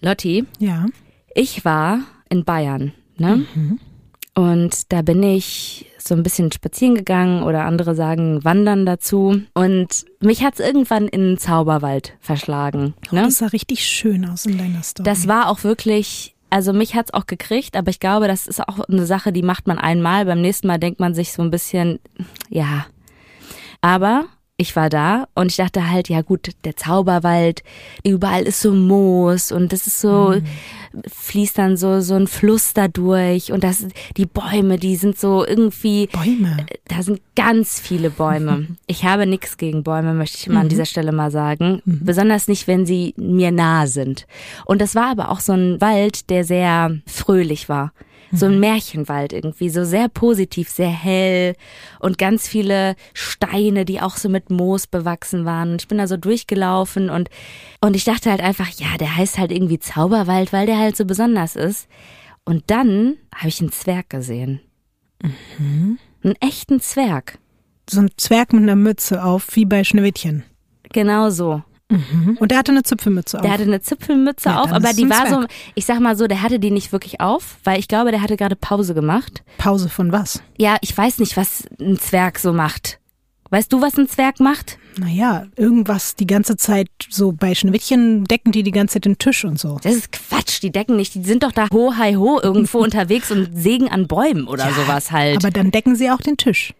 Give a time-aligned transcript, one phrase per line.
[0.00, 0.86] Lotti, Ja.
[1.34, 3.46] ich war in Bayern, ne?
[4.34, 9.40] Und da bin ich so ein bisschen spazieren gegangen oder andere sagen wandern dazu.
[9.54, 12.94] Und mich hat's irgendwann in den Zauberwald verschlagen.
[13.10, 13.22] Ne?
[13.22, 15.04] Das sah richtig schön aus in deiner Story.
[15.04, 18.80] Das war auch wirklich, also mich hat's auch gekriegt, aber ich glaube, das ist auch
[18.80, 20.26] eine Sache, die macht man einmal.
[20.26, 21.98] Beim nächsten Mal denkt man sich so ein bisschen,
[22.50, 22.86] ja.
[23.80, 24.26] Aber
[24.58, 27.62] ich war da und ich dachte halt, ja gut, der Zauberwald,
[28.04, 30.34] überall ist so Moos und das ist so,
[31.06, 35.44] fließt dann so, so ein Fluss da durch und das, die Bäume, die sind so
[35.46, 36.56] irgendwie, Bäume.
[36.88, 38.66] da sind ganz viele Bäume.
[38.88, 41.82] Ich habe nichts gegen Bäume, möchte ich mal an dieser Stelle mal sagen.
[41.84, 44.26] Besonders nicht, wenn sie mir nah sind.
[44.64, 47.92] Und das war aber auch so ein Wald, der sehr fröhlich war.
[48.32, 51.54] So ein Märchenwald irgendwie, so sehr positiv, sehr hell
[52.00, 55.72] und ganz viele Steine, die auch so mit Moos bewachsen waren.
[55.72, 57.30] Und ich bin da so durchgelaufen und,
[57.80, 61.04] und ich dachte halt einfach, ja, der heißt halt irgendwie Zauberwald, weil der halt so
[61.04, 61.88] besonders ist.
[62.44, 64.60] Und dann habe ich einen Zwerg gesehen.
[66.22, 67.38] Einen echten Zwerg.
[67.88, 70.44] So ein Zwerg mit einer Mütze auf, wie bei Schneewittchen.
[70.92, 71.62] Genau so.
[71.88, 73.52] Und der hatte eine Zipfelmütze Der auf.
[73.52, 76.58] hatte eine Zipfelmütze Ja, auf, aber die war so, ich sag mal so, der hatte
[76.58, 79.44] die nicht wirklich auf, weil ich glaube, der hatte gerade Pause gemacht.
[79.58, 80.42] Pause von was?
[80.58, 82.98] Ja, ich weiß nicht, was ein Zwerg so macht.
[83.50, 84.78] Weißt du, was ein Zwerg macht?
[84.98, 89.44] Naja, irgendwas die ganze Zeit so bei Schneewittchen decken die die ganze Zeit den Tisch
[89.44, 89.78] und so.
[89.82, 93.30] Das ist Quatsch, die decken nicht, die sind doch da ho, hi, ho irgendwo unterwegs
[93.30, 95.36] und sägen an Bäumen oder sowas halt.
[95.36, 96.74] Aber dann decken sie auch den Tisch.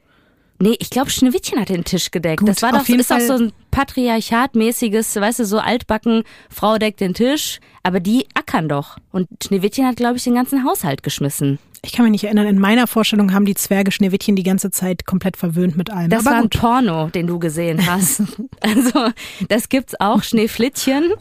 [0.59, 2.41] Nee, ich glaube, Schneewittchen hat den Tisch gedeckt.
[2.41, 6.23] Gut, das war auf doch, ist doch Fall- so ein patriarchatmäßiges, weißt du, so altbacken,
[6.49, 8.97] Frau deckt den Tisch, aber die ackern doch.
[9.13, 11.59] Und Schneewittchen hat, glaube ich, den ganzen Haushalt geschmissen.
[11.83, 15.07] Ich kann mich nicht erinnern, in meiner Vorstellung haben die Zwerge Schneewittchen die ganze Zeit
[15.07, 16.11] komplett verwöhnt mit allem.
[16.11, 16.59] Das Aber war ein gut.
[16.59, 18.23] Porno, den du gesehen hast.
[18.61, 19.11] also,
[19.49, 21.13] das gibt's auch, Schneeflittchen,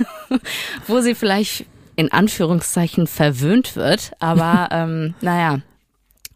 [0.86, 1.64] wo sie vielleicht
[1.96, 5.60] in Anführungszeichen verwöhnt wird, aber ähm, naja.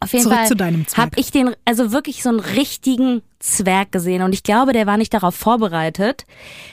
[0.03, 0.97] Auf jeden Zurück Fall zu deinem Zwerg.
[1.05, 4.97] habe ich den, also wirklich so einen richtigen Zwerg gesehen und ich glaube, der war
[4.97, 6.25] nicht darauf vorbereitet.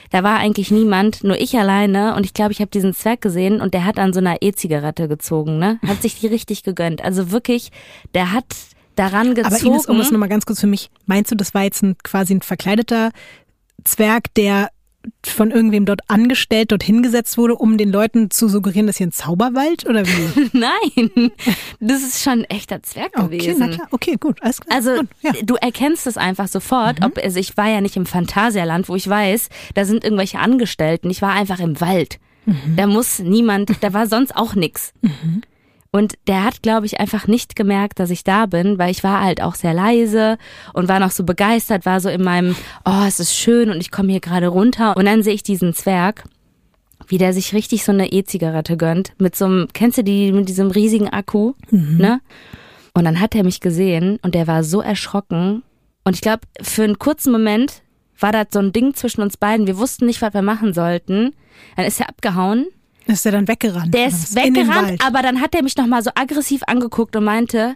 [0.09, 3.61] Da war eigentlich niemand, nur ich alleine und ich glaube, ich habe diesen Zwerg gesehen
[3.61, 5.79] und der hat an so einer E-Zigarette gezogen, ne?
[5.85, 7.03] Hat sich die richtig gegönnt.
[7.03, 7.71] Also wirklich,
[8.13, 8.45] der hat
[8.95, 9.55] daran gezogen.
[9.55, 11.97] Aber Ines, um das nochmal ganz kurz für mich, meinst du, das war jetzt ein,
[12.03, 13.11] quasi ein verkleideter
[13.83, 14.69] Zwerg, der
[15.25, 19.11] von irgendwem dort angestellt, dort hingesetzt wurde, um den Leuten zu suggerieren, dass hier ein
[19.11, 20.49] Zauberwald oder wie?
[20.57, 21.31] Nein,
[21.79, 23.59] das ist schon ein echter Zwerg Okay, gewesen.
[23.59, 23.87] na klar.
[23.91, 24.75] Okay, gut, alles klar.
[24.75, 25.31] Also gut, ja.
[25.31, 25.45] Mhm.
[25.45, 27.03] du erkennst es einfach sofort.
[27.03, 31.09] Ob, also ich war ja nicht im Phantasialand, wo ich weiß, da sind irgendwelche Angestellten.
[31.09, 32.19] Ich war einfach im Wald.
[32.45, 32.75] Mhm.
[32.75, 34.93] Da muss niemand, da war sonst auch nix.
[35.91, 39.21] Und der hat, glaube ich, einfach nicht gemerkt, dass ich da bin, weil ich war
[39.21, 40.37] halt auch sehr leise
[40.73, 43.91] und war noch so begeistert, war so in meinem, oh, es ist schön und ich
[43.91, 44.95] komme hier gerade runter.
[44.95, 46.23] Und dann sehe ich diesen Zwerg,
[47.07, 50.47] wie der sich richtig so eine E-Zigarette gönnt, mit so einem, kennst du die, mit
[50.47, 51.53] diesem riesigen Akku,
[51.97, 52.21] ne?
[52.93, 55.63] Und dann hat er mich gesehen und der war so erschrocken.
[56.03, 57.83] Und ich glaube, für einen kurzen Moment
[58.19, 59.67] war das so ein Ding zwischen uns beiden.
[59.67, 61.33] Wir wussten nicht, was wir machen sollten.
[61.75, 62.67] Dann ist er abgehauen.
[63.07, 63.93] Ist der dann weggerannt?
[63.93, 67.75] Der ist weggerannt, aber dann hat er mich nochmal so aggressiv angeguckt und meinte,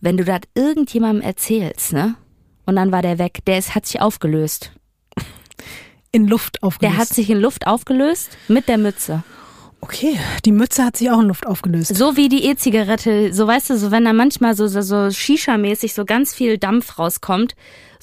[0.00, 2.16] wenn du das irgendjemandem erzählst, ne?
[2.66, 3.40] Und dann war der weg.
[3.46, 4.72] Der ist, hat sich aufgelöst.
[6.10, 6.92] In Luft aufgelöst.
[6.94, 9.22] Der hat sich in Luft aufgelöst mit der Mütze.
[9.80, 11.94] okay, die Mütze hat sich auch in Luft aufgelöst.
[11.96, 15.92] So wie die E-Zigarette, so weißt du, so wenn da manchmal so, so, so Shisha-mäßig
[15.92, 17.54] so ganz viel Dampf rauskommt,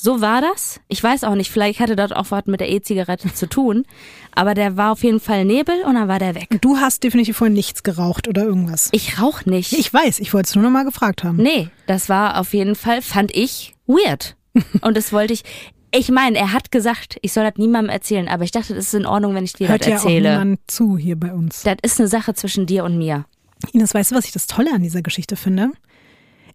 [0.02, 0.80] so war das.
[0.88, 3.86] Ich weiß auch nicht, vielleicht hatte das auch was mit der E-Zigarette zu tun,
[4.34, 6.48] aber der war auf jeden Fall Nebel und dann war der weg.
[6.62, 8.90] Du hast definitiv vorhin nichts geraucht oder irgendwas.
[8.92, 9.74] Ich rauch nicht.
[9.74, 11.38] Ich weiß, ich wollte es nur noch mal gefragt haben.
[11.38, 14.36] Nee, das war auf jeden Fall, fand ich, weird.
[14.82, 15.44] Und das wollte ich.
[15.92, 18.94] Ich meine, er hat gesagt, ich soll das niemandem erzählen, aber ich dachte, das ist
[18.94, 20.32] in Ordnung, wenn ich dir Hört das ja auch erzähle.
[20.40, 21.64] niemand zu hier bei uns.
[21.64, 23.26] das ist eine Sache zwischen dir und mir.
[23.74, 25.72] Ines, weißt du, was ich das Tolle an dieser Geschichte finde?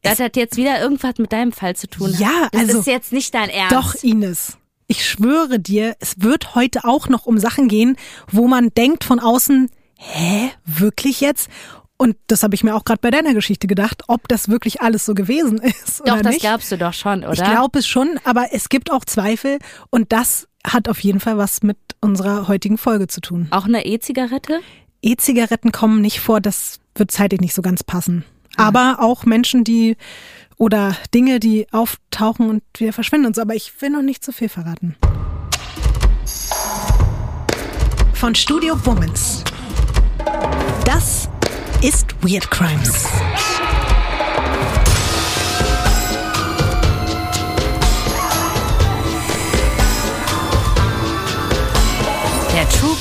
[0.05, 2.15] Das hat jetzt wieder irgendwas mit deinem Fall zu tun.
[2.19, 3.73] Ja, das also- ist jetzt nicht dein Ernst.
[3.75, 4.57] Doch, Ines.
[4.87, 7.97] Ich schwöre dir, es wird heute auch noch um Sachen gehen,
[8.31, 11.49] wo man denkt von außen, hä, wirklich jetzt?
[11.97, 15.07] Und das habe ich mir auch gerade bei deiner Geschichte gedacht, ob das wirklich alles
[15.07, 16.41] so gewesen ist Doch, oder das nicht.
[16.43, 17.33] glaubst du doch schon, oder?
[17.33, 19.59] Ich glaube es schon, aber es gibt auch Zweifel
[19.91, 23.47] und das hat auf jeden Fall was mit unserer heutigen Folge zu tun.
[23.51, 24.61] Auch eine E-Zigarette?
[25.03, 28.25] E-Zigaretten kommen nicht vor, das wird zeitlich nicht so ganz passen.
[28.57, 29.97] Aber auch Menschen, die
[30.57, 33.43] oder Dinge, die auftauchen und wieder verschwinden und so.
[33.43, 34.97] Aber ich will noch nicht zu viel verraten.
[38.13, 39.45] Von Studio Womans.
[40.85, 41.29] Das
[41.83, 43.07] ist Weird Crimes.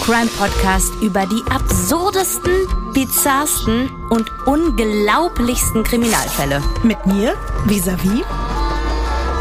[0.06, 2.52] Crime Podcast über die absurdesten
[2.92, 6.62] bizarrsten und unglaublichsten Kriminalfälle.
[6.84, 8.10] Mit mir, Visavi.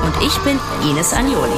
[0.04, 1.50] Und ich bin Ines Agnoli.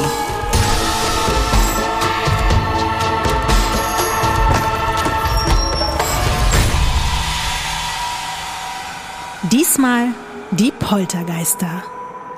[9.52, 10.14] Diesmal
[10.50, 11.82] die Poltergeister.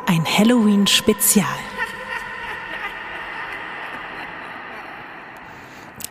[0.06, 1.65] Ein Halloween-Spezial.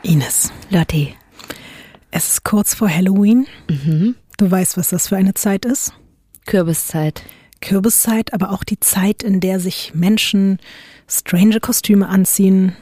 [0.06, 0.52] Ines.
[0.70, 1.16] Lotti.
[2.12, 3.48] Es ist kurz vor Halloween.
[3.68, 4.16] Mhm.
[4.38, 5.94] Du weißt, was das für eine Zeit ist.
[6.46, 7.24] Kürbiszeit.
[7.60, 10.60] Kürbiszeit, aber auch die Zeit, in der sich Menschen
[11.08, 12.76] strange Kostüme anziehen,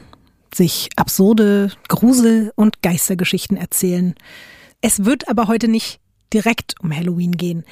[0.54, 4.14] sich absurde Grusel- und Geistergeschichten erzählen.
[4.82, 6.00] Es wird aber heute nicht
[6.34, 7.64] direkt um Halloween gehen.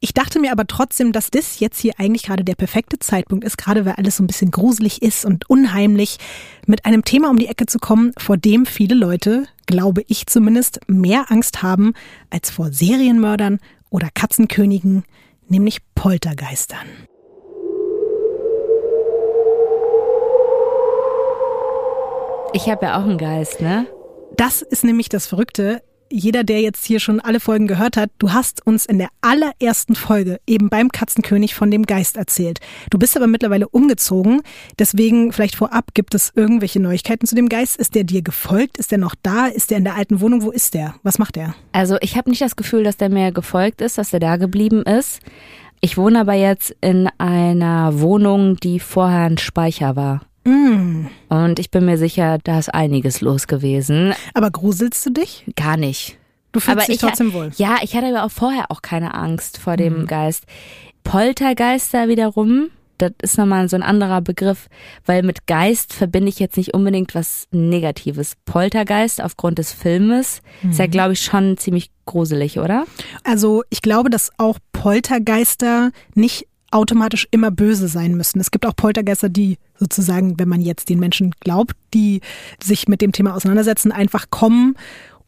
[0.00, 3.56] Ich dachte mir aber trotzdem, dass das jetzt hier eigentlich gerade der perfekte Zeitpunkt ist,
[3.56, 6.18] gerade weil alles so ein bisschen gruselig ist und unheimlich,
[6.66, 10.80] mit einem Thema um die Ecke zu kommen, vor dem viele Leute, glaube ich zumindest,
[10.86, 11.94] mehr Angst haben
[12.30, 13.60] als vor Serienmördern
[13.90, 15.04] oder Katzenkönigen,
[15.48, 16.86] nämlich Poltergeistern.
[22.52, 23.86] Ich habe ja auch einen Geist, ne?
[24.36, 28.32] Das ist nämlich das Verrückte jeder, der jetzt hier schon alle Folgen gehört hat, du
[28.32, 32.60] hast uns in der allerersten Folge eben beim Katzenkönig von dem Geist erzählt.
[32.90, 34.42] Du bist aber mittlerweile umgezogen.
[34.78, 37.76] Deswegen vielleicht vorab, gibt es irgendwelche Neuigkeiten zu dem Geist?
[37.76, 38.78] Ist der dir gefolgt?
[38.78, 39.46] Ist der noch da?
[39.46, 40.42] Ist der in der alten Wohnung?
[40.42, 40.94] Wo ist der?
[41.02, 41.54] Was macht er?
[41.72, 44.82] Also ich habe nicht das Gefühl, dass der mir gefolgt ist, dass er da geblieben
[44.82, 45.20] ist.
[45.80, 50.22] Ich wohne aber jetzt in einer Wohnung, die vorher ein Speicher war.
[50.48, 51.08] Mm.
[51.28, 54.14] Und ich bin mir sicher, da ist einiges los gewesen.
[54.34, 55.44] Aber gruselst du dich?
[55.56, 56.16] Gar nicht.
[56.52, 57.50] Du fühlst aber dich ich, trotzdem wohl.
[57.56, 60.44] Ja, ich hatte aber auch vorher auch keine Angst vor dem Geist.
[61.04, 64.68] Poltergeister wiederum, das ist nochmal so ein anderer Begriff,
[65.06, 68.34] weil mit Geist verbinde ich jetzt nicht unbedingt was Negatives.
[68.44, 72.86] Poltergeist aufgrund des Filmes ist ja, glaube ich, schon ziemlich gruselig, oder?
[73.24, 78.40] Also ich glaube, dass auch Poltergeister nicht automatisch immer böse sein müssen.
[78.40, 82.20] Es gibt auch Poltergeister, die sozusagen, wenn man jetzt den Menschen glaubt, die
[82.62, 84.76] sich mit dem Thema auseinandersetzen, einfach kommen,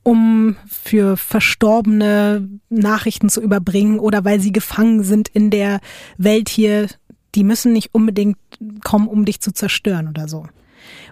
[0.03, 5.81] um für Verstorbene Nachrichten zu überbringen oder weil sie gefangen sind in der
[6.19, 6.89] Welt hier.
[7.35, 8.39] Die müssen nicht unbedingt
[8.83, 10.47] kommen, um dich zu zerstören oder so.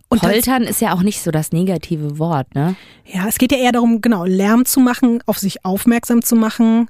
[0.09, 2.77] Und das- Poltern ist ja auch nicht so das negative Wort, ne?
[3.05, 6.89] ja, es geht ja eher darum, genau, Lärm zu machen, auf sich aufmerksam zu machen.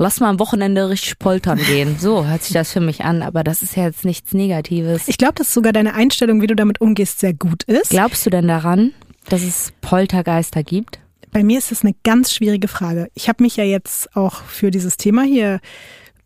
[0.00, 1.96] Lass mal am Wochenende richtig poltern gehen.
[1.98, 5.08] So hört sich das für mich an, aber das ist ja jetzt nichts Negatives.
[5.08, 7.90] Ich glaube, dass sogar deine Einstellung, wie du damit umgehst, sehr gut ist.
[7.90, 8.92] Glaubst du denn daran,
[9.28, 11.00] dass es Poltergeister gibt?
[11.32, 13.10] Bei mir ist es eine ganz schwierige Frage.
[13.14, 15.58] Ich habe mich ja jetzt auch für dieses Thema hier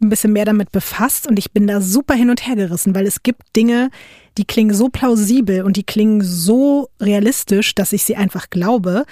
[0.03, 3.07] ein bisschen mehr damit befasst und ich bin da super hin und her gerissen, weil
[3.07, 3.91] es gibt Dinge,
[4.37, 9.07] die klingen so plausibel und die klingen so realistisch, dass ich sie einfach glaube.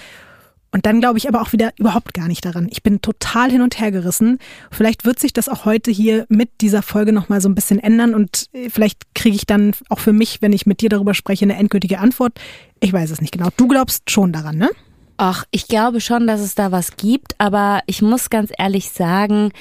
[0.72, 2.68] Und dann glaube ich aber auch wieder überhaupt gar nicht daran.
[2.70, 4.38] Ich bin total hin und her gerissen.
[4.70, 8.14] Vielleicht wird sich das auch heute hier mit dieser Folge nochmal so ein bisschen ändern
[8.14, 11.44] und äh, vielleicht kriege ich dann auch für mich, wenn ich mit dir darüber spreche,
[11.44, 12.38] eine endgültige Antwort.
[12.78, 13.48] Ich weiß es nicht genau.
[13.56, 14.70] Du glaubst schon daran, ne?
[15.16, 19.52] Ach, ich glaube schon, dass es da was gibt, aber ich muss ganz ehrlich sagen,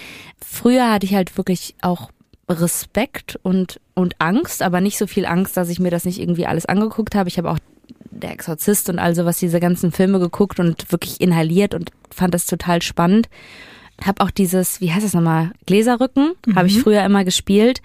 [0.41, 2.11] früher hatte ich halt wirklich auch
[2.47, 6.45] Respekt und, und Angst, aber nicht so viel Angst, dass ich mir das nicht irgendwie
[6.45, 7.29] alles angeguckt habe.
[7.29, 7.59] Ich habe auch
[8.11, 12.45] der Exorzist und all sowas, diese ganzen Filme geguckt und wirklich inhaliert und fand das
[12.45, 13.29] total spannend.
[14.05, 17.81] Hab auch dieses, wie heißt das nochmal, Gläserrücken, habe ich früher immer gespielt.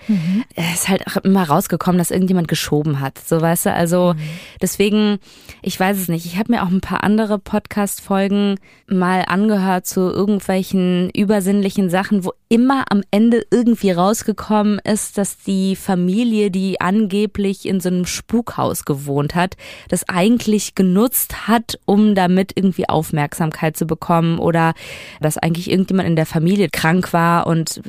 [0.55, 3.19] Es ist halt auch immer rausgekommen, dass irgendjemand geschoben hat.
[3.19, 4.15] So weißt du, also
[4.63, 5.19] deswegen,
[5.63, 6.27] ich weiß es nicht.
[6.27, 8.57] Ich habe mir auch ein paar andere Podcast-Folgen
[8.87, 15.75] mal angehört zu irgendwelchen übersinnlichen Sachen, wo immer am Ende irgendwie rausgekommen ist, dass die
[15.75, 19.57] Familie, die angeblich in so einem Spukhaus gewohnt hat,
[19.89, 24.75] das eigentlich genutzt hat, um damit irgendwie Aufmerksamkeit zu bekommen oder
[25.21, 27.81] dass eigentlich irgendjemand in der Familie krank war und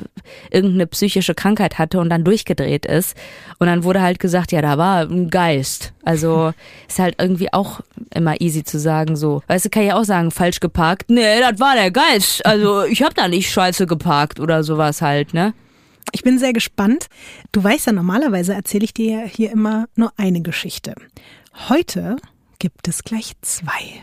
[0.50, 3.16] irgendeine psychische Krankheit hatte und dann durchgedreht ist.
[3.58, 5.92] Und dann wurde halt gesagt, ja, da war ein Geist.
[6.04, 6.52] Also
[6.88, 7.80] ist halt irgendwie auch
[8.14, 9.42] immer easy zu sagen so.
[9.46, 11.10] Weißt du, kann ja auch sagen, falsch geparkt.
[11.10, 12.44] Nee, das war der Geist.
[12.44, 15.54] Also ich habe da nicht scheiße geparkt oder sowas halt, ne?
[16.12, 17.06] Ich bin sehr gespannt.
[17.52, 20.94] Du weißt ja, normalerweise erzähle ich dir ja hier immer nur eine Geschichte.
[21.68, 22.16] Heute
[22.58, 24.02] gibt es gleich zwei.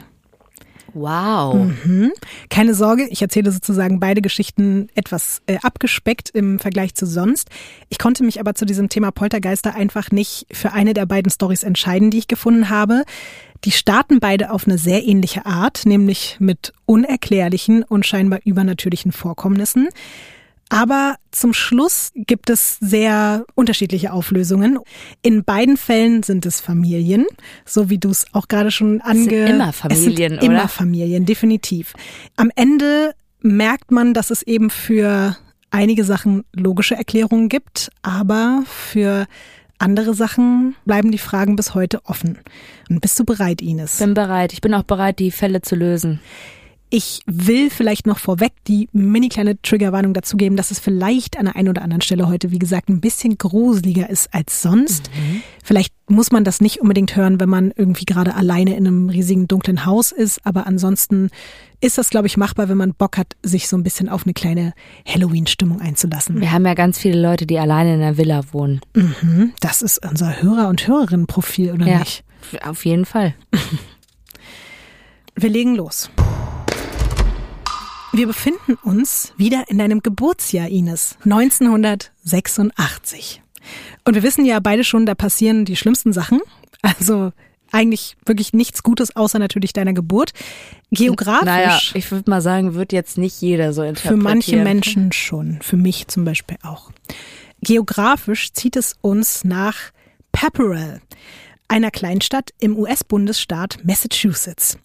[0.94, 1.56] Wow.
[1.56, 2.12] Mhm.
[2.50, 7.50] Keine Sorge, ich erzähle sozusagen beide Geschichten etwas äh, abgespeckt im Vergleich zu sonst.
[7.90, 11.64] Ich konnte mich aber zu diesem Thema Poltergeister einfach nicht für eine der beiden Stories
[11.64, 13.04] entscheiden, die ich gefunden habe.
[13.66, 19.88] Die starten beide auf eine sehr ähnliche Art, nämlich mit unerklärlichen und scheinbar übernatürlichen Vorkommnissen.
[20.74, 24.80] Aber zum Schluss gibt es sehr unterschiedliche Auflösungen.
[25.22, 27.28] In beiden Fällen sind es Familien,
[27.64, 29.20] so wie du es auch gerade schon ange...
[29.20, 31.94] Es sind immer Familien, es sind Immer Familien, definitiv.
[32.38, 35.38] Am Ende merkt man, dass es eben für
[35.70, 39.28] einige Sachen logische Erklärungen gibt, aber für
[39.78, 42.40] andere Sachen bleiben die Fragen bis heute offen.
[42.90, 44.00] Und bist du bereit, Ines?
[44.00, 44.54] Bin bereit.
[44.54, 46.20] Ich bin auch bereit, die Fälle zu lösen.
[46.96, 51.46] Ich will vielleicht noch vorweg die mini kleine Triggerwarnung dazu geben, dass es vielleicht an
[51.46, 55.10] der einen oder anderen Stelle heute, wie gesagt, ein bisschen gruseliger ist als sonst.
[55.10, 55.42] Mhm.
[55.64, 59.48] Vielleicht muss man das nicht unbedingt hören, wenn man irgendwie gerade alleine in einem riesigen
[59.48, 60.46] dunklen Haus ist.
[60.46, 61.32] Aber ansonsten
[61.82, 64.36] ist das, glaube ich, machbar, wenn man Bock hat, sich so ein bisschen auf eine
[64.36, 64.76] kleine
[65.08, 66.42] Halloween-Stimmung einzulassen.
[66.42, 68.82] Wir haben ja ganz viele Leute, die alleine in der Villa wohnen.
[68.94, 69.54] Mhm.
[69.62, 72.24] Das ist unser Hörer- und Hörerinnenprofil, oder ja, nicht?
[72.64, 73.34] Auf jeden Fall.
[75.36, 76.12] Wir legen los.
[78.16, 81.18] Wir befinden uns wieder in deinem Geburtsjahr, Ines.
[81.26, 83.42] 1986.
[84.06, 86.40] Und wir wissen ja beide schon, da passieren die schlimmsten Sachen.
[86.84, 87.32] Also
[87.72, 90.34] eigentlich wirklich nichts Gutes, außer natürlich deiner Geburt.
[90.92, 91.46] Geografisch.
[91.46, 94.20] Naja, ich würde mal sagen, wird jetzt nicht jeder so interpretieren.
[94.20, 95.58] Für manche Menschen schon.
[95.64, 96.92] Für mich zum Beispiel auch.
[97.62, 99.76] Geografisch zieht es uns nach
[100.32, 101.02] Pepperell,
[101.68, 104.78] einer Kleinstadt im US-Bundesstaat Massachusetts.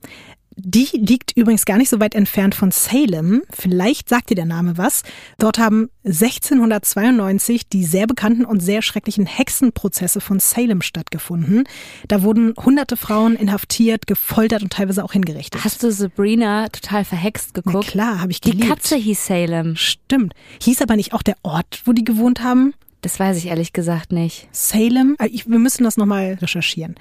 [0.61, 3.43] Die liegt übrigens gar nicht so weit entfernt von Salem.
[3.49, 5.05] Vielleicht sagt dir der Name was.
[5.39, 11.63] Dort haben 1692 die sehr bekannten und sehr schrecklichen Hexenprozesse von Salem stattgefunden.
[12.09, 15.63] Da wurden hunderte Frauen inhaftiert, gefoltert und teilweise auch hingerichtet.
[15.63, 17.87] Hast du Sabrina total verhext geguckt?
[17.87, 18.65] Na klar, habe ich geliebt.
[18.65, 19.77] Die Katze hieß Salem.
[19.77, 20.35] Stimmt.
[20.61, 22.75] Hieß aber nicht auch der Ort, wo die gewohnt haben?
[23.01, 24.49] Das weiß ich ehrlich gesagt nicht.
[24.51, 25.15] Salem?
[25.21, 26.97] Äh, wir müssen das nochmal recherchieren.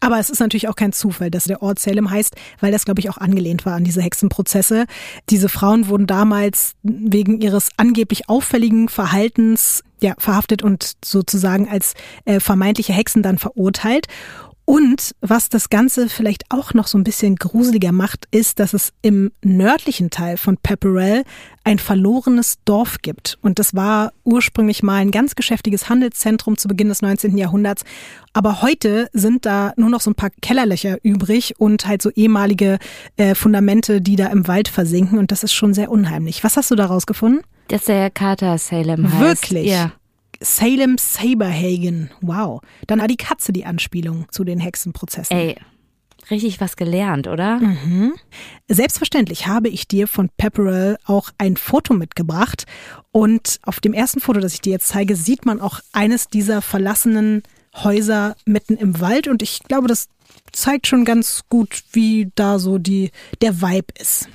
[0.00, 3.00] Aber es ist natürlich auch kein Zufall, dass der Ort Salem heißt, weil das, glaube
[3.00, 4.86] ich, auch angelehnt war an diese Hexenprozesse.
[5.28, 12.38] Diese Frauen wurden damals wegen ihres angeblich auffälligen Verhaltens ja, verhaftet und sozusagen als äh,
[12.38, 14.06] vermeintliche Hexen dann verurteilt.
[14.68, 18.92] Und was das Ganze vielleicht auch noch so ein bisschen gruseliger macht, ist, dass es
[19.00, 21.24] im nördlichen Teil von Pepperell
[21.64, 23.38] ein verlorenes Dorf gibt.
[23.40, 27.38] Und das war ursprünglich mal ein ganz geschäftiges Handelszentrum zu Beginn des 19.
[27.38, 27.82] Jahrhunderts.
[28.34, 32.78] Aber heute sind da nur noch so ein paar Kellerlöcher übrig und halt so ehemalige
[33.16, 35.18] äh, Fundamente, die da im Wald versinken.
[35.18, 36.44] Und das ist schon sehr unheimlich.
[36.44, 37.40] Was hast du da rausgefunden?
[37.68, 39.20] Dass der Kater Salem heißt.
[39.22, 39.70] Wirklich?
[39.70, 39.92] Ja.
[40.40, 42.10] Salem Saberhagen.
[42.20, 42.60] Wow.
[42.86, 45.36] Dann hat die Katze die Anspielung zu den Hexenprozessen.
[45.36, 45.56] Ey,
[46.30, 47.58] richtig was gelernt, oder?
[47.58, 48.14] Mhm.
[48.68, 52.66] Selbstverständlich habe ich dir von Pepperell auch ein Foto mitgebracht.
[53.10, 56.62] Und auf dem ersten Foto, das ich dir jetzt zeige, sieht man auch eines dieser
[56.62, 57.42] verlassenen
[57.74, 59.28] Häuser mitten im Wald.
[59.28, 60.08] Und ich glaube, das
[60.52, 64.28] zeigt schon ganz gut, wie da so die, der Vibe ist.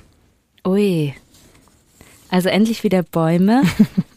[0.66, 1.14] Ui.
[2.28, 3.62] Also endlich wieder Bäume.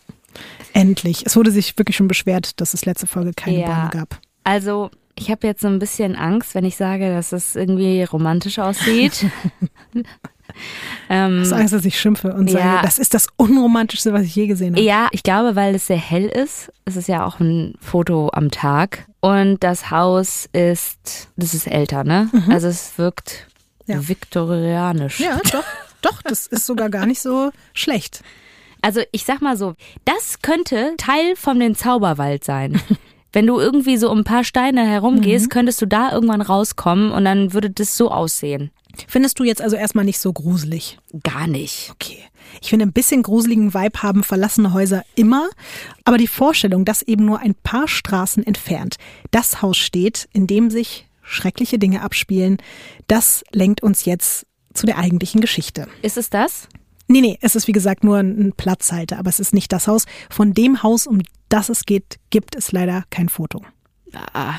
[0.77, 1.25] Endlich.
[1.25, 3.65] Es wurde sich wirklich schon beschwert, dass es letzte Folge keine ja.
[3.65, 4.19] Bäume gab.
[4.43, 8.60] Also, ich habe jetzt so ein bisschen Angst, wenn ich sage, dass es irgendwie romantisch
[8.60, 9.25] aussieht.
[11.10, 14.22] ähm, Hast du Angst, dass ich schimpfe und ja, sage, das ist das Unromantischste, was
[14.22, 14.86] ich je gesehen habe?
[14.86, 16.72] Ja, ich glaube, weil es sehr hell ist.
[16.86, 19.07] Es ist ja auch ein Foto am Tag.
[19.19, 22.29] Und das Haus ist, das ist älter, ne?
[22.31, 22.51] Mhm.
[22.51, 23.48] Also es wirkt
[23.88, 24.07] ja.
[24.07, 25.19] viktorianisch.
[25.22, 25.63] Ja, doch.
[26.03, 28.22] Doch, das ist sogar gar nicht so schlecht.
[28.81, 29.74] Also ich sag mal so,
[30.05, 32.81] das könnte Teil von dem Zauberwald sein.
[33.34, 35.50] Wenn du irgendwie so um ein paar Steine herumgehst, mhm.
[35.50, 38.72] könntest du da irgendwann rauskommen und dann würde das so aussehen.
[39.07, 40.98] Findest du jetzt also erstmal nicht so gruselig?
[41.24, 41.91] Gar nicht.
[41.91, 42.19] Okay.
[42.62, 45.50] Ich finde, ein bisschen gruseligen Vibe haben verlassene Häuser immer.
[46.05, 48.96] Aber die Vorstellung, dass eben nur ein paar Straßen entfernt
[49.31, 52.57] das Haus steht, in dem sich schreckliche Dinge abspielen,
[53.07, 55.88] das lenkt uns jetzt zu der eigentlichen Geschichte.
[56.01, 56.69] Ist es das?
[57.08, 60.06] Nee, nee, es ist wie gesagt nur ein Platzhalter, aber es ist nicht das Haus.
[60.30, 63.62] Von dem Haus, um das es geht, gibt es leider kein Foto.
[64.34, 64.58] Ah,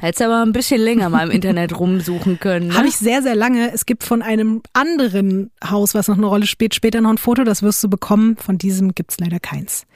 [0.00, 2.68] Hättest aber ein bisschen länger mal im Internet rumsuchen können.
[2.68, 2.74] Ne?
[2.74, 3.72] Habe ich sehr, sehr lange.
[3.72, 7.44] Es gibt von einem anderen Haus, was noch eine Rolle spielt, später noch ein Foto,
[7.44, 8.36] das wirst du bekommen.
[8.36, 9.86] Von diesem gibt's leider keins.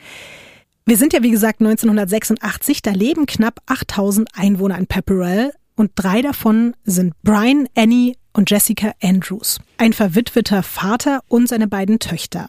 [0.87, 2.83] Wir sind ja, wie gesagt, 1986.
[2.83, 8.93] Da leben knapp 8000 Einwohner in Pepperell und drei davon sind Brian, Annie und Jessica
[9.03, 12.49] Andrews, ein verwitweter Vater und seine beiden Töchter.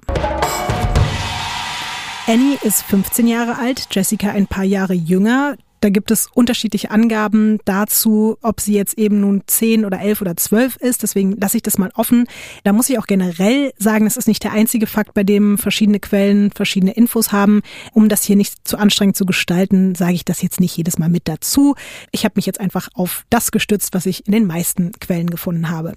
[2.25, 5.57] Annie ist 15 Jahre alt, Jessica ein paar Jahre jünger.
[5.83, 10.37] Da gibt es unterschiedliche Angaben dazu, ob sie jetzt eben nun zehn oder elf oder
[10.37, 11.03] zwölf ist.
[11.03, 12.25] Deswegen lasse ich das mal offen.
[12.63, 15.99] Da muss ich auch generell sagen, das ist nicht der einzige Fakt, bei dem verschiedene
[15.99, 17.63] Quellen verschiedene Infos haben.
[17.91, 21.09] Um das hier nicht zu anstrengend zu gestalten, sage ich das jetzt nicht jedes Mal
[21.09, 21.75] mit dazu.
[22.11, 25.69] Ich habe mich jetzt einfach auf das gestützt, was ich in den meisten Quellen gefunden
[25.69, 25.95] habe.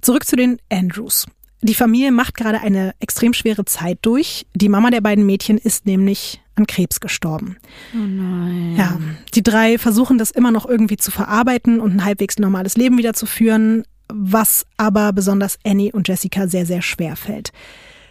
[0.00, 1.26] Zurück zu den Andrews.
[1.62, 4.46] Die Familie macht gerade eine extrem schwere Zeit durch.
[4.54, 7.56] Die Mama der beiden Mädchen ist nämlich an Krebs gestorben.
[7.94, 8.76] Oh nein.
[8.76, 8.98] Ja,
[9.34, 13.84] die drei versuchen das immer noch irgendwie zu verarbeiten und ein halbwegs normales Leben wiederzuführen,
[14.12, 17.52] was aber besonders Annie und Jessica sehr, sehr schwer fällt.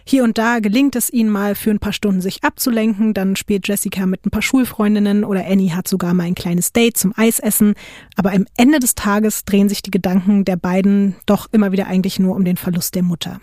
[0.06, 3.68] Hier und da gelingt es ihnen mal für ein paar Stunden sich abzulenken, dann spielt
[3.68, 7.74] Jessica mit ein paar Schulfreundinnen oder Annie hat sogar mal ein kleines Date zum Eisessen,
[8.16, 12.18] aber am Ende des Tages drehen sich die Gedanken der beiden doch immer wieder eigentlich
[12.18, 13.40] nur um den Verlust der Mutter.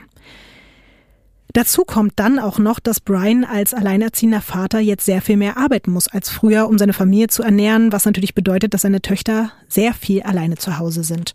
[1.57, 5.89] Dazu kommt dann auch noch, dass Brian als alleinerziehender Vater jetzt sehr viel mehr arbeiten
[5.89, 9.95] muss als früher, um seine Familie zu ernähren, was natürlich bedeutet, dass seine Töchter sehr
[9.95, 11.33] viel alleine zu Hause sind.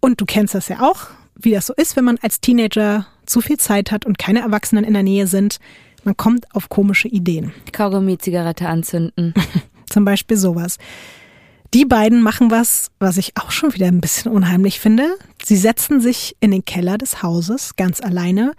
[0.00, 3.42] Und du kennst das ja auch, wie das so ist, wenn man als Teenager zu
[3.42, 5.58] viel Zeit hat und keine Erwachsenen in der Nähe sind.
[6.02, 7.52] Man kommt auf komische Ideen.
[7.72, 9.34] Kaugummi-Zigarette anzünden.
[9.86, 10.78] Zum Beispiel sowas.
[11.74, 15.14] Die beiden machen was, was ich auch schon wieder ein bisschen unheimlich finde.
[15.42, 18.52] Sie setzen sich in den Keller des Hauses ganz alleine,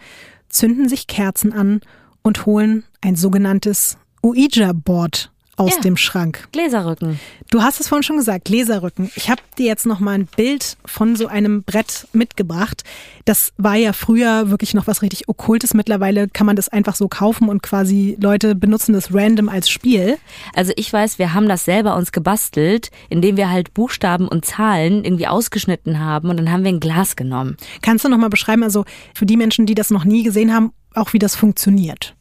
[0.53, 1.81] zünden sich Kerzen an
[2.21, 5.81] und holen ein sogenanntes Ouija-Board aus Ja.
[5.81, 6.47] dem Schrank.
[6.51, 7.19] Gläserrücken.
[7.51, 9.11] Du hast es vorhin schon gesagt, Gläserrücken.
[9.15, 12.83] Ich habe dir jetzt noch mal ein Bild von so einem Brett mitgebracht.
[13.25, 15.75] Das war ja früher wirklich noch was richtig Okkultes.
[15.75, 20.17] Mittlerweile kann man das einfach so kaufen und quasi Leute benutzen das random als Spiel.
[20.55, 25.05] Also ich weiß, wir haben das selber uns gebastelt, indem wir halt Buchstaben und Zahlen
[25.05, 27.57] irgendwie ausgeschnitten haben und dann haben wir ein Glas genommen.
[27.83, 30.71] Kannst du noch mal beschreiben, also für die Menschen, die das noch nie gesehen haben,
[30.95, 32.15] auch wie das funktioniert?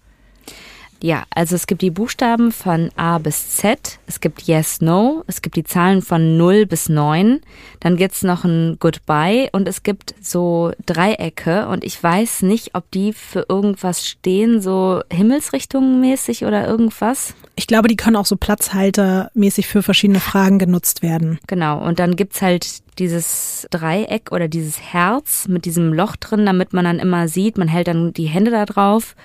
[1.02, 5.42] Ja, also es gibt die Buchstaben von A bis Z, es gibt Yes, No, es
[5.42, 7.40] gibt die Zahlen von 0 bis 9,
[7.80, 12.88] dann gibt's noch ein Goodbye und es gibt so Dreiecke und ich weiß nicht, ob
[12.92, 17.34] die für irgendwas stehen, so Himmelsrichtungen mäßig oder irgendwas.
[17.56, 21.40] Ich glaube, die können auch so platzhaltermäßig für verschiedene Fragen genutzt werden.
[21.48, 26.72] Genau, und dann gibt's halt dieses Dreieck oder dieses Herz mit diesem Loch drin, damit
[26.72, 29.16] man dann immer sieht, man hält dann die Hände da drauf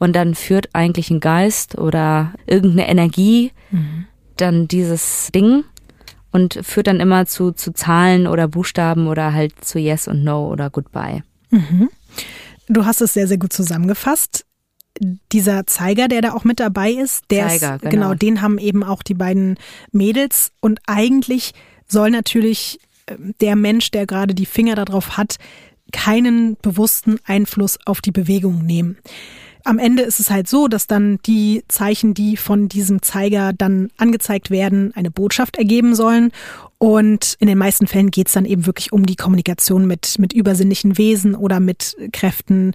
[0.00, 3.52] und dann führt eigentlich ein Geist oder irgendeine Energie
[4.36, 5.62] dann dieses Ding
[6.32, 10.48] und führt dann immer zu, zu Zahlen oder Buchstaben oder halt zu Yes und No
[10.48, 11.22] oder Goodbye.
[12.68, 14.46] Du hast es sehr, sehr gut zusammengefasst.
[15.32, 17.90] Dieser Zeiger, der da auch mit dabei ist, der Zeiger, ist, genau.
[17.90, 19.58] genau, den haben eben auch die beiden
[19.92, 20.52] Mädels.
[20.60, 21.52] Und eigentlich
[21.86, 25.36] soll natürlich ähm, der Mensch, der gerade die Finger darauf hat,
[25.92, 28.98] keinen bewussten Einfluss auf die Bewegung nehmen.
[29.64, 33.90] Am Ende ist es halt so, dass dann die Zeichen, die von diesem Zeiger dann
[33.96, 36.32] angezeigt werden, eine Botschaft ergeben sollen.
[36.78, 40.32] Und in den meisten Fällen geht es dann eben wirklich um die Kommunikation mit, mit
[40.32, 42.72] übersinnlichen Wesen oder mit Kräften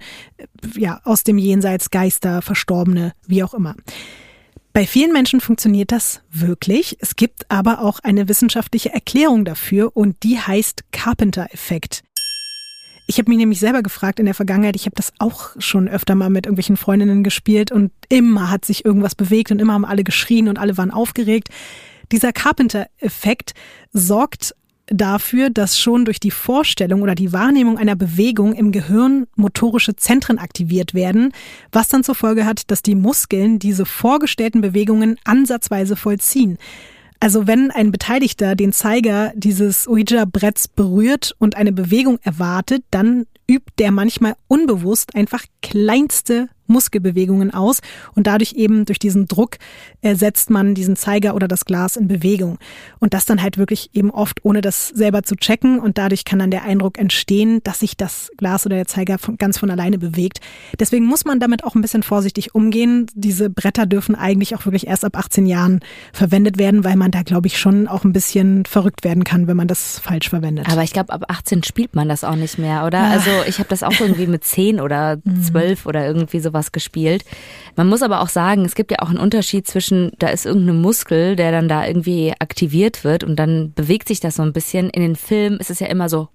[0.75, 3.75] ja, aus dem Jenseits, Geister, Verstorbene, wie auch immer.
[4.73, 6.97] Bei vielen Menschen funktioniert das wirklich.
[6.99, 12.03] Es gibt aber auch eine wissenschaftliche Erklärung dafür und die heißt Carpenter-Effekt.
[13.07, 16.15] Ich habe mich nämlich selber gefragt in der Vergangenheit, ich habe das auch schon öfter
[16.15, 20.03] mal mit irgendwelchen Freundinnen gespielt und immer hat sich irgendwas bewegt und immer haben alle
[20.03, 21.49] geschrien und alle waren aufgeregt.
[22.11, 23.53] Dieser Carpenter-Effekt
[23.93, 24.55] sorgt
[24.87, 30.37] dafür, dass schon durch die Vorstellung oder die Wahrnehmung einer Bewegung im Gehirn motorische Zentren
[30.37, 31.31] aktiviert werden,
[31.71, 36.57] was dann zur Folge hat, dass die Muskeln diese vorgestellten Bewegungen ansatzweise vollziehen.
[37.25, 43.71] Also wenn ein Beteiligter den Zeiger dieses Ouija-Bretts berührt und eine Bewegung erwartet, dann übt
[43.79, 47.81] der manchmal unbewusst einfach kleinste Muskelbewegungen aus
[48.15, 49.57] und dadurch eben durch diesen Druck
[50.01, 52.57] äh, setzt man diesen Zeiger oder das Glas in Bewegung.
[52.99, 56.39] Und das dann halt wirklich eben oft ohne das selber zu checken und dadurch kann
[56.39, 59.97] dann der Eindruck entstehen, dass sich das Glas oder der Zeiger von, ganz von alleine
[59.97, 60.39] bewegt.
[60.79, 63.07] Deswegen muss man damit auch ein bisschen vorsichtig umgehen.
[63.13, 65.79] Diese Bretter dürfen eigentlich auch wirklich erst ab 18 Jahren
[66.13, 69.57] verwendet werden, weil man da glaube ich schon auch ein bisschen verrückt werden kann, wenn
[69.57, 70.67] man das falsch verwendet.
[70.71, 72.99] Aber ich glaube, ab 18 spielt man das auch nicht mehr, oder?
[72.99, 77.23] Also ich habe das auch irgendwie mit 10 oder 12 oder irgendwie sowas gespielt.
[77.75, 80.81] Man muss aber auch sagen, es gibt ja auch einen Unterschied zwischen, da ist irgendein
[80.81, 84.89] Muskel, der dann da irgendwie aktiviert wird und dann bewegt sich das so ein bisschen.
[84.89, 86.29] In den Filmen ist es ja immer so,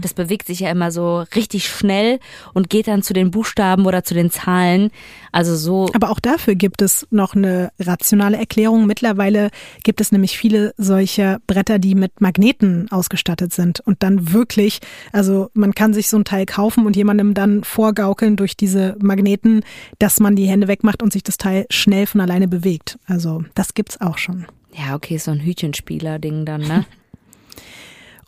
[0.00, 2.20] das bewegt sich ja immer so richtig schnell
[2.54, 4.90] und geht dann zu den Buchstaben oder zu den Zahlen.
[5.32, 8.86] Also so Aber auch dafür gibt es noch eine rationale Erklärung.
[8.86, 9.50] Mittlerweile
[9.82, 14.80] gibt es nämlich viele solcher Bretter, die mit Magneten ausgestattet sind und dann wirklich,
[15.12, 19.62] also man kann sich so ein Teil kaufen und jemandem dann vorgaukeln durch diese Magneten,
[19.98, 22.98] dass man die Hände wegmacht und sich das Teil schnell von alleine bewegt.
[23.06, 24.46] Also das gibt's auch schon.
[24.72, 26.84] Ja, okay, so ein Hütchenspieler-Ding dann, ne?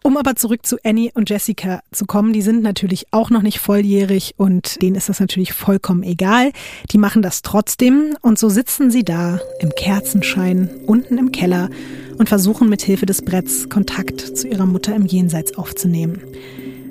[0.02, 3.58] Um aber zurück zu Annie und Jessica zu kommen, die sind natürlich auch noch nicht
[3.58, 6.52] volljährig und denen ist das natürlich vollkommen egal.
[6.90, 11.68] Die machen das trotzdem und so sitzen sie da im Kerzenschein unten im Keller
[12.16, 16.22] und versuchen mit Hilfe des Bretts Kontakt zu ihrer Mutter im Jenseits aufzunehmen.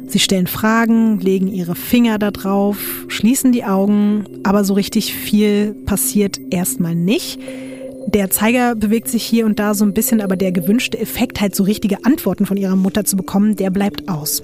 [0.08, 5.76] Sie stellen Fragen, legen ihre Finger da drauf, schließen die Augen, aber so richtig viel
[5.86, 7.40] passiert erstmal nicht.
[8.14, 11.56] Der Zeiger bewegt sich hier und da so ein bisschen, aber der gewünschte Effekt, halt
[11.56, 14.42] so richtige Antworten von ihrer Mutter zu bekommen, der bleibt aus.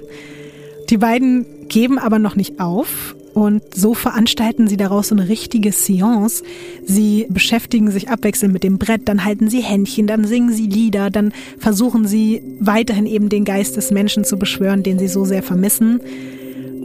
[0.88, 5.72] Die beiden geben aber noch nicht auf und so veranstalten sie daraus so eine richtige
[5.72, 6.44] Seance.
[6.84, 11.10] Sie beschäftigen sich abwechselnd mit dem Brett, dann halten sie Händchen, dann singen sie Lieder,
[11.10, 15.42] dann versuchen sie weiterhin eben den Geist des Menschen zu beschwören, den sie so sehr
[15.42, 16.00] vermissen.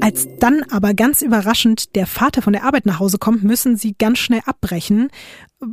[0.01, 3.93] Als dann aber ganz überraschend der Vater von der Arbeit nach Hause kommt, müssen sie
[3.97, 5.09] ganz schnell abbrechen,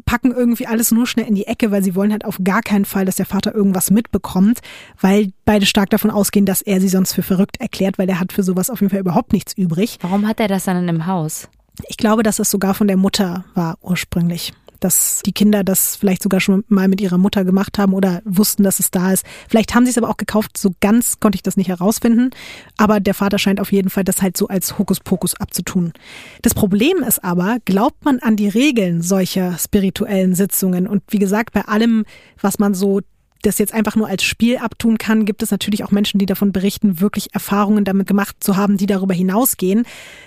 [0.04, 2.84] packen irgendwie alles nur schnell in die Ecke, weil sie wollen halt auf gar keinen
[2.84, 4.60] Fall, dass der Vater irgendwas mitbekommt,
[5.00, 8.34] weil beide stark davon ausgehen, dass er sie sonst für verrückt erklärt, weil er hat
[8.34, 9.98] für sowas auf jeden Fall überhaupt nichts übrig.
[10.02, 11.48] Warum hat er das dann im Haus?
[11.88, 16.22] Ich glaube, dass es sogar von der Mutter war ursprünglich dass die Kinder das vielleicht
[16.22, 19.24] sogar schon mal mit ihrer Mutter gemacht haben oder wussten, dass es da ist.
[19.48, 20.56] Vielleicht haben sie es aber auch gekauft.
[20.56, 22.30] So ganz konnte ich das nicht herausfinden.
[22.76, 25.92] Aber der Vater scheint auf jeden Fall das halt so als Hokuspokus abzutun.
[26.42, 30.86] Das Problem ist aber, glaubt man an die Regeln solcher spirituellen Sitzungen?
[30.86, 32.04] Und wie gesagt, bei allem,
[32.40, 33.00] was man so
[33.42, 36.52] das jetzt einfach nur als Spiel abtun kann, gibt es natürlich auch Menschen, die davon
[36.52, 39.84] berichten, wirklich Erfahrungen damit gemacht zu haben, die darüber hinausgehen.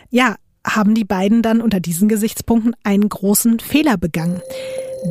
[0.10, 4.42] Ja, haben die beiden dann unter diesen Gesichtspunkten einen großen Fehler begangen.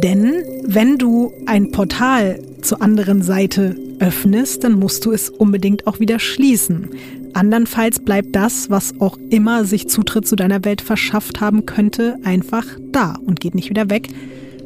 [0.03, 5.99] Denn wenn du ein Portal zur anderen Seite öffnest, dann musst du es unbedingt auch
[5.99, 6.91] wieder schließen.
[7.33, 12.67] Andernfalls bleibt das, was auch immer sich Zutritt zu deiner Welt verschafft haben könnte, einfach
[12.93, 14.09] da und geht nicht wieder weg,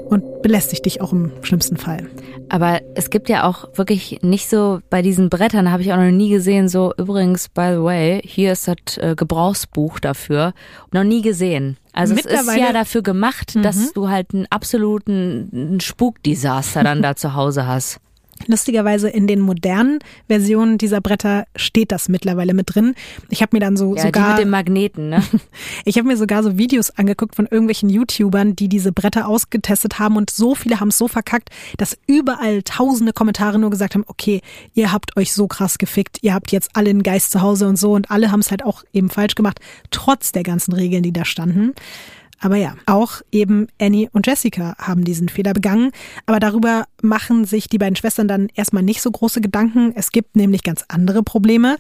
[0.09, 2.09] und belästigt dich auch im schlimmsten Fall.
[2.49, 6.11] Aber es gibt ja auch wirklich nicht so bei diesen Brettern, habe ich auch noch
[6.11, 10.53] nie gesehen, so übrigens, by the way, hier ist das äh, Gebrauchsbuch dafür.
[10.93, 11.77] Noch nie gesehen.
[11.93, 13.91] Also es ist ja dafür gemacht, dass mhm.
[13.95, 18.01] du halt einen absoluten Spukdesaster dann da zu Hause hast.
[18.47, 22.95] Lustigerweise in den modernen Versionen dieser Bretter steht das mittlerweile mit drin.
[23.31, 25.23] Ich habe mir dann so ja, sogar die mit dem Magneten, ne?
[25.85, 30.17] ich habe mir sogar so Videos angeguckt von irgendwelchen YouTubern, die diese Bretter ausgetestet haben
[30.17, 34.41] und so viele haben es so verkackt, dass überall tausende Kommentare nur gesagt haben, okay,
[34.75, 37.77] ihr habt euch so krass gefickt, ihr habt jetzt alle einen Geist zu Hause und
[37.77, 41.13] so und alle haben es halt auch eben falsch gemacht, trotz der ganzen Regeln, die
[41.13, 41.73] da standen.
[42.41, 45.93] Aber ja, auch eben Annie und Jessica haben diesen Fehler begangen.
[46.27, 49.93] Aber darüber machen sich die beiden Schwestern dann erstmal nicht so große Gedanken.
[49.95, 51.77] Es gibt nämlich ganz andere Probleme.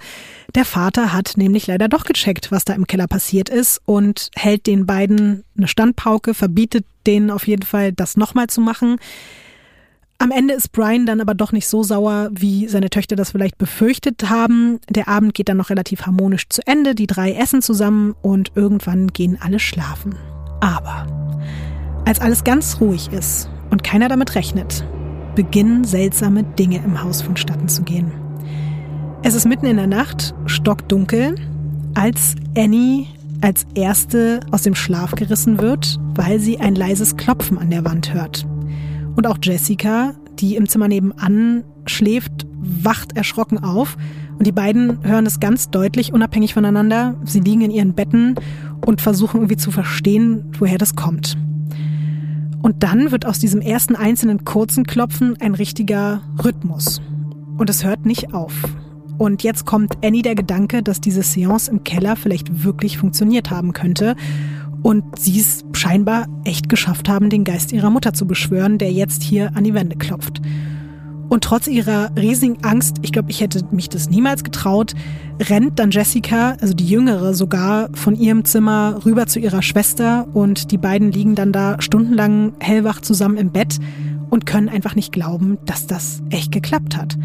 [0.54, 4.66] Der Vater hat nämlich leider doch gecheckt, was da im Keller passiert ist und hält
[4.66, 8.96] den beiden eine Standpauke, verbietet denen auf jeden Fall, das nochmal zu machen.
[10.18, 13.58] Am Ende ist Brian dann aber doch nicht so sauer, wie seine Töchter das vielleicht
[13.58, 14.80] befürchtet haben.
[14.88, 16.94] Der Abend geht dann noch relativ harmonisch zu Ende.
[16.94, 20.14] Die drei essen zusammen und irgendwann gehen alle schlafen.
[20.64, 21.06] Aber
[22.06, 24.82] als alles ganz ruhig ist und keiner damit rechnet,
[25.34, 28.10] beginnen seltsame Dinge im Haus vonstatten zu gehen.
[29.22, 31.34] Es ist mitten in der Nacht, stockdunkel,
[31.92, 33.06] als Annie
[33.42, 38.14] als erste aus dem Schlaf gerissen wird, weil sie ein leises Klopfen an der Wand
[38.14, 38.46] hört.
[39.16, 43.96] Und auch Jessica, die im Zimmer nebenan schläft, wacht erschrocken auf
[44.38, 47.16] und die beiden hören es ganz deutlich, unabhängig voneinander.
[47.24, 48.34] Sie liegen in ihren Betten
[48.84, 51.36] und versuchen irgendwie zu verstehen, woher das kommt.
[52.62, 57.02] Und dann wird aus diesem ersten einzelnen kurzen Klopfen ein richtiger Rhythmus.
[57.58, 58.54] Und es hört nicht auf.
[59.18, 63.72] Und jetzt kommt Annie der Gedanke, dass diese Seance im Keller vielleicht wirklich funktioniert haben
[63.72, 64.16] könnte
[64.82, 69.22] und sie es scheinbar echt geschafft haben, den Geist ihrer Mutter zu beschwören, der jetzt
[69.22, 70.42] hier an die Wände klopft.
[71.28, 74.94] Und trotz ihrer riesigen Angst, ich glaube, ich hätte mich das niemals getraut,
[75.40, 80.70] rennt dann Jessica, also die Jüngere, sogar von ihrem Zimmer rüber zu ihrer Schwester und
[80.70, 83.78] die beiden liegen dann da stundenlang hellwach zusammen im Bett
[84.30, 87.16] und können einfach nicht glauben, dass das echt geklappt hat.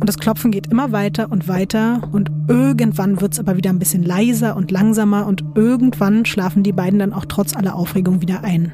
[0.00, 3.78] Und das Klopfen geht immer weiter und weiter und irgendwann wird es aber wieder ein
[3.78, 8.44] bisschen leiser und langsamer und irgendwann schlafen die beiden dann auch trotz aller Aufregung wieder
[8.44, 8.72] ein.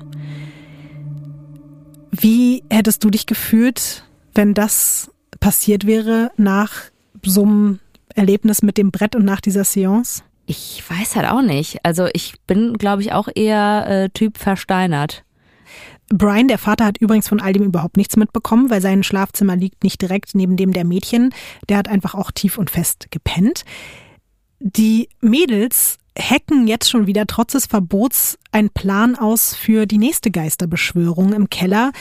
[2.11, 6.73] Wie hättest du dich gefühlt, wenn das passiert wäre nach
[7.23, 7.79] so einem
[8.15, 10.23] Erlebnis mit dem Brett und nach dieser Seance?
[10.47, 11.85] Ich weiß halt auch nicht.
[11.85, 15.25] Also ich bin, glaube ich, auch eher äh, Typ versteinert.
[16.13, 19.85] Brian, der Vater, hat übrigens von all dem überhaupt nichts mitbekommen, weil sein Schlafzimmer liegt
[19.85, 21.33] nicht direkt neben dem der Mädchen.
[21.69, 23.65] Der hat einfach auch tief und fest gepennt.
[24.59, 30.33] Die Mädels hacken jetzt schon wieder trotz des Verbots einen Plan aus für die nächste
[30.33, 31.93] Geisterbeschwörung im Keller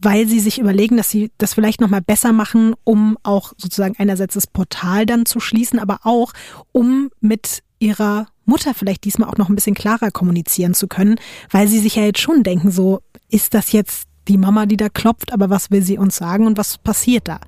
[0.00, 3.94] weil sie sich überlegen, dass sie das vielleicht noch mal besser machen, um auch sozusagen
[3.98, 6.32] einerseits das Portal dann zu schließen, aber auch
[6.72, 11.16] um mit ihrer Mutter vielleicht diesmal auch noch ein bisschen klarer kommunizieren zu können,
[11.50, 14.88] weil sie sich ja jetzt schon denken, so ist das jetzt die Mama, die da
[14.88, 17.40] klopft, aber was will sie uns sagen und was passiert da?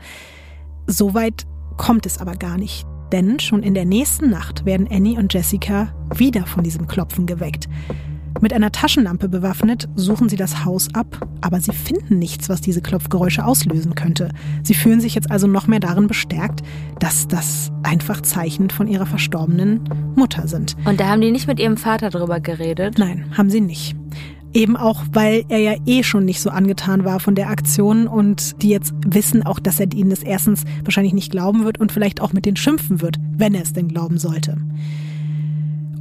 [0.87, 2.87] Soweit kommt es aber gar nicht.
[3.12, 7.66] Denn schon in der nächsten Nacht werden Annie und Jessica wieder von diesem Klopfen geweckt.
[8.40, 12.81] Mit einer Taschenlampe bewaffnet suchen sie das Haus ab, aber sie finden nichts, was diese
[12.81, 14.31] Klopfgeräusche auslösen könnte.
[14.62, 16.62] Sie fühlen sich jetzt also noch mehr darin bestärkt,
[17.01, 19.81] dass das einfach Zeichen von ihrer verstorbenen
[20.14, 20.77] Mutter sind.
[20.85, 22.96] Und da haben die nicht mit ihrem Vater drüber geredet?
[22.98, 23.96] Nein, haben sie nicht.
[24.55, 28.62] Eben auch, weil er ja eh schon nicht so angetan war von der Aktion und
[28.62, 32.20] die jetzt wissen auch, dass er ihnen das erstens wahrscheinlich nicht glauben wird und vielleicht
[32.20, 34.57] auch mit denen schimpfen wird, wenn er es denn glauben sollte.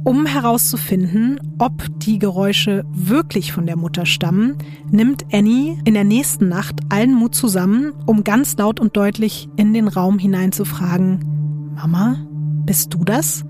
[0.04, 4.56] Um herauszufinden, ob die Geräusche wirklich von der Mutter stammen,
[4.90, 9.74] nimmt Annie in der nächsten Nacht allen Mut zusammen, um ganz laut und deutlich in
[9.74, 12.16] den Raum hinein zu fragen, Mama,
[12.64, 13.44] bist du das?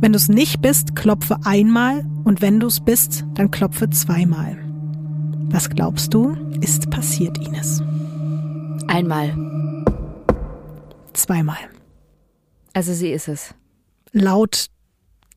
[0.00, 4.58] Wenn du es nicht bist, klopfe einmal und wenn du es bist, dann klopfe zweimal.
[5.48, 7.82] Was glaubst du, ist passiert, Ines?
[8.88, 9.36] Einmal.
[11.12, 11.58] Zweimal.
[12.72, 13.54] Also sie ist es.
[14.12, 14.66] Laut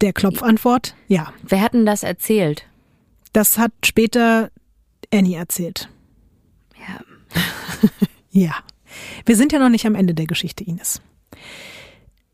[0.01, 1.33] der Klopfantwort, ja.
[1.43, 2.65] Wer hat denn das erzählt?
[3.33, 4.51] Das hat später
[5.13, 5.89] Annie erzählt.
[6.77, 7.39] Ja.
[8.31, 8.55] ja.
[9.25, 11.01] Wir sind ja noch nicht am Ende der Geschichte, Ines.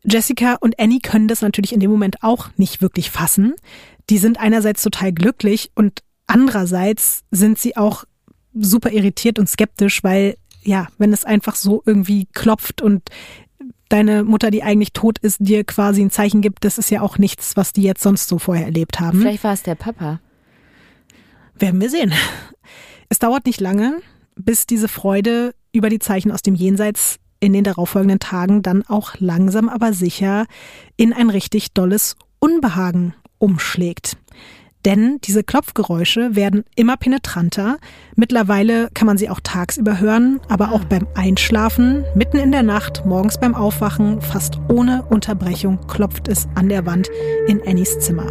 [0.04, 3.54] Jessica und Annie können das natürlich in dem Moment auch nicht wirklich fassen.
[4.10, 8.04] Die sind einerseits total glücklich und andererseits sind sie auch
[8.54, 13.02] super irritiert und skeptisch, weil ja, wenn es einfach so irgendwie klopft und
[13.92, 17.18] deine Mutter, die eigentlich tot ist, dir quasi ein Zeichen gibt, das ist ja auch
[17.18, 19.20] nichts, was die jetzt sonst so vorher erlebt haben.
[19.20, 20.20] Vielleicht war es der Papa.
[21.54, 22.12] Werden wir sehen.
[23.08, 24.00] Es dauert nicht lange,
[24.36, 29.14] bis diese Freude über die Zeichen aus dem Jenseits in den darauffolgenden Tagen dann auch
[29.18, 30.46] langsam aber sicher
[30.96, 34.16] in ein richtig dolles Unbehagen umschlägt.
[34.84, 37.78] Denn diese Klopfgeräusche werden immer penetranter.
[38.16, 43.04] Mittlerweile kann man sie auch tagsüber hören, aber auch beim Einschlafen, mitten in der Nacht,
[43.06, 47.08] morgens beim Aufwachen, fast ohne Unterbrechung klopft es an der Wand
[47.46, 48.26] in Annies Zimmer.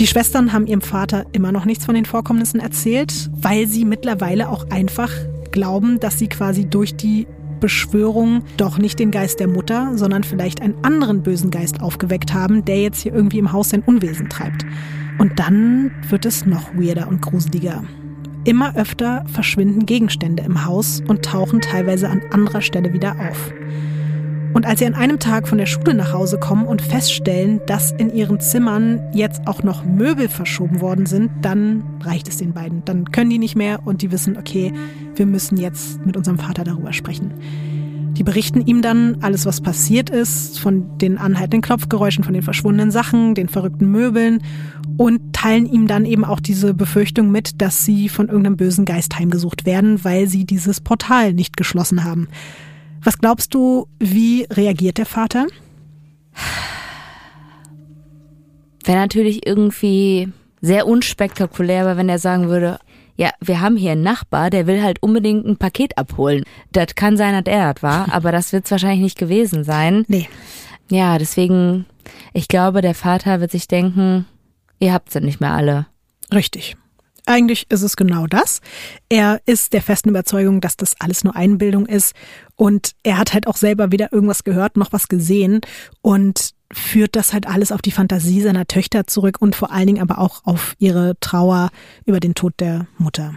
[0.00, 4.48] Die Schwestern haben ihrem Vater immer noch nichts von den Vorkommnissen erzählt, weil sie mittlerweile
[4.48, 5.10] auch einfach
[5.52, 7.28] glauben, dass sie quasi durch die
[7.60, 12.64] Beschwörung doch nicht den Geist der Mutter, sondern vielleicht einen anderen bösen Geist aufgeweckt haben,
[12.64, 14.66] der jetzt hier irgendwie im Haus sein Unwesen treibt.
[15.18, 17.84] Und dann wird es noch weirder und gruseliger.
[18.44, 23.52] Immer öfter verschwinden Gegenstände im Haus und tauchen teilweise an anderer Stelle wieder auf.
[24.54, 27.90] Und als sie an einem Tag von der Schule nach Hause kommen und feststellen, dass
[27.90, 32.84] in ihren Zimmern jetzt auch noch Möbel verschoben worden sind, dann reicht es den beiden.
[32.84, 34.72] Dann können die nicht mehr und die wissen, okay,
[35.16, 37.32] wir müssen jetzt mit unserem Vater darüber sprechen.
[38.16, 42.92] Die berichten ihm dann alles, was passiert ist, von den anhaltenden Klopfgeräuschen, von den verschwundenen
[42.92, 44.40] Sachen, den verrückten Möbeln
[44.96, 49.18] und teilen ihm dann eben auch diese Befürchtung mit, dass sie von irgendeinem bösen Geist
[49.18, 52.28] heimgesucht werden, weil sie dieses Portal nicht geschlossen haben.
[53.02, 55.46] Was glaubst du, wie reagiert der Vater?
[58.84, 60.28] Wäre natürlich irgendwie
[60.60, 62.78] sehr unspektakulär, aber wenn er sagen würde,
[63.16, 66.44] ja, wir haben hier einen Nachbar, der will halt unbedingt ein Paket abholen.
[66.72, 70.04] Das kann sein, dass er das war, aber das wird es wahrscheinlich nicht gewesen sein.
[70.08, 70.28] Nee.
[70.90, 71.86] Ja, deswegen,
[72.32, 74.26] ich glaube, der Vater wird sich denken,
[74.78, 75.86] ihr habt sie nicht mehr alle.
[76.32, 76.76] Richtig.
[77.26, 78.60] Eigentlich ist es genau das.
[79.08, 82.14] Er ist der festen Überzeugung, dass das alles nur Einbildung ist
[82.54, 85.62] und er hat halt auch selber weder irgendwas gehört noch was gesehen
[86.02, 90.02] und führt das halt alles auf die Fantasie seiner Töchter zurück und vor allen Dingen
[90.02, 91.70] aber auch auf ihre Trauer
[92.04, 93.34] über den Tod der Mutter.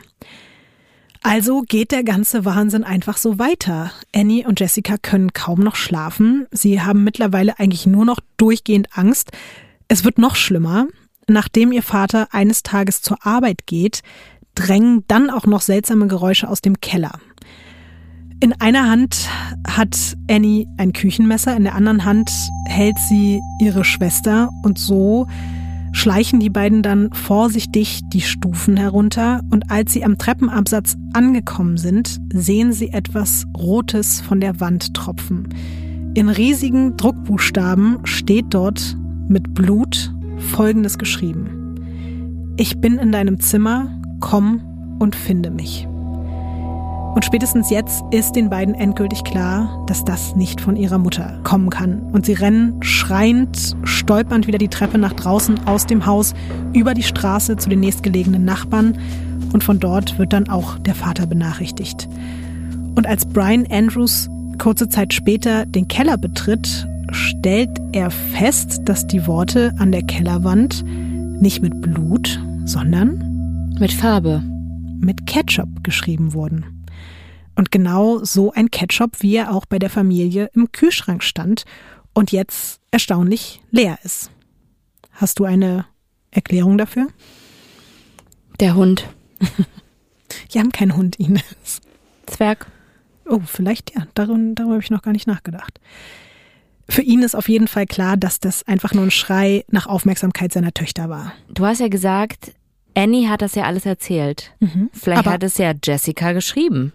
[1.23, 3.91] Also geht der ganze Wahnsinn einfach so weiter.
[4.15, 6.47] Annie und Jessica können kaum noch schlafen.
[6.51, 9.31] Sie haben mittlerweile eigentlich nur noch durchgehend Angst.
[9.87, 10.87] Es wird noch schlimmer.
[11.27, 14.01] Nachdem ihr Vater eines Tages zur Arbeit geht,
[14.55, 17.19] drängen dann auch noch seltsame Geräusche aus dem Keller.
[18.39, 19.29] In einer Hand
[19.67, 22.29] hat Annie ein Küchenmesser, in der anderen Hand
[22.67, 25.25] hält sie ihre Schwester und so
[25.91, 32.19] schleichen die beiden dann vorsichtig die Stufen herunter und als sie am Treppenabsatz angekommen sind,
[32.31, 35.49] sehen sie etwas Rotes von der Wand tropfen.
[36.13, 38.95] In riesigen Druckbuchstaben steht dort
[39.27, 42.53] mit Blut Folgendes geschrieben.
[42.57, 44.61] Ich bin in deinem Zimmer, komm
[44.99, 45.87] und finde mich.
[47.17, 51.71] Und spätestens jetzt ist den beiden endgültig klar, dass das nicht von ihrer Mutter kommen
[51.71, 52.03] kann.
[52.11, 56.35] Und sie rennen schreiend, stolpernd wieder die Treppe nach draußen aus dem Haus,
[56.73, 58.99] über die Straße zu den nächstgelegenen Nachbarn.
[59.51, 62.07] Und von dort wird dann auch der Vater benachrichtigt.
[62.93, 69.25] Und als Brian Andrews kurze Zeit später den Keller betritt, stellt er fest, dass die
[69.25, 70.85] Worte an der Kellerwand
[71.41, 74.43] nicht mit Blut, sondern mit Farbe,
[74.99, 76.76] mit Ketchup geschrieben wurden.
[77.57, 81.65] Und genau so ein Ketchup, wie er auch bei der Familie im Kühlschrank stand.
[82.13, 84.31] und jetzt erstaunlich leer ist.
[85.11, 85.85] Hast du eine
[86.31, 87.07] Erklärung dafür?
[88.59, 89.07] Der Hund.
[90.51, 91.81] Die haben keinen Hund, Ines.
[92.25, 92.65] Zwerg.
[93.27, 94.07] Oh, vielleicht ja.
[94.15, 95.79] Darüber, darüber habe ich noch gar nicht nachgedacht.
[96.89, 100.53] Für ihn ist auf jeden Fall klar, dass das einfach nur ein Schrei nach Aufmerksamkeit
[100.53, 101.33] seiner Töchter war.
[101.49, 102.53] Du hast ja gesagt,
[102.95, 104.53] Annie hat das ja alles erzählt.
[104.59, 104.89] Mhm.
[104.93, 106.93] Vielleicht Aber hat es ja Jessica geschrieben.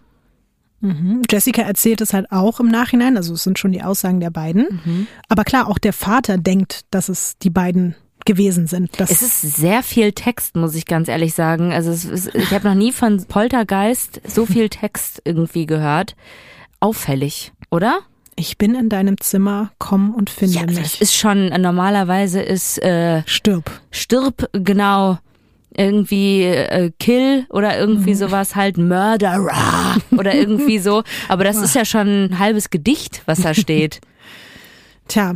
[0.83, 1.21] Mhm.
[1.29, 4.81] Jessica erzählt es halt auch im Nachhinein, also es sind schon die Aussagen der beiden.
[4.85, 5.07] Mhm.
[5.29, 8.91] Aber klar, auch der Vater denkt, dass es die beiden gewesen sind.
[8.99, 11.73] Das Es ist sehr viel Text, muss ich ganz ehrlich sagen.
[11.73, 16.15] Also ist, ich habe noch nie von Poltergeist so viel Text irgendwie gehört.
[16.79, 17.99] Auffällig, oder?
[18.35, 21.01] ich bin in deinem Zimmer, komm und finde Ja, das mich.
[21.01, 23.69] ist schon normalerweise ist äh, Stirb.
[23.91, 25.19] stirb genau
[25.75, 31.03] irgendwie äh, Kill oder irgendwie sowas halt Murderer oder irgendwie so.
[31.27, 34.01] Aber das ist ja schon ein halbes Gedicht, was da steht.
[35.07, 35.33] Tja,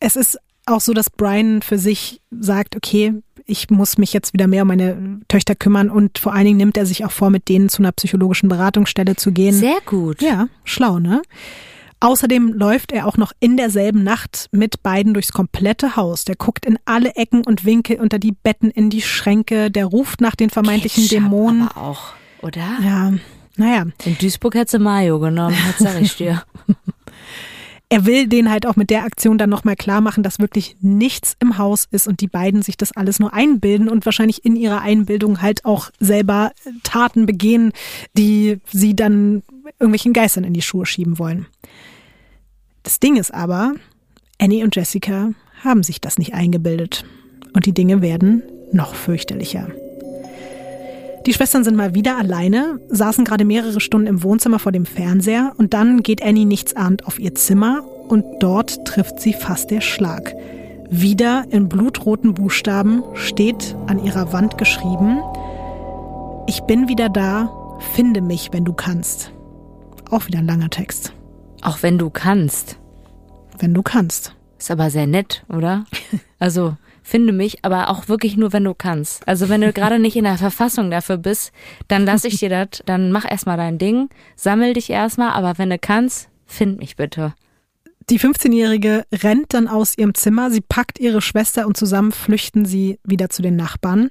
[0.00, 3.14] es ist auch so, dass Brian für sich sagt, okay,
[3.46, 6.76] ich muss mich jetzt wieder mehr um meine Töchter kümmern und vor allen Dingen nimmt
[6.76, 9.54] er sich auch vor, mit denen zu einer psychologischen Beratungsstelle zu gehen.
[9.54, 10.20] Sehr gut.
[10.20, 11.22] Ja, schlau, ne?
[12.00, 16.24] Außerdem läuft er auch noch in derselben Nacht mit beiden durchs komplette Haus.
[16.24, 19.70] Der guckt in alle Ecken und Winkel, unter die Betten, in die Schränke.
[19.70, 21.68] Der ruft nach den vermeintlichen Ketchup Dämonen.
[21.68, 22.78] Aber auch, oder?
[22.82, 23.12] Ja,
[23.56, 23.86] naja.
[24.04, 26.42] In Duisburg hätte sie Mayo genommen, das sag ich dir.
[27.88, 31.36] Er will denen halt auch mit der Aktion dann nochmal klar machen, dass wirklich nichts
[31.38, 34.80] im Haus ist und die beiden sich das alles nur einbilden und wahrscheinlich in ihrer
[34.80, 36.50] Einbildung halt auch selber
[36.82, 37.72] Taten begehen,
[38.14, 39.44] die sie dann
[39.78, 41.46] irgendwelchen Geistern in die Schuhe schieben wollen.
[42.82, 43.74] Das Ding ist aber,
[44.38, 45.30] Annie und Jessica
[45.62, 47.04] haben sich das nicht eingebildet.
[47.52, 49.68] Und die Dinge werden noch fürchterlicher.
[51.26, 55.54] Die Schwestern sind mal wieder alleine, saßen gerade mehrere Stunden im Wohnzimmer vor dem Fernseher
[55.58, 60.36] und dann geht Annie nichtsahnd auf ihr Zimmer und dort trifft sie fast der Schlag.
[60.88, 65.20] Wieder in blutroten Buchstaben steht an ihrer Wand geschrieben,
[66.46, 67.50] ich bin wieder da,
[67.94, 69.32] finde mich, wenn du kannst.
[70.08, 71.12] Auch wieder ein langer Text.
[71.60, 72.78] Auch wenn du kannst.
[73.58, 74.36] Wenn du kannst.
[74.60, 75.86] Ist aber sehr nett, oder?
[76.38, 79.26] Also, finde mich, aber auch wirklich nur, wenn du kannst.
[79.28, 81.52] Also, wenn du gerade nicht in der Verfassung dafür bist,
[81.88, 85.70] dann lass ich dir das, dann mach erstmal dein Ding, sammel dich erstmal, aber wenn
[85.70, 87.34] du kannst, find mich bitte.
[88.10, 92.98] Die 15-Jährige rennt dann aus ihrem Zimmer, sie packt ihre Schwester und zusammen flüchten sie
[93.04, 94.10] wieder zu den Nachbarn.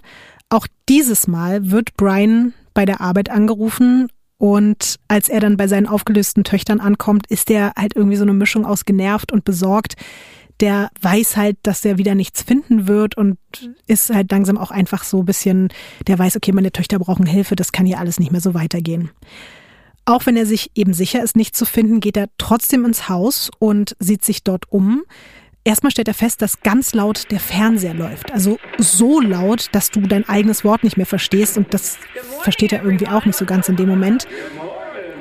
[0.49, 5.87] Auch dieses Mal wird Brian bei der Arbeit angerufen und als er dann bei seinen
[5.87, 9.95] aufgelösten Töchtern ankommt, ist er halt irgendwie so eine Mischung aus genervt und besorgt.
[10.61, 13.37] Der weiß halt, dass er wieder nichts finden wird und
[13.87, 15.69] ist halt langsam auch einfach so ein bisschen,
[16.07, 19.09] der weiß, okay, meine Töchter brauchen Hilfe, das kann hier alles nicht mehr so weitergehen.
[20.05, 23.49] Auch wenn er sich eben sicher ist, nichts zu finden, geht er trotzdem ins Haus
[23.57, 25.03] und sieht sich dort um.
[25.63, 28.31] Erstmal stellt er fest, dass ganz laut der Fernseher läuft.
[28.31, 31.57] Also so laut, dass du dein eigenes Wort nicht mehr verstehst.
[31.57, 31.97] Und das
[32.41, 34.27] versteht er irgendwie auch nicht so ganz in dem Moment.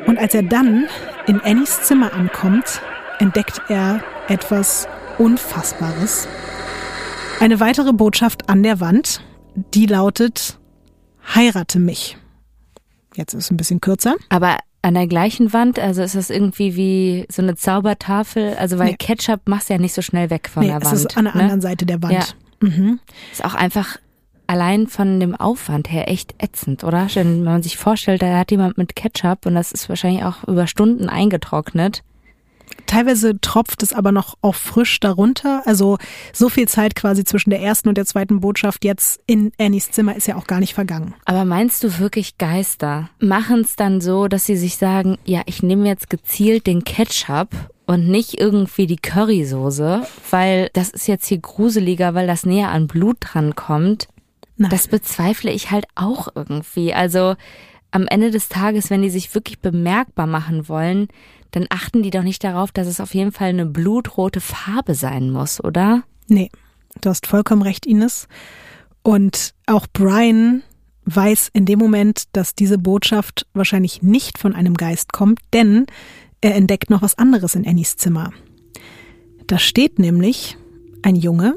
[0.06, 0.86] Und als er dann
[1.26, 2.82] in Annies Zimmer ankommt,
[3.20, 4.86] entdeckt er etwas
[5.18, 6.28] Unfassbares.
[7.40, 9.20] Eine weitere Botschaft an der Wand,
[9.74, 10.58] die lautet,
[11.34, 12.16] heirate mich.
[13.16, 14.14] Jetzt ist es ein bisschen kürzer.
[14.28, 18.90] Aber an der gleichen Wand, also ist das irgendwie wie so eine Zaubertafel, also weil
[18.90, 18.96] Nee.
[18.98, 20.94] Ketchup machst du ja nicht so schnell weg von Nee, der es Wand.
[20.96, 21.42] ist an der ne?
[21.42, 22.12] anderen Seite der Wand.
[22.12, 22.24] Ja.
[22.68, 23.00] Mhm.
[23.32, 23.96] Ist auch einfach
[24.46, 27.06] allein von dem Aufwand her echt ätzend, oder?
[27.14, 30.66] Wenn man sich vorstellt, da hat jemand mit Ketchup und das ist wahrscheinlich auch über
[30.66, 32.02] Stunden eingetrocknet.
[32.86, 35.62] Teilweise tropft es aber noch auch frisch darunter.
[35.66, 35.98] Also
[36.32, 40.14] so viel Zeit quasi zwischen der ersten und der zweiten Botschaft jetzt in Annies Zimmer
[40.14, 41.14] ist ja auch gar nicht vergangen.
[41.24, 45.62] Aber meinst du wirklich Geister machen es dann so, dass sie sich sagen, ja, ich
[45.62, 47.48] nehme jetzt gezielt den Ketchup
[47.86, 52.86] und nicht irgendwie die Currysoße, weil das ist jetzt hier gruseliger, weil das näher an
[52.86, 54.08] Blut dran kommt.
[54.56, 54.70] Nein.
[54.70, 56.94] Das bezweifle ich halt auch irgendwie.
[56.94, 57.34] Also
[57.90, 61.08] am Ende des Tages, wenn die sich wirklich bemerkbar machen wollen,
[61.54, 65.30] dann achten die doch nicht darauf, dass es auf jeden Fall eine blutrote Farbe sein
[65.30, 66.02] muss, oder?
[66.28, 66.50] Nee,
[67.00, 68.26] du hast vollkommen recht, Ines.
[69.02, 70.62] Und auch Brian
[71.04, 75.86] weiß in dem Moment, dass diese Botschaft wahrscheinlich nicht von einem Geist kommt, denn
[76.40, 78.32] er entdeckt noch was anderes in Annies Zimmer.
[79.46, 80.56] Da steht nämlich
[81.02, 81.54] ein Junge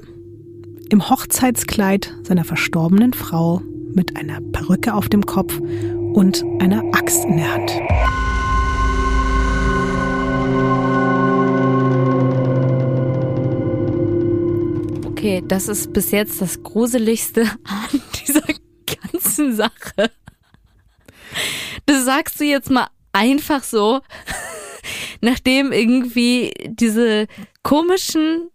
[0.89, 3.61] im Hochzeitskleid seiner verstorbenen Frau
[3.93, 5.59] mit einer Perücke auf dem Kopf
[6.13, 7.71] und einer Axt in der Hand.
[15.28, 18.43] Okay, das ist bis jetzt das Gruseligste an dieser
[18.86, 20.09] ganzen Sache.
[21.86, 23.99] Das sagst du jetzt mal einfach so,
[25.21, 27.28] nachdem irgendwie diese
[27.61, 28.51] komischen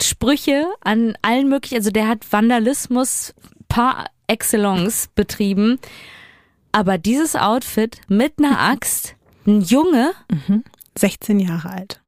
[0.00, 3.34] Sprüche an allen möglichen, also der hat Vandalismus
[3.68, 5.78] par excellence betrieben.
[6.72, 9.14] Aber dieses Outfit mit einer Axt,
[9.46, 10.64] ein Junge, Mhm.
[10.96, 12.02] 16 Jahre alt.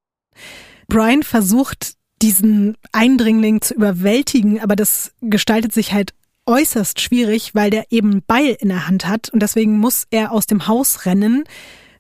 [0.89, 6.15] Brian versucht, diesen Eindringling zu überwältigen, aber das gestaltet sich halt
[6.47, 10.47] äußerst schwierig, weil der eben Beil in der Hand hat und deswegen muss er aus
[10.47, 11.45] dem Haus rennen,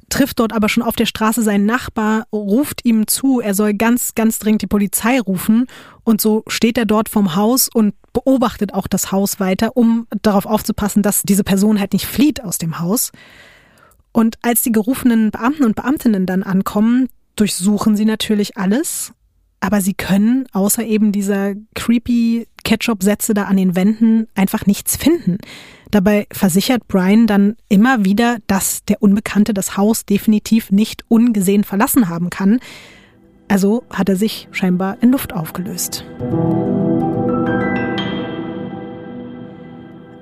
[0.09, 4.15] trifft dort aber schon auf der Straße seinen Nachbar, ruft ihm zu, er soll ganz,
[4.15, 5.67] ganz dringend die Polizei rufen
[6.05, 10.47] und so steht er dort vom Haus und beobachtet auch das Haus weiter, um darauf
[10.47, 13.11] aufzupassen, dass diese Person halt nicht flieht aus dem Haus.
[14.13, 19.13] Und als die gerufenen Beamten und Beamtinnen dann ankommen, durchsuchen sie natürlich alles,
[19.61, 25.39] aber sie können außer eben dieser creepy Ketchup-Sätze da an den Wänden einfach nichts finden.
[25.91, 32.09] Dabei versichert Brian dann immer wieder, dass der Unbekannte das Haus definitiv nicht ungesehen verlassen
[32.09, 32.61] haben kann.
[33.49, 36.05] Also hat er sich scheinbar in Luft aufgelöst.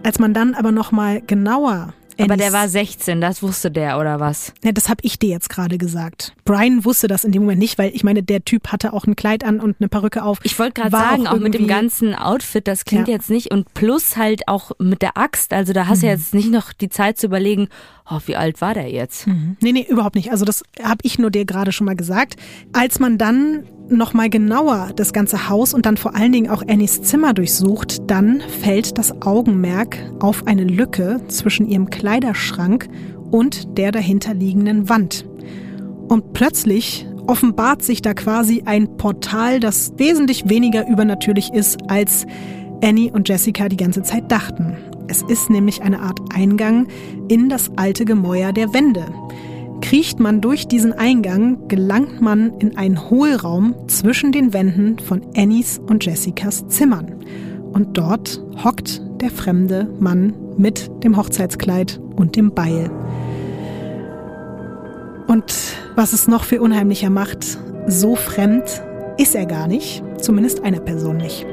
[0.02, 4.20] Als man dann aber noch mal genauer aber der war 16, das wusste der oder
[4.20, 4.52] was?
[4.64, 6.32] ja, das habe ich dir jetzt gerade gesagt.
[6.44, 9.16] Brian wusste das in dem Moment nicht, weil ich meine, der Typ hatte auch ein
[9.16, 10.38] Kleid an und eine Perücke auf.
[10.42, 13.14] Ich wollte gerade sagen, auch auch, mit dem ganzen Outfit, das klingt Ja.
[13.14, 16.50] jetzt nicht und plus halt auch mit der Axt, also da hast du jetzt nicht
[16.50, 17.68] noch die Zeit zu überlegen,
[18.10, 19.26] oh, wie alt war der jetzt?
[19.60, 20.30] Nee, nee, überhaupt nicht.
[20.30, 22.36] Also das habe ich nur dir gerade schon mal gesagt.
[22.72, 26.62] Als man dann noch mal genauer das ganze Haus und dann vor allen Dingen auch
[26.62, 32.88] Annies Zimmer durchsucht, dann fällt das Augenmerk auf eine Lücke zwischen ihrem Kleiderschrank
[33.30, 35.26] und der dahinterliegenden Wand.
[36.08, 42.26] Und plötzlich offenbart sich da quasi ein Portal, das wesentlich weniger übernatürlich ist, als
[42.84, 44.76] Annie und Jessica die ganze Zeit dachten.
[45.08, 46.86] Es ist nämlich eine Art Eingang
[47.28, 49.06] in das alte Gemäuer der Wände.
[49.80, 55.78] Kriecht man durch diesen Eingang, gelangt man in einen Hohlraum zwischen den Wänden von Annies
[55.78, 57.14] und Jessicas Zimmern.
[57.72, 62.90] Und dort hockt der fremde Mann mit dem Hochzeitskleid und dem Beil.
[65.26, 65.54] Und
[65.96, 68.82] was es noch viel unheimlicher macht, so fremd
[69.16, 71.46] ist er gar nicht, zumindest einer Person nicht.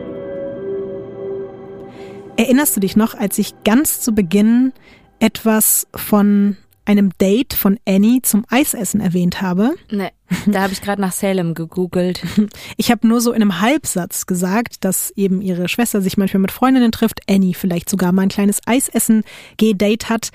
[2.37, 4.73] Erinnerst du dich noch, als ich ganz zu Beginn
[5.19, 9.75] etwas von einem Date von Annie zum Eisessen erwähnt habe?
[9.91, 10.09] Nee,
[10.47, 12.23] da habe ich gerade nach Salem gegoogelt.
[12.77, 16.51] Ich habe nur so in einem Halbsatz gesagt, dass eben ihre Schwester sich manchmal mit
[16.51, 20.29] Freundinnen trifft, Annie vielleicht sogar mal ein kleines Eisessen-G-Date hat.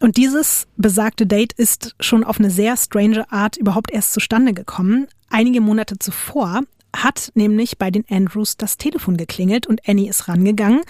[0.00, 5.06] Und dieses besagte Date ist schon auf eine sehr strange Art überhaupt erst zustande gekommen.
[5.28, 6.62] Einige Monate zuvor
[6.94, 10.82] hat nämlich bei den Andrews das Telefon geklingelt und Annie ist rangegangen.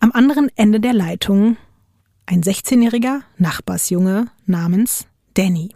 [0.00, 1.56] Am anderen Ende der Leitung
[2.26, 5.70] ein 16-jähriger Nachbarsjunge namens Danny.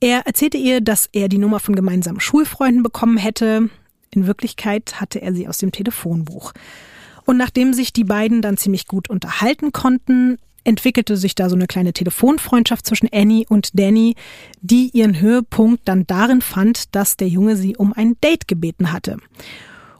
[0.00, 3.68] Er erzählte ihr, dass er die Nummer von gemeinsamen Schulfreunden bekommen hätte.
[4.10, 6.52] In Wirklichkeit hatte er sie aus dem Telefonbuch.
[7.24, 11.66] Und nachdem sich die beiden dann ziemlich gut unterhalten konnten, entwickelte sich da so eine
[11.66, 14.14] kleine Telefonfreundschaft zwischen Annie und Danny,
[14.60, 19.18] die ihren Höhepunkt dann darin fand, dass der Junge sie um ein Date gebeten hatte.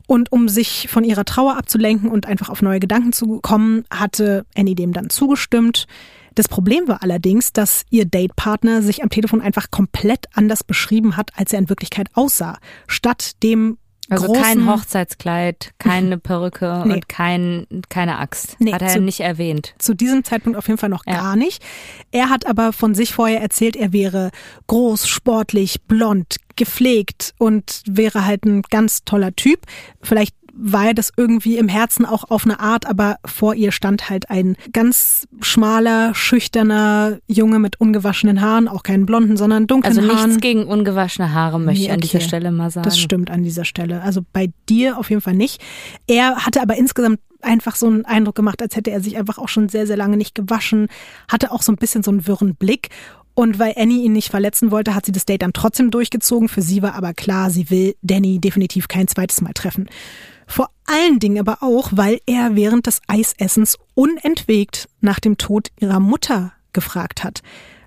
[0.07, 4.47] Und um sich von ihrer Trauer abzulenken und einfach auf neue Gedanken zu kommen, hatte
[4.57, 5.87] Annie dem dann zugestimmt.
[6.35, 11.33] Das Problem war allerdings, dass ihr Datepartner sich am Telefon einfach komplett anders beschrieben hat,
[11.35, 12.59] als er in Wirklichkeit aussah.
[12.87, 13.77] Statt dem
[14.11, 16.95] Also kein Hochzeitskleid, keine Perücke Nee.
[16.95, 18.57] und kein, keine Axt.
[18.59, 19.75] Nee, Hat er zu- nicht erwähnt.
[19.79, 21.15] zu diesem Zeitpunkt auf jeden Fall noch Ja.
[21.21, 21.63] gar nicht.
[22.11, 24.31] Er hat aber von sich vorher erzählt, er wäre
[24.67, 29.61] groß, sportlich, blond, gepflegt und wäre halt ein ganz toller Typ.
[30.03, 34.29] Vielleicht war das irgendwie im Herzen auch auf eine Art, aber vor ihr stand halt
[34.29, 40.27] ein ganz schmaler, schüchterner Junge mit ungewaschenen Haaren, auch keinen blonden, sondern dunklen Also Haaren.
[40.31, 42.21] nichts gegen ungewaschene Haare, möchte ich Nee, an dieser.
[42.21, 42.85] Stelle mal sagen.
[42.85, 44.03] Das stimmt an dieser Stelle.
[44.03, 45.63] Also bei dir auf jeden Fall nicht.
[46.07, 49.49] Er hatte aber insgesamt einfach so einen Eindruck gemacht, als hätte er sich einfach auch
[49.49, 50.89] schon sehr, sehr lange nicht gewaschen,
[51.31, 52.89] hatte auch so ein bisschen so einen wirren Blick.
[53.35, 56.49] Und weil Annie ihn nicht verletzen wollte, hat sie das Date dann trotzdem durchgezogen.
[56.49, 59.89] Für sie war aber klar, sie will Danny definitiv kein zweites Mal treffen.
[60.49, 66.01] Vor allen Dingen aber auch, weil er während des Eisessens unentwegt nach dem Tod ihrer
[66.01, 67.43] Mutter gefragt hat.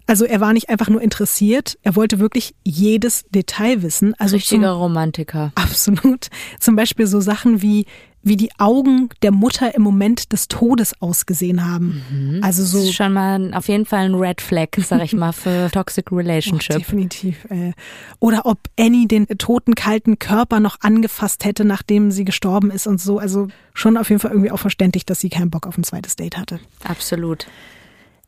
[0.05, 4.13] Also er war nicht einfach nur interessiert, er wollte wirklich jedes Detail wissen.
[4.19, 5.51] Also Richtiger Romantiker.
[5.55, 6.27] Absolut.
[6.59, 7.85] Zum Beispiel so Sachen wie,
[8.23, 12.39] wie die Augen der Mutter im Moment des Todes ausgesehen haben.
[12.43, 12.79] Also Das so.
[12.83, 16.11] ist schon mal ein- auf jeden Fall ein Red Flag, sag ich mal, für Toxic
[16.11, 16.77] Oh, Relationship.
[16.77, 17.45] definitiv.
[17.49, 17.71] Äh.
[18.19, 23.01] Oder ob Annie den toten, kalten Körper noch angefasst hätte, nachdem sie gestorben ist und
[23.01, 23.17] so.
[23.17, 26.15] Also schon auf jeden Fall irgendwie auch verständlich, dass sie keinen Bock auf ein zweites
[26.15, 26.59] Date hatte.
[26.83, 27.47] Absolut.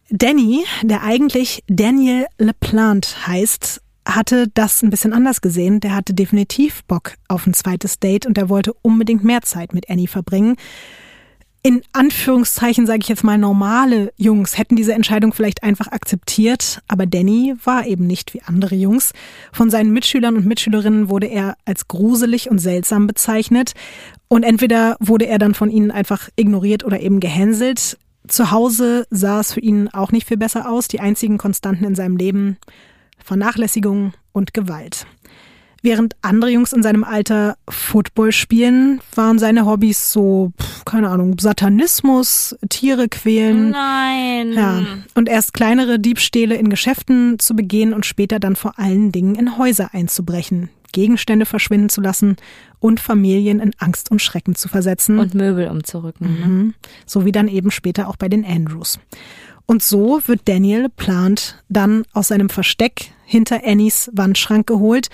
[0.10, 5.80] Danny, der eigentlich Daniel LePlante heißt, hatte das ein bisschen anders gesehen.
[5.80, 9.90] Der hatte definitiv Bock auf ein zweites Date und er wollte unbedingt mehr Zeit mit
[9.90, 10.56] Annie verbringen.
[11.66, 17.06] In Anführungszeichen sage ich jetzt mal normale Jungs hätten diese Entscheidung vielleicht einfach akzeptiert, aber
[17.06, 19.14] Danny war eben nicht wie andere Jungs.
[19.54, 23.72] Von seinen Mitschülern und Mitschülerinnen wurde er als gruselig und seltsam bezeichnet
[24.28, 27.98] und entweder wurde er dann von ihnen einfach ignoriert oder eben gehänselt.
[28.28, 30.90] Zu Hause sah es für ihn auch nicht viel besser aus.
[30.90, 32.58] Die einzigen Konstanten in seinem Leben
[33.24, 35.06] Vernachlässigung und Gewalt.
[35.86, 40.54] Während andere Jungs in seinem Alter Football spielen, waren seine Hobbys so,
[40.86, 43.72] keine Ahnung, Satanismus, Tiere quälen.
[43.72, 44.54] Nein.
[44.54, 44.82] Ja.
[45.14, 49.58] Und erst kleinere Diebstähle in Geschäften zu begehen und später dann vor allen Dingen in
[49.58, 52.38] Häuser einzubrechen, Gegenstände verschwinden zu lassen
[52.80, 55.20] und Familien in Angst und Schrecken zu versetzen.
[55.20, 56.28] Und Möbel umzurücken.
[56.28, 56.74] Mhm.
[57.06, 59.00] So wie dann eben später auch bei den Andrews.
[59.66, 65.10] Und so wird Daniel plant dann aus seinem Versteck hinter Annies Wandschrank geholt.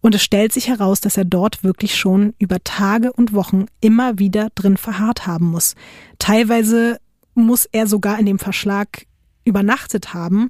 [0.00, 4.18] Und es stellt sich heraus, dass er dort wirklich schon über Tage und Wochen immer
[4.18, 5.74] wieder drin verharrt haben muss.
[6.18, 6.98] Teilweise
[7.34, 9.06] muss er sogar in dem Verschlag
[9.44, 10.48] übernachtet haben.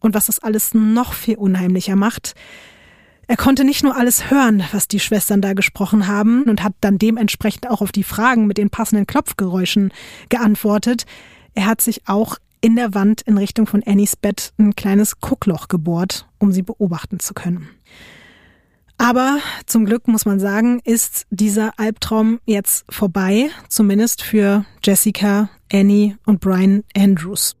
[0.00, 2.34] Und was das alles noch viel unheimlicher macht,
[3.30, 6.98] er konnte nicht nur alles hören, was die Schwestern da gesprochen haben und hat dann
[6.98, 9.92] dementsprechend auch auf die Fragen mit den passenden Klopfgeräuschen
[10.30, 11.04] geantwortet.
[11.54, 15.68] Er hat sich auch in der Wand in Richtung von Annies Bett ein kleines Guckloch
[15.68, 17.68] gebohrt, um sie beobachten zu können.
[18.98, 26.18] Aber zum Glück muss man sagen, ist dieser Albtraum jetzt vorbei, zumindest für Jessica, Annie
[26.26, 27.56] und Brian Andrews.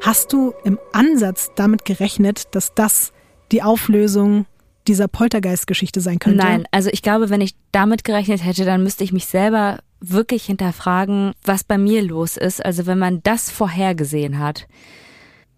[0.00, 3.12] Hast du im Ansatz damit gerechnet, dass das
[3.52, 4.46] die Auflösung
[4.88, 6.38] dieser Poltergeist-Geschichte sein könnte?
[6.38, 10.44] Nein, also ich glaube, wenn ich damit gerechnet hätte, dann müsste ich mich selber wirklich
[10.44, 12.64] hinterfragen, was bei mir los ist.
[12.64, 14.66] Also wenn man das vorhergesehen hat.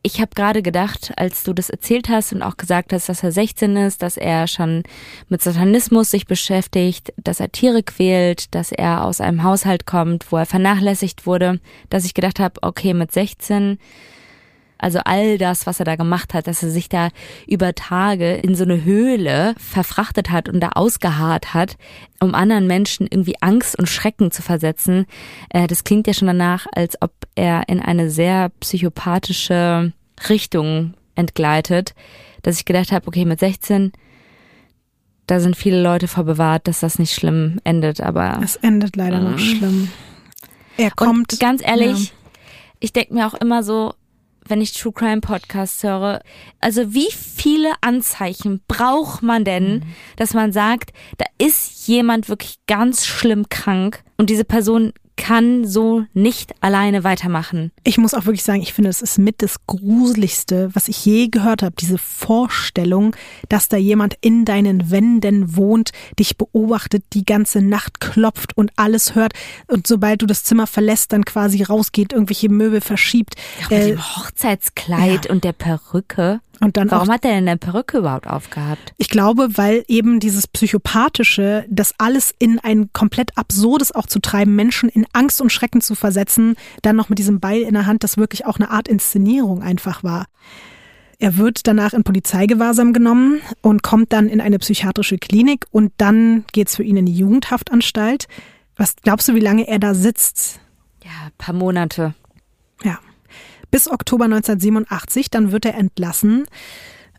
[0.03, 3.33] Ich habe gerade gedacht, als du das erzählt hast und auch gesagt hast, dass er
[3.33, 4.83] 16 ist, dass er schon
[5.29, 10.39] mit Satanismus sich beschäftigt, dass er Tiere quält, dass er aus einem Haushalt kommt, wo
[10.39, 11.61] er vernachlässigt wurde,
[11.91, 13.79] dass ich gedacht habe, okay, mit 16
[14.81, 17.09] also all das, was er da gemacht hat, dass er sich da
[17.47, 21.77] über Tage in so eine Höhle verfrachtet hat und da ausgeharrt hat,
[22.21, 25.07] um anderen Menschen irgendwie Angst und Schrecken zu versetzen,
[25.51, 29.93] äh, das klingt ja schon danach, als ob er in eine sehr psychopathische
[30.29, 31.95] Richtung entgleitet,
[32.43, 33.93] dass ich gedacht habe, okay, mit 16
[35.31, 38.41] da sind viele Leute vorbewahrt, dass das nicht schlimm endet, aber.
[38.43, 39.89] Es endet leider noch schlimm.
[40.77, 41.33] Er kommt.
[41.35, 42.15] Und ganz ehrlich, ja.
[42.81, 43.95] ich denke mir auch immer so,
[44.51, 46.21] wenn ich True Crime Podcasts höre.
[46.61, 49.83] Also wie viele Anzeichen braucht man denn, mhm.
[50.17, 56.05] dass man sagt, da ist jemand wirklich ganz schlimm krank und diese Person kann so
[56.15, 57.73] nicht alleine weitermachen.
[57.85, 61.29] Ich muss auch wirklich sagen, ich finde, es ist mit das Gruseligste, was ich je
[61.29, 61.75] gehört habe.
[61.79, 63.15] Diese Vorstellung,
[63.49, 69.15] dass da jemand in deinen Wänden wohnt, dich beobachtet, die ganze Nacht klopft und alles
[69.15, 69.33] hört
[69.67, 73.35] und sobald du das Zimmer verlässt, dann quasi rausgeht, irgendwelche Möbel verschiebt.
[73.61, 75.31] Ja, mit äh, dem Hochzeitskleid ja.
[75.31, 76.41] und der Perücke.
[76.61, 78.93] Und dann Warum auch, hat er denn eine Perücke überhaupt aufgehabt?
[78.99, 84.55] Ich glaube, weil eben dieses Psychopathische, das alles in ein komplett absurdes auch zu treiben,
[84.55, 88.05] Menschen in Angst und Schrecken zu versetzen, dann noch mit diesem Beil in der Hand,
[88.05, 90.27] das wirklich auch eine Art Inszenierung einfach war.
[91.19, 96.45] Er wird danach in Polizeigewahrsam genommen und kommt dann in eine psychiatrische Klinik und dann
[96.53, 98.27] geht's für ihn in die Jugendhaftanstalt.
[98.77, 100.61] Was glaubst du, wie lange er da sitzt?
[101.05, 102.15] Ja, paar Monate.
[102.85, 102.99] Ja
[103.71, 106.47] bis Oktober 1987, dann wird er entlassen.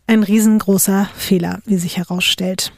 [0.06, 2.72] Ein riesengroßer Fehler, wie sich herausstellt.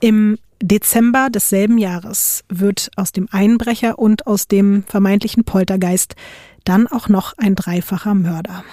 [0.00, 6.14] Im Dezember desselben Jahres wird aus dem Einbrecher und aus dem vermeintlichen Poltergeist
[6.64, 8.64] dann auch noch ein dreifacher Mörder.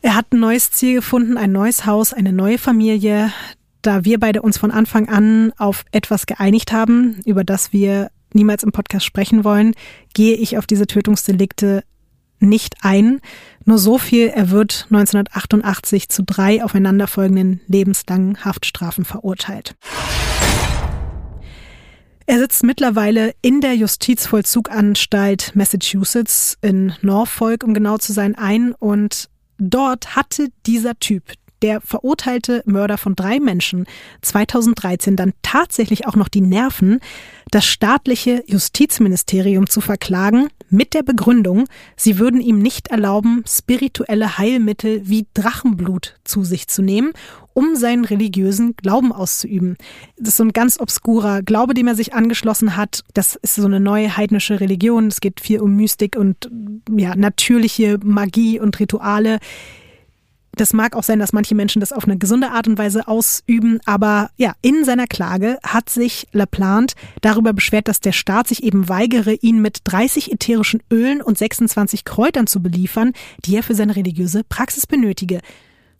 [0.00, 3.32] Er hat ein neues Ziel gefunden, ein neues Haus, eine neue Familie.
[3.82, 8.62] Da wir beide uns von Anfang an auf etwas geeinigt haben, über das wir niemals
[8.62, 9.74] im Podcast sprechen wollen,
[10.14, 11.82] gehe ich auf diese Tötungsdelikte
[12.40, 13.20] nicht ein.
[13.64, 19.74] Nur so viel, er wird 1988 zu drei aufeinanderfolgenden lebenslangen Haftstrafen verurteilt.
[22.26, 29.30] Er sitzt mittlerweile in der Justizvollzuganstalt Massachusetts in Norfolk, um genau zu sein, ein und
[29.58, 31.22] dort hatte dieser Typ,
[31.62, 33.86] der verurteilte Mörder von drei Menschen
[34.22, 37.00] 2013 dann tatsächlich auch noch die Nerven,
[37.50, 41.64] das staatliche Justizministerium zu verklagen mit der Begründung,
[41.96, 47.12] sie würden ihm nicht erlauben, spirituelle Heilmittel wie Drachenblut zu sich zu nehmen
[47.58, 49.76] um seinen religiösen Glauben auszuüben.
[50.16, 53.02] Das ist so ein ganz obskurer Glaube, dem er sich angeschlossen hat.
[53.14, 55.08] Das ist so eine neue heidnische Religion.
[55.08, 56.48] Es geht viel um Mystik und
[56.96, 59.40] ja, natürliche Magie und Rituale.
[60.58, 63.78] Das mag auch sein, dass manche Menschen das auf eine gesunde Art und Weise ausüben,
[63.86, 68.88] aber ja, in seiner Klage hat sich LaPlante darüber beschwert, dass der Staat sich eben
[68.88, 73.12] weigere, ihn mit 30 ätherischen Ölen und 26 Kräutern zu beliefern,
[73.44, 75.42] die er für seine religiöse Praxis benötige.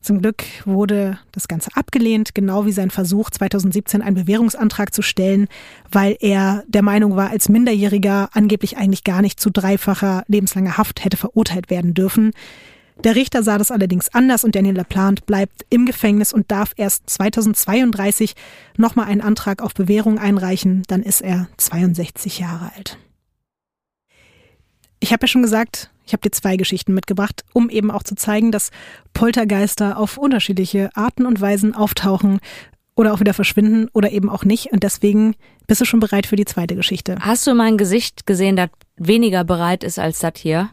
[0.01, 5.47] Zum Glück wurde das Ganze abgelehnt, genau wie sein Versuch 2017 einen Bewährungsantrag zu stellen,
[5.93, 11.05] weil er der Meinung war, als Minderjähriger angeblich eigentlich gar nicht zu dreifacher lebenslanger Haft
[11.05, 12.33] hätte verurteilt werden dürfen.
[13.05, 17.09] Der Richter sah das allerdings anders und Daniel LaPlante bleibt im Gefängnis und darf erst
[17.09, 18.34] 2032
[18.76, 20.82] nochmal einen Antrag auf Bewährung einreichen.
[20.88, 22.99] Dann ist er 62 Jahre alt.
[25.01, 28.16] Ich habe ja schon gesagt, ich habe dir zwei Geschichten mitgebracht, um eben auch zu
[28.16, 28.70] zeigen, dass
[29.12, 32.40] Poltergeister auf unterschiedliche Arten und Weisen auftauchen
[32.96, 34.72] oder auch wieder verschwinden oder eben auch nicht.
[34.72, 35.36] Und deswegen
[35.68, 37.16] bist du schon bereit für die zweite Geschichte.
[37.20, 40.70] Hast du mein Gesicht gesehen, das weniger bereit ist als das hier?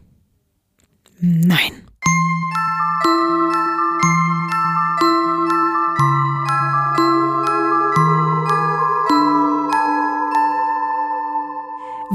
[1.19, 1.85] Nein.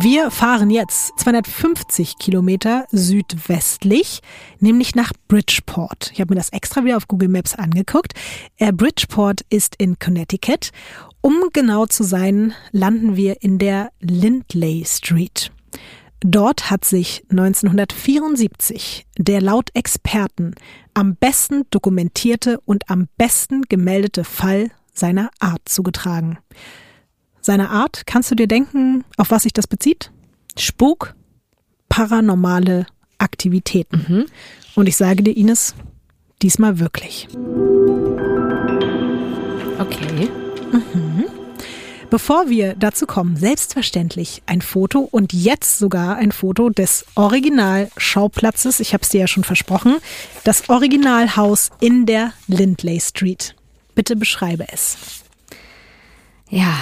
[0.03, 4.22] Wir fahren jetzt 250 Kilometer südwestlich,
[4.59, 6.11] nämlich nach Bridgeport.
[6.14, 8.14] Ich habe mir das extra wieder auf Google Maps angeguckt.
[8.57, 10.70] Äh, Bridgeport ist in Connecticut.
[11.20, 15.53] Um genau zu sein, landen wir in der Lindley Street.
[16.23, 20.55] Dort hat sich 1974 der laut Experten
[20.93, 26.39] am besten dokumentierte und am besten gemeldete Fall seiner Art zugetragen.
[27.41, 30.12] Seine Art, kannst du dir denken, auf was sich das bezieht?
[30.59, 31.14] Spuk,
[31.89, 34.05] paranormale Aktivitäten.
[34.09, 34.27] Mhm.
[34.75, 35.75] Und ich sage dir, Ines,
[36.43, 37.29] diesmal wirklich.
[39.79, 40.31] Okay.
[42.11, 48.80] Bevor wir dazu kommen, selbstverständlich ein Foto und jetzt sogar ein Foto des Originalschauplatzes.
[48.80, 49.98] Ich habe es dir ja schon versprochen.
[50.42, 53.54] Das Originalhaus in der Lindley Street.
[53.94, 54.98] Bitte beschreibe es.
[56.48, 56.74] Ja,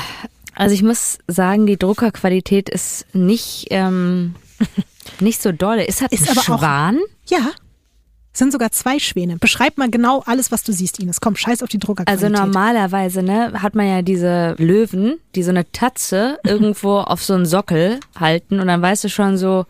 [0.54, 4.34] also ich muss sagen, die Druckerqualität ist nicht, ähm,
[5.20, 5.84] nicht so dolle.
[5.84, 6.96] Ist das ist ein aber Schwan?
[6.96, 7.50] Auch, ja.
[8.39, 9.36] Es sind sogar zwei Schwäne.
[9.36, 11.20] Beschreib mal genau alles, was du siehst, Ines.
[11.20, 12.24] Komm, scheiß auf die Druckerqualität.
[12.24, 17.34] Also normalerweise, ne, hat man ja diese Löwen, die so eine Tatze irgendwo auf so
[17.34, 19.66] einen Sockel halten und dann weißt du schon so,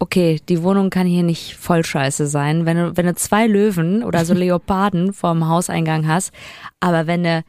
[0.00, 2.66] okay, die Wohnung kann hier nicht voll scheiße sein.
[2.66, 6.32] Wenn du, wenn du zwei Löwen oder so Leoparden vorm Hauseingang hast,
[6.80, 7.44] aber wenn du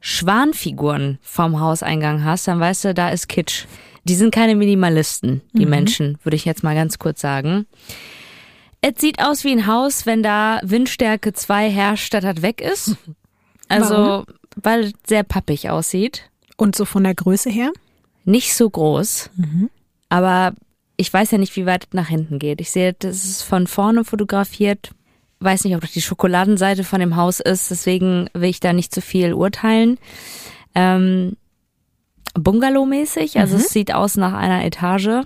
[0.00, 3.66] Schwanfiguren vorm Hauseingang hast, dann weißt du, da ist Kitsch.
[4.04, 5.70] Die sind keine Minimalisten, die mhm.
[5.70, 7.66] Menschen, würde ich jetzt mal ganz kurz sagen.
[8.86, 12.96] Es sieht aus wie ein Haus, wenn da Windstärke 2 herrscht, statt das weg ist.
[13.66, 14.24] Also, Warum?
[14.56, 16.28] weil es sehr pappig aussieht.
[16.58, 17.72] Und so von der Größe her?
[18.26, 19.30] Nicht so groß.
[19.36, 19.70] Mhm.
[20.10, 20.52] Aber
[20.98, 22.60] ich weiß ja nicht, wie weit es nach hinten geht.
[22.60, 24.90] Ich sehe, das ist von vorne fotografiert.
[25.40, 27.70] Weiß nicht, ob das die Schokoladenseite von dem Haus ist.
[27.70, 29.98] Deswegen will ich da nicht zu viel urteilen.
[30.74, 31.38] Ähm,
[32.34, 33.38] Bungalow-mäßig.
[33.38, 33.62] Also mhm.
[33.62, 35.24] es sieht aus nach einer Etage.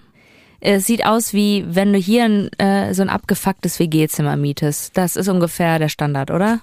[0.60, 4.96] Es sieht aus wie, wenn du hier ein, äh, so ein abgefucktes WG-Zimmer mietest.
[4.96, 6.60] Das ist ungefähr der Standard, oder?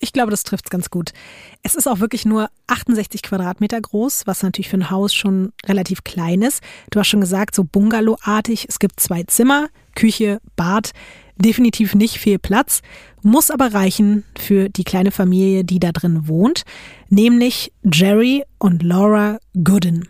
[0.00, 1.12] Ich glaube, das trifft es ganz gut.
[1.62, 6.04] Es ist auch wirklich nur 68 Quadratmeter groß, was natürlich für ein Haus schon relativ
[6.04, 6.62] klein ist.
[6.90, 8.66] Du hast schon gesagt, so Bungalow-artig.
[8.68, 10.92] Es gibt zwei Zimmer, Küche, Bad.
[11.36, 12.80] Definitiv nicht viel Platz,
[13.22, 16.62] muss aber reichen für die kleine Familie, die da drin wohnt,
[17.08, 20.08] nämlich Jerry und Laura Gooden.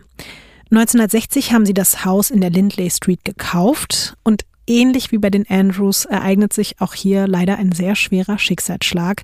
[0.77, 5.45] 1960 haben sie das Haus in der Lindley Street gekauft und ähnlich wie bei den
[5.49, 9.23] Andrews ereignet sich auch hier leider ein sehr schwerer Schicksalsschlag.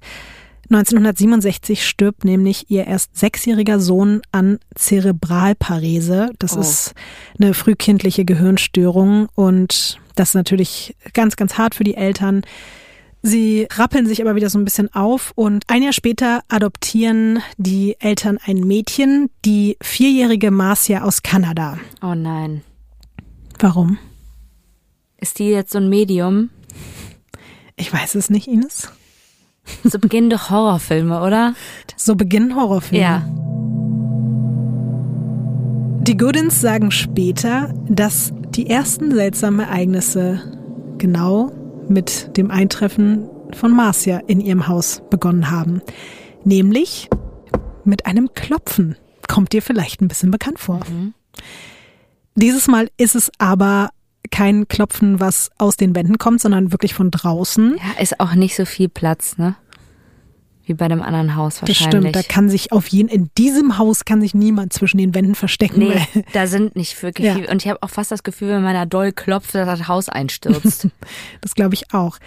[0.70, 6.30] 1967 stirbt nämlich ihr erst sechsjähriger Sohn an Zerebralparese.
[6.40, 6.62] Das oh.
[6.62, 6.94] ist
[7.38, 12.44] eine frühkindliche Gehirnstörung und das ist natürlich ganz, ganz hart für die Eltern.
[13.24, 17.96] Sie rappeln sich aber wieder so ein bisschen auf und ein Jahr später adoptieren die
[18.00, 21.78] Eltern ein Mädchen, die vierjährige Marcia aus Kanada.
[22.02, 22.64] Oh nein.
[23.60, 24.00] Warum?
[25.18, 26.50] Ist die jetzt so ein Medium?
[27.76, 28.90] Ich weiß es nicht, Ines.
[29.84, 31.54] So beginnen doch Horrorfilme, oder?
[31.96, 33.04] So beginnen Horrorfilme.
[33.04, 33.28] Ja.
[36.08, 40.42] Die Goodins sagen später, dass die ersten seltsamen Ereignisse
[40.98, 41.52] genau
[41.92, 45.82] mit dem Eintreffen von Marcia in ihrem Haus begonnen haben.
[46.44, 47.10] Nämlich
[47.84, 48.96] mit einem Klopfen.
[49.28, 50.82] Kommt dir vielleicht ein bisschen bekannt vor.
[50.90, 51.14] Mhm.
[52.36, 53.90] Dieses Mal ist es aber
[54.32, 57.76] kein Klopfen, was aus den Wänden kommt, sondern wirklich von draußen.
[57.78, 59.56] Ja, ist auch nicht so viel Platz, ne?
[60.66, 62.12] Wie bei dem anderen Haus Das wahrscheinlich.
[62.12, 65.36] stimmt, da kann sich auf jeden, in diesem Haus kann sich niemand zwischen den Wänden
[65.36, 65.80] verstecken.
[65.80, 67.36] Nee, da sind nicht wirklich Ja.
[67.52, 70.10] Und ich habe auch fast das Gefühl, wenn man da doll klopft, dass das Haus
[70.10, 70.88] einstürzt.
[71.42, 72.18] Das glaube ich auch.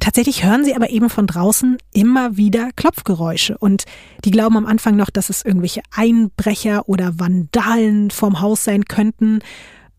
[0.00, 3.84] Tatsächlich hören sie aber eben von draußen immer wieder Klopfgeräusche und
[4.24, 9.40] die glauben am Anfang noch, dass es irgendwelche Einbrecher oder Vandalen vorm Haus sein könnten.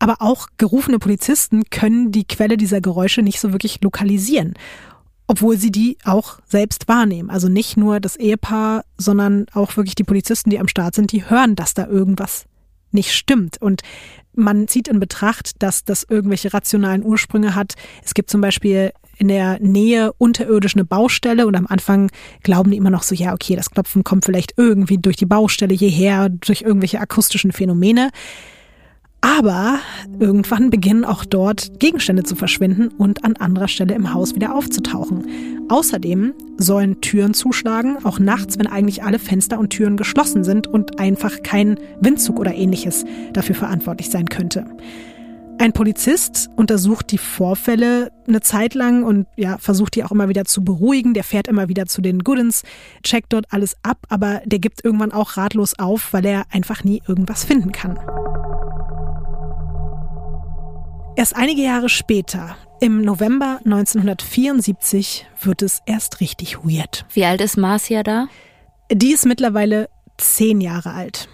[0.00, 4.54] Aber auch gerufene Polizisten können die Quelle dieser Geräusche nicht so wirklich lokalisieren,
[5.32, 7.30] obwohl sie die auch selbst wahrnehmen.
[7.30, 11.30] Also nicht nur das Ehepaar, sondern auch wirklich die Polizisten, die am Start sind, die
[11.30, 12.44] hören, dass da irgendwas
[12.90, 13.56] nicht stimmt.
[13.56, 13.80] Und
[14.34, 17.76] man zieht in Betracht, dass das irgendwelche rationalen Ursprünge hat.
[18.04, 22.10] Es gibt zum Beispiel in der Nähe unterirdisch eine Baustelle und am Anfang
[22.42, 25.72] glauben die immer noch so, ja, okay, das Klopfen kommt vielleicht irgendwie durch die Baustelle
[25.72, 28.10] hierher, durch irgendwelche akustischen Phänomene.
[29.24, 29.78] Aber
[30.18, 35.24] irgendwann beginnen auch dort Gegenstände zu verschwinden und an anderer Stelle im Haus wieder aufzutauchen.
[35.68, 40.98] Außerdem sollen Türen zuschlagen, auch nachts, wenn eigentlich alle Fenster und Türen geschlossen sind und
[40.98, 44.66] einfach kein Windzug oder ähnliches dafür verantwortlich sein könnte.
[45.58, 50.44] Ein Polizist untersucht die Vorfälle eine Zeit lang und ja, versucht die auch immer wieder
[50.44, 51.14] zu beruhigen.
[51.14, 52.64] Der fährt immer wieder zu den Goodens,
[53.04, 57.00] checkt dort alles ab, aber der gibt irgendwann auch ratlos auf, weil er einfach nie
[57.06, 57.96] irgendwas finden kann.
[61.14, 67.04] Erst einige Jahre später, im November 1974, wird es erst richtig weird.
[67.12, 68.28] Wie alt ist Marcia da?
[68.90, 71.28] Die ist mittlerweile zehn Jahre alt.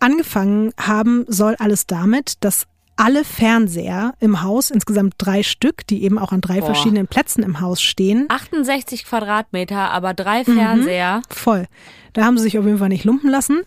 [0.00, 2.66] Angefangen haben soll alles damit, dass
[2.96, 6.66] alle Fernseher im Haus, insgesamt drei Stück, die eben auch an drei Boah.
[6.66, 11.22] verschiedenen Plätzen im Haus stehen, 68 Quadratmeter, aber drei Fernseher.
[11.30, 11.66] voll.
[12.12, 13.62] Da haben sie sich auf jeden Fall nicht lumpen lassen.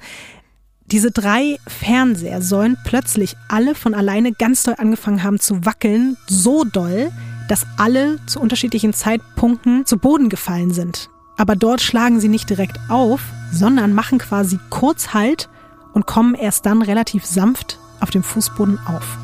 [0.92, 6.64] Diese drei Fernseher sollen plötzlich alle von alleine ganz doll angefangen haben zu wackeln, so
[6.64, 7.12] doll,
[7.50, 11.10] dass alle zu unterschiedlichen Zeitpunkten zu Boden gefallen sind.
[11.36, 13.22] Aber dort schlagen sie nicht direkt auf,
[13.52, 15.50] sondern machen quasi kurz Halt
[15.94, 19.18] und kommen erst dann relativ sanft auf dem Fußboden auf.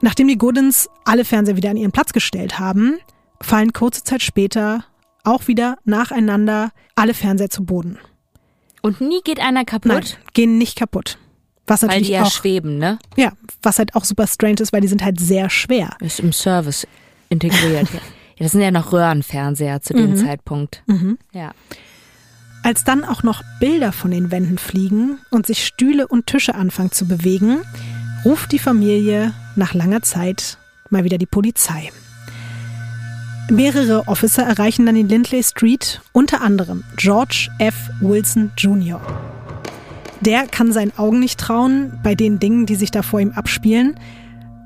[0.00, 2.98] Nachdem die Goodens alle Fernseher wieder an ihren Platz gestellt haben,
[3.42, 4.84] fallen kurze Zeit später
[5.22, 7.98] auch wieder nacheinander alle Fernseher zu Boden.
[8.82, 10.04] Und nie geht einer kaputt, Nein,
[10.34, 11.18] gehen nicht kaputt.
[11.66, 12.98] Was weil die ja auch, schweben, ne?
[13.16, 15.96] ja, was halt auch super strange ist, weil die sind halt sehr schwer.
[16.00, 16.86] Ist im Service
[17.28, 17.88] integriert.
[17.92, 18.00] ja,
[18.40, 20.82] das sind ja noch Röhrenfernseher zu dem Zeitpunkt.
[21.32, 21.52] Ja.
[22.64, 26.92] Als dann auch noch Bilder von den Wänden fliegen und sich Stühle und Tische anfangen
[26.92, 27.62] zu bewegen,
[28.24, 30.58] ruft die Familie nach langer Zeit
[30.90, 31.90] mal wieder die Polizei.
[33.50, 37.74] Mehrere Officer erreichen dann die Lindley Street, unter anderem George F.
[38.00, 39.00] Wilson Jr.
[40.20, 43.98] Der kann seinen Augen nicht trauen bei den Dingen, die sich da vor ihm abspielen.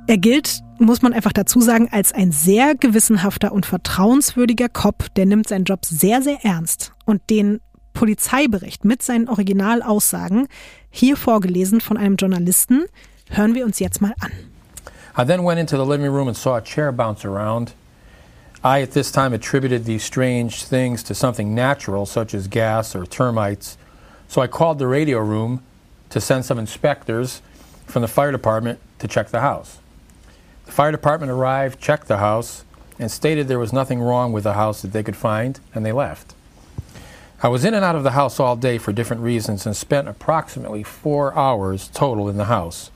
[0.07, 5.27] Er gilt, muss man einfach dazu sagen, als ein sehr gewissenhafter und vertrauenswürdiger Cop, der
[5.27, 6.93] nimmt seinen Job sehr, sehr ernst.
[7.07, 7.61] Und den
[7.95, 10.49] Polizeibericht mit seinen Originalaussagen,
[10.91, 12.85] hier vorgelesen von einem Journalisten,
[13.31, 14.33] hören wir uns jetzt mal an.
[15.19, 17.75] I then went into the living room and saw a chair bounce around.
[18.67, 23.07] I, at this time, attributed these strange things to something natural, such as gas or
[23.07, 23.79] termites.
[24.27, 25.63] So I called the radio room
[26.11, 27.43] to send some inspectors
[27.87, 29.79] from the fire department to check the house.
[30.65, 32.65] The fire department arrived, checked the house,
[32.99, 35.93] and stated there was nothing wrong with the house that they could find, and they
[35.93, 36.35] left.
[37.45, 40.09] I was in and out of the house all day for different reasons and spent
[40.09, 42.91] approximately four hours total in the house.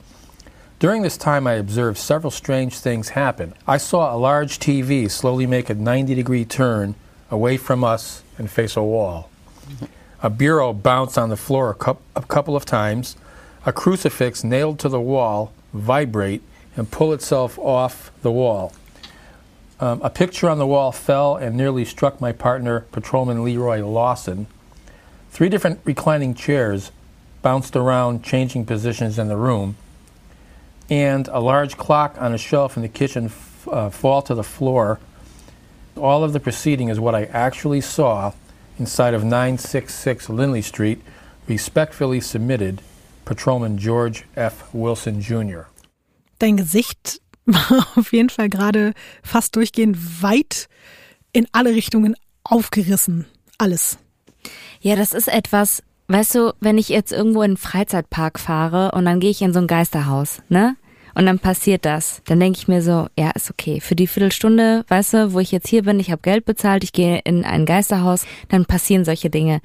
[0.81, 3.53] During this time, I observed several strange things happen.
[3.69, 6.95] I saw a large TV slowly make a 90 degree turn
[7.31, 9.29] away from us and face a wall.
[10.23, 13.15] A bureau bounced on the floor a, coup a couple of times.
[13.67, 16.43] A crucifix nailed to the wall vibrate
[16.75, 18.73] and pull itself off the wall.
[19.81, 24.47] Um, a picture on the wall fell and nearly struck my partner, Patrolman Leroy Lawson.
[25.31, 26.91] Three different reclining chairs
[27.43, 29.77] bounced around, changing positions in the room
[30.91, 34.43] and a large clock on a shelf in the kitchen f- uh, fall to the
[34.43, 34.99] floor.
[35.97, 38.33] All of the proceeding is what I actually saw
[38.79, 41.01] inside of 966 Lindley Street.
[41.47, 42.81] Respectfully submitted,
[43.25, 44.73] Patrolman George F.
[44.73, 45.67] Wilson Jr.
[46.39, 50.69] Dein Gesicht war auf jeden Fall gerade fast durchgehend weit
[51.33, 52.15] in alle Richtungen
[52.45, 53.27] aufgerissen.
[53.59, 53.99] Alles.
[54.81, 59.05] Ja, das ist etwas, weißt du, wenn ich jetzt irgendwo in einen Freizeitpark fahre und
[59.05, 60.77] dann gehe ich in so ein Geisterhaus, ne?
[61.15, 62.23] Und dann passiert das.
[62.27, 63.81] Dann denke ich mir so, ja, ist okay.
[63.81, 66.93] Für die Viertelstunde, weißt du, wo ich jetzt hier bin, ich habe Geld bezahlt, ich
[66.93, 69.61] gehe in ein Geisterhaus, dann passieren solche Dinge.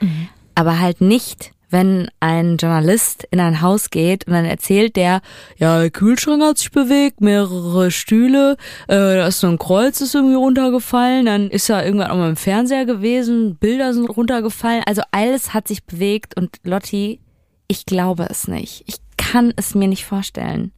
[0.55, 5.21] Aber halt nicht, wenn ein Journalist in ein Haus geht und dann erzählt der,
[5.57, 8.55] ja, der Kühlschrank hat sich bewegt, mehrere Stühle,
[8.87, 12.29] äh, da ist so ein Kreuz ist irgendwie runtergefallen, dann ist er irgendwann auch mal
[12.29, 17.19] im Fernseher gewesen, Bilder sind runtergefallen, also alles hat sich bewegt und Lotti,
[17.67, 18.83] ich glaube es nicht.
[18.85, 20.71] Ich kann es mir nicht vorstellen.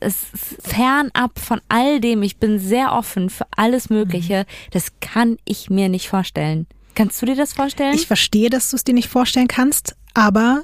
[0.00, 0.26] Es
[0.62, 5.88] fernab von all dem, ich bin sehr offen für alles Mögliche, das kann ich mir
[5.88, 6.66] nicht vorstellen.
[6.94, 7.94] Kannst du dir das vorstellen?
[7.94, 10.62] Ich verstehe, dass du es dir nicht vorstellen kannst, aber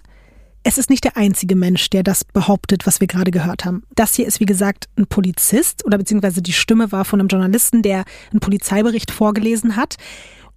[0.63, 3.85] es ist nicht der einzige Mensch, der das behauptet, was wir gerade gehört haben.
[3.95, 7.83] Das hier ist, wie gesagt, ein Polizist oder beziehungsweise die Stimme war von einem Journalisten,
[7.83, 9.97] der einen Polizeibericht vorgelesen hat.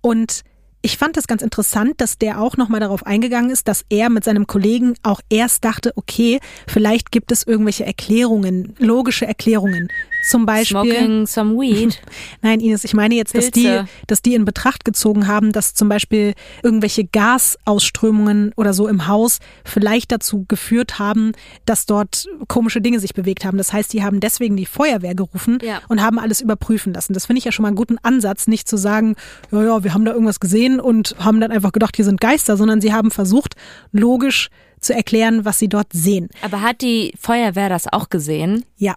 [0.02, 0.44] Und
[0.82, 4.24] ich fand das ganz interessant, dass der auch nochmal darauf eingegangen ist, dass er mit
[4.24, 9.90] seinem Kollegen auch erst dachte, okay, vielleicht gibt es irgendwelche Erklärungen, logische Erklärungen.
[10.24, 10.82] Zum Beispiel.
[10.94, 12.00] Smoking some weed.
[12.42, 15.90] Nein, Ines, ich meine jetzt, dass die, dass die in Betracht gezogen haben, dass zum
[15.90, 21.32] Beispiel irgendwelche Gasausströmungen oder so im Haus vielleicht dazu geführt haben,
[21.66, 23.58] dass dort komische Dinge sich bewegt haben.
[23.58, 25.82] Das heißt, die haben deswegen die Feuerwehr gerufen Ja.
[25.88, 27.14] und haben alles überprüfen lassen.
[27.14, 29.16] Das finde ich ja schon mal einen guten Ansatz, nicht zu sagen,
[29.52, 32.58] ja, ja, wir haben da irgendwas gesehen und haben dann einfach gedacht, hier sind Geister,
[32.58, 33.56] sondern sie haben versucht,
[33.92, 34.50] logisch
[34.80, 36.30] zu erklären, was sie dort sehen.
[36.42, 38.66] Aber hat die Feuerwehr das auch gesehen?
[38.78, 38.96] Ja,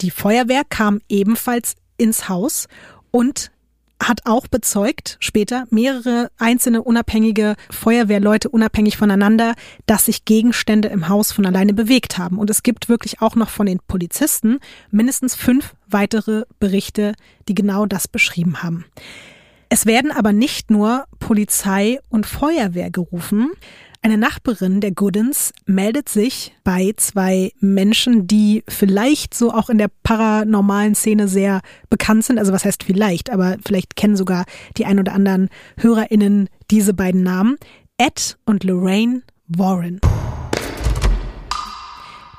[0.00, 2.68] die Feuerwehr kam ebenfalls ins Haus
[3.10, 3.50] und
[4.02, 9.54] hat auch bezeugt, später mehrere einzelne unabhängige Feuerwehrleute unabhängig voneinander,
[9.86, 12.38] dass sich Gegenstände im Haus von alleine bewegt haben.
[12.38, 14.58] Und es gibt wirklich auch noch von den Polizisten
[14.90, 17.14] mindestens fünf weitere Berichte,
[17.48, 18.84] die genau das beschrieben haben.
[19.68, 23.50] Es werden aber nicht nur Polizei und Feuerwehr gerufen.
[24.06, 29.90] Eine Nachbarin der Goodens meldet sich bei zwei Menschen, die vielleicht so auch in der
[30.04, 32.38] paranormalen Szene sehr bekannt sind.
[32.38, 34.44] Also was heißt vielleicht, aber vielleicht kennen sogar
[34.76, 35.48] die ein oder anderen
[35.78, 37.56] HörerInnen diese beiden Namen.
[37.98, 40.00] Ed und Lorraine Warren.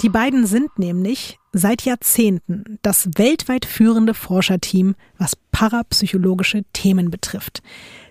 [0.01, 7.61] Die beiden sind nämlich seit Jahrzehnten das weltweit führende Forscherteam, was parapsychologische Themen betrifft.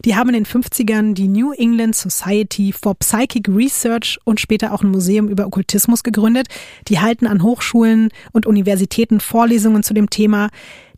[0.04, 4.82] Die haben in den 50ern die New England Society for Psychic Research und später auch
[4.82, 6.48] ein Museum über Okkultismus gegründet.
[6.88, 10.48] Die halten an Hochschulen und Universitäten Vorlesungen zu dem Thema.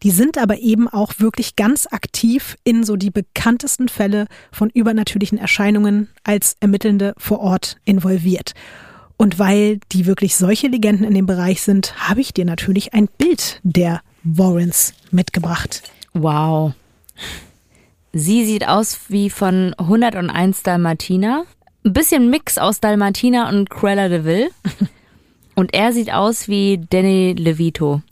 [0.03, 5.39] Die sind aber eben auch wirklich ganz aktiv in so die bekanntesten Fälle von übernatürlichen
[5.39, 8.55] Erscheinungen als Ermittelnde vor Ort involviert.
[9.19, 13.09] Und weil die wirklich solche Legenden in dem Bereich sind, habe ich dir natürlich ein
[13.19, 15.83] Bild der Warrens mitgebracht.
[16.15, 16.73] Wow.
[18.13, 21.45] Sie sieht aus wie von 101 Dalmatiner.
[21.85, 24.51] Ein bisschen Mix aus Dalmatiner und Cruella de Vil.
[25.57, 28.03] Und er sieht aus wie Danny Levito.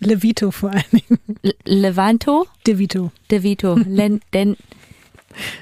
[0.00, 1.18] Levito vor allen Dingen.
[1.42, 2.46] Le Levanto?
[2.66, 3.10] DeVito.
[3.30, 3.76] De Vito.
[3.86, 4.58] Len Den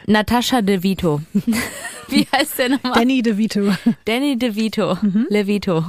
[0.06, 1.20] Natascha De Vito.
[2.08, 2.94] Wie heißt der nochmal?
[2.94, 3.72] Danny DeVito.
[4.04, 4.98] Danny De Vito.
[5.28, 5.84] Levito.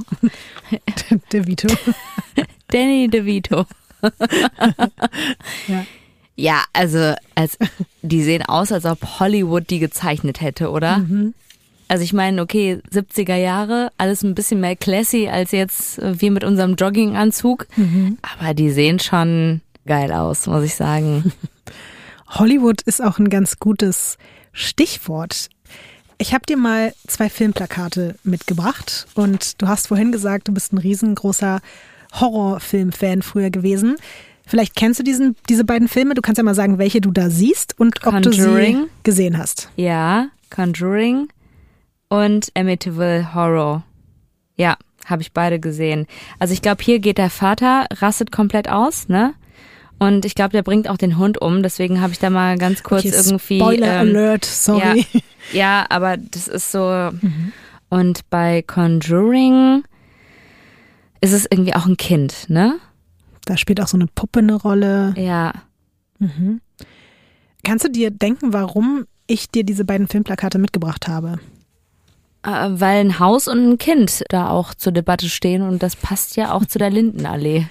[1.33, 1.67] DeVito.
[2.67, 3.65] Danny De Vito.
[5.67, 5.85] Ja.
[6.35, 7.57] Ja, also als
[8.01, 11.05] die sehen aus, als ob Hollywood die gezeichnet hätte, oder?
[11.87, 16.31] Also ich meine, okay, 70er Jahre, alles ein bisschen mehr classy als jetzt äh, wir
[16.31, 17.67] mit unserem Jogginganzug,
[18.21, 21.33] aber die sehen schon geil aus, muss ich sagen.
[22.31, 24.17] Hollywood ist auch ein ganz gutes
[24.53, 25.49] Stichwort.
[26.17, 30.77] Ich habe dir mal zwei Filmplakate mitgebracht und du hast vorhin gesagt, du bist ein
[30.77, 31.61] riesengroßer
[32.13, 33.97] Horrorfilm-Fan früher gewesen.
[34.45, 36.13] Vielleicht kennst du diesen, diese beiden Filme.
[36.13, 38.87] Du kannst ja mal sagen, welche du da siehst und ob du sie Conjuring.
[39.03, 39.69] gesehen hast.
[39.75, 41.29] Ja, Conjuring
[42.09, 43.83] und Amityville Horror.
[44.55, 46.05] Ja, habe ich beide gesehen.
[46.37, 49.33] Also ich glaube, hier geht der Vater, rastet komplett aus, ne?
[50.01, 51.61] Und ich glaube, der bringt auch den Hund um.
[51.61, 53.59] Deswegen habe ich da mal ganz kurz Okay, irgendwie.
[53.59, 55.05] Spoiler ähm, Alert, sorry.
[55.13, 55.19] Ja,
[55.53, 57.11] ja, aber das ist so.
[57.89, 59.83] Und bei Conjuring
[61.21, 62.79] ist es irgendwie auch ein Kind, ne?
[63.45, 65.13] Da spielt auch so eine Puppe eine Rolle.
[65.17, 65.53] Ja.
[67.63, 71.37] Kannst du dir denken, warum ich dir diese beiden Filmplakate mitgebracht habe?
[72.41, 76.37] Äh, Weil ein Haus und ein Kind da auch zur Debatte stehen und das passt
[76.37, 77.67] ja auch zu der Lindenallee.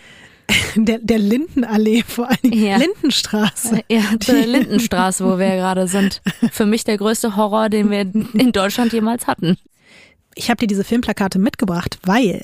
[0.76, 2.76] Der, der Lindenallee, vor allen Dingen Ja.
[2.76, 3.82] Lindenstraße.
[3.88, 6.22] Ja, der Lindenstraße, wo wir gerade sind.
[6.52, 9.56] Für mich der größte Horror, den wir in Deutschland jemals hatten.
[10.34, 12.42] Ich habe dir diese Filmplakate mitgebracht, weil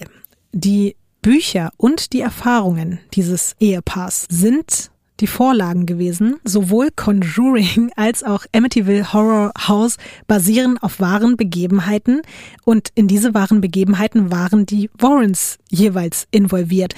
[0.52, 4.90] die Bücher und die Erfahrungen dieses Ehepaars sind
[5.20, 6.36] die Vorlagen gewesen.
[6.44, 9.96] Sowohl Conjuring als auch Amityville Horror House
[10.26, 12.22] basieren auf wahren Begebenheiten
[12.64, 16.94] und in diese wahren Begebenheiten waren die Warrens jeweils involviert.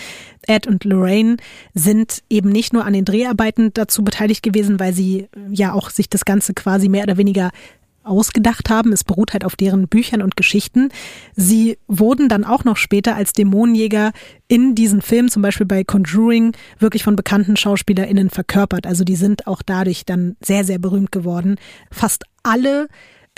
[0.46, 1.36] Ed und Lorraine
[1.74, 6.08] sind eben nicht nur an den Dreharbeiten dazu beteiligt gewesen, weil sie ja auch sich
[6.08, 7.50] das Ganze quasi mehr oder weniger
[8.02, 8.92] ausgedacht haben.
[8.92, 10.90] Es beruht halt auf deren Büchern und Geschichten.
[11.36, 14.12] Sie wurden dann auch noch später als Dämonenjäger
[14.48, 18.86] in diesen Filmen, zum Beispiel bei Conjuring, wirklich von bekannten SchauspielerInnen verkörpert.
[18.86, 21.56] Also die sind auch dadurch dann sehr, sehr berühmt geworden.
[21.90, 22.88] Fast alle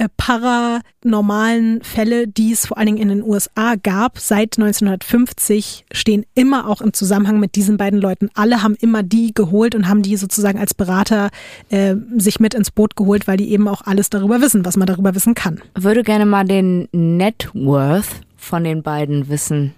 [0.01, 6.25] äh, paranormalen Fälle, die es vor allen Dingen in den USA gab, seit 1950, stehen
[6.35, 8.31] immer auch im Zusammenhang mit diesen beiden Leuten.
[8.35, 11.29] Alle haben immer die geholt und haben die sozusagen als Berater
[11.69, 14.87] äh, sich mit ins Boot geholt, weil die eben auch alles darüber wissen, was man
[14.87, 15.61] darüber wissen kann.
[15.75, 19.75] Würde gerne mal den Net Worth von den beiden wissen.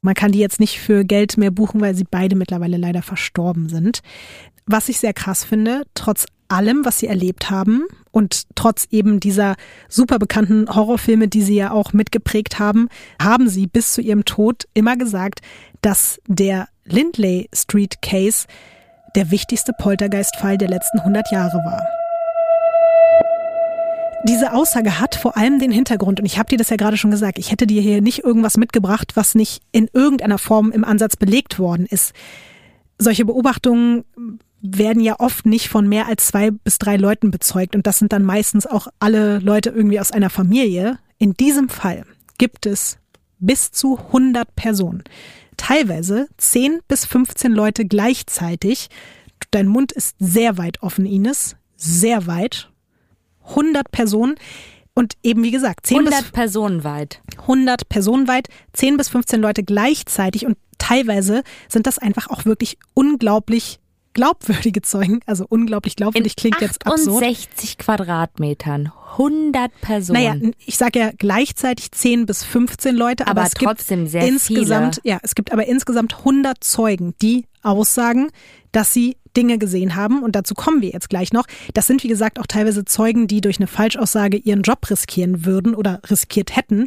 [0.00, 3.68] Man kann die jetzt nicht für Geld mehr buchen, weil sie beide mittlerweile leider verstorben
[3.68, 4.00] sind.
[4.70, 9.56] Was ich sehr krass finde, trotz allem, was sie erlebt haben und trotz eben dieser
[9.88, 12.88] super bekannten Horrorfilme, die sie ja auch mitgeprägt haben,
[13.20, 15.40] haben sie bis zu ihrem Tod immer gesagt,
[15.80, 18.46] dass der Lindley Street Case
[19.16, 21.86] der wichtigste Poltergeistfall der letzten 100 Jahre war.
[24.24, 27.10] Diese Aussage hat vor allem den Hintergrund, und ich habe dir das ja gerade schon
[27.10, 31.16] gesagt, ich hätte dir hier nicht irgendwas mitgebracht, was nicht in irgendeiner Form im Ansatz
[31.16, 32.12] belegt worden ist.
[32.98, 34.04] Solche Beobachtungen
[34.60, 38.12] werden ja oft nicht von mehr als zwei bis drei Leuten bezeugt und das sind
[38.12, 40.98] dann meistens auch alle Leute irgendwie aus einer Familie.
[41.18, 42.04] In diesem Fall
[42.38, 42.98] gibt es
[43.38, 45.04] bis zu 100 Personen.
[45.56, 48.88] Teilweise 10 bis 15 Leute gleichzeitig.
[49.50, 51.56] Dein Mund ist sehr weit offen, Ines.
[51.76, 52.70] Sehr weit.
[53.48, 54.36] 100 Personen.
[54.94, 57.22] Und eben wie gesagt, 10 100 bis, Personen weit.
[57.38, 62.78] 100 Personen weit, 10 bis 15 Leute gleichzeitig und teilweise sind das einfach auch wirklich
[62.94, 63.78] unglaublich
[64.14, 67.22] glaubwürdige Zeugen, also unglaublich glaubwürdig In klingt jetzt absurd.
[67.22, 70.22] 68 Quadratmetern, 100 Personen.
[70.22, 74.26] Naja, ich sage ja gleichzeitig 10 bis 15 Leute, aber, Aber es gibt trotzdem sehr
[74.26, 75.14] insgesamt, viele.
[75.14, 78.28] ja, es gibt aber insgesamt 100 Zeugen, die aussagen,
[78.72, 81.46] dass sie Dinge gesehen haben und dazu kommen wir jetzt gleich noch.
[81.74, 85.74] Das sind wie gesagt auch teilweise Zeugen, die durch eine Falschaussage ihren Job riskieren würden
[85.74, 86.86] oder riskiert hätten.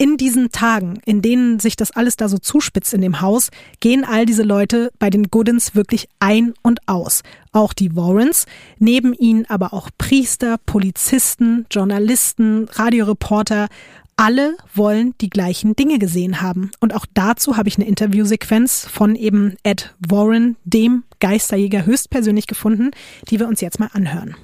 [0.00, 4.04] In diesen Tagen, in denen sich das alles da so zuspitzt in dem Haus, gehen
[4.04, 7.24] all diese Leute bei den Goodens wirklich ein und aus.
[7.50, 8.46] Auch die Warrens,
[8.78, 13.66] neben ihnen aber auch Priester, Polizisten, Journalisten, Radioreporter.
[14.14, 16.70] Alle wollen die gleichen Dinge gesehen haben.
[16.78, 22.92] Und auch dazu habe ich eine Interviewsequenz von eben Ed Warren, dem Geisterjäger höchstpersönlich gefunden,
[23.30, 24.36] die wir uns jetzt mal anhören.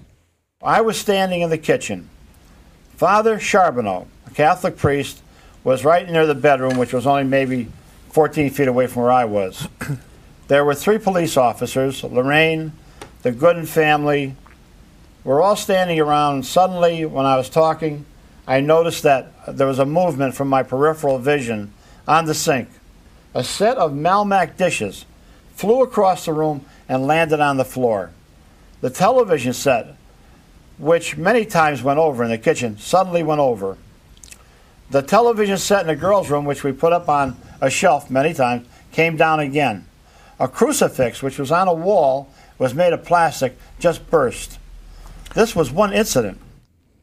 [0.64, 2.08] I was standing in the kitchen.
[2.96, 5.23] Father Charbonneau, a Catholic priest,
[5.64, 7.68] was right near the bedroom, which was only maybe
[8.10, 9.66] 14 feet away from where I was.
[10.48, 12.72] there were three police officers, Lorraine,
[13.22, 14.36] the Gooden family.
[15.24, 18.04] We're all standing around, suddenly, when I was talking,
[18.46, 21.72] I noticed that there was a movement from my peripheral vision
[22.06, 22.68] on the sink.
[23.32, 25.06] A set of Malmac dishes
[25.54, 28.10] flew across the room and landed on the floor.
[28.82, 29.96] The television set,
[30.76, 33.78] which many times went over in the kitchen, suddenly went over.
[34.90, 38.34] The television set in the girls' room, which we put up on a shelf many
[38.34, 39.86] times, came down again.
[40.38, 42.28] A crucifix, which was on a wall,
[42.58, 44.58] was made of plastic, just burst.
[45.34, 46.38] This was one incident.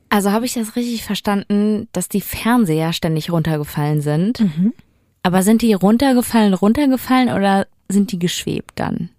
[0.09, 4.43] Also habe ich das richtig verstanden, dass die Fernseher ständig runtergefallen sind.
[5.23, 9.09] Aber sind die runtergefallen, runtergefallen oder sind die geschwebt dann?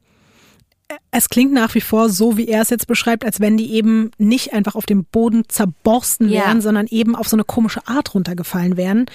[1.10, 4.10] Es klingt nach wie vor so, wie er es jetzt beschreibt, als wenn die eben
[4.18, 6.42] nicht einfach auf dem Boden zerborsten Ja.
[6.46, 9.06] wären, sondern eben auf so eine komische Art runtergefallen wären.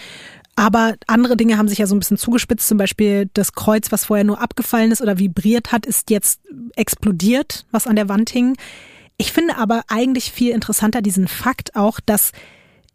[0.56, 2.68] Aber andere Dinge haben sich ja so ein bisschen zugespitzt.
[2.68, 6.42] Zum Beispiel das Kreuz, was vorher nur abgefallen ist oder vibriert hat, ist jetzt
[6.76, 8.58] explodiert, was an der Wand hing.
[9.18, 12.32] Ich finde aber eigentlich viel interessanter diesen Fakt auch, dass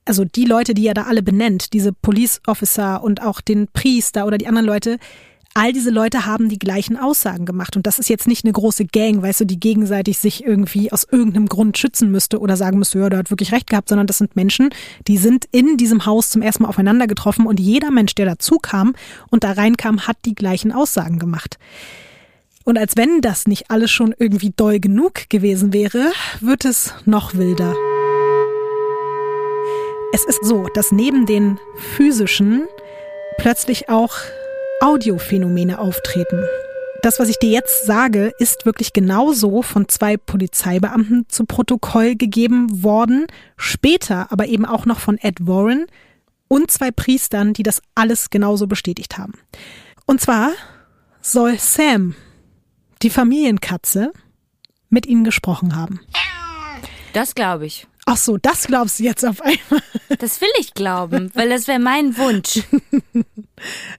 [0.04, 4.26] also die Leute, die er da alle benennt, diese Police Officer und auch den Priester
[4.26, 4.98] oder die anderen Leute,
[5.54, 7.76] all diese Leute haben die gleichen Aussagen gemacht.
[7.76, 11.06] Und das ist jetzt nicht eine große Gang, weißt du, die gegenseitig sich irgendwie aus
[11.10, 14.18] irgendeinem Grund schützen müsste oder sagen müsste, ja, der hat wirklich recht gehabt, sondern das
[14.18, 14.70] sind Menschen,
[15.08, 18.58] die sind in diesem Haus zum ersten Mal aufeinander getroffen und jeder Mensch, der dazu
[18.58, 18.94] kam
[19.30, 21.58] und da reinkam, hat die gleichen Aussagen gemacht.
[22.64, 27.34] Und als wenn das nicht alles schon irgendwie doll genug gewesen wäre, wird es noch
[27.34, 27.74] wilder.
[30.14, 31.58] Es ist so, dass neben den
[31.96, 32.64] physischen
[33.38, 34.12] plötzlich auch
[34.82, 36.44] Audiophänomene auftreten.
[37.02, 42.82] Das, was ich dir jetzt sage, ist wirklich genauso von zwei Polizeibeamten zu Protokoll gegeben
[42.82, 45.86] worden, später aber eben auch noch von Ed Warren
[46.48, 49.34] und zwei Priestern, die das alles genauso bestätigt haben.
[50.04, 50.50] Und zwar
[51.20, 52.16] soll Sam,
[53.02, 54.12] die Familienkatze,
[54.88, 56.00] mit ihnen gesprochen haben.
[57.12, 57.86] Das glaube ich.
[58.04, 59.82] Ach so, das glaubst du jetzt auf einmal.
[60.18, 62.60] Das will ich glauben, weil das wäre mein Wunsch.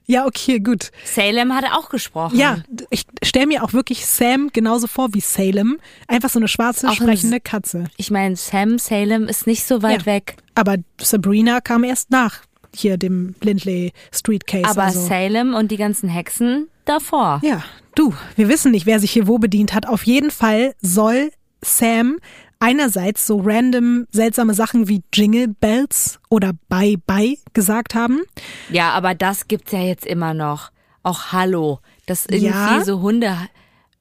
[0.06, 0.90] Ja, okay, gut.
[1.04, 2.38] Salem hatte auch gesprochen.
[2.38, 2.58] Ja,
[2.90, 5.78] ich stelle mir auch wirklich Sam genauso vor wie Salem.
[6.06, 7.84] Einfach so eine schwarze, Auch sprechende Katze.
[7.96, 10.06] Ich meine, Sam Salem ist nicht so weit Ja.
[10.06, 10.36] weg.
[10.54, 12.40] Aber Sabrina kam erst nach
[12.74, 14.68] hier dem Lindley Street Case.
[14.68, 15.00] Aber also.
[15.06, 17.40] Salem und die ganzen Hexen davor.
[17.42, 19.88] Ja, du, wir wissen nicht, wer sich hier wo bedient hat.
[19.88, 21.30] Auf jeden Fall soll
[21.62, 22.18] Sam
[22.60, 28.22] einerseits so random seltsame Sachen wie Jingle Bells oder Bye Bye gesagt haben.
[28.70, 30.70] Ja, aber das gibt's ja jetzt immer noch.
[31.02, 31.80] Auch Hallo.
[32.06, 32.82] Das irgendwie Ja.
[32.84, 33.36] so Hunde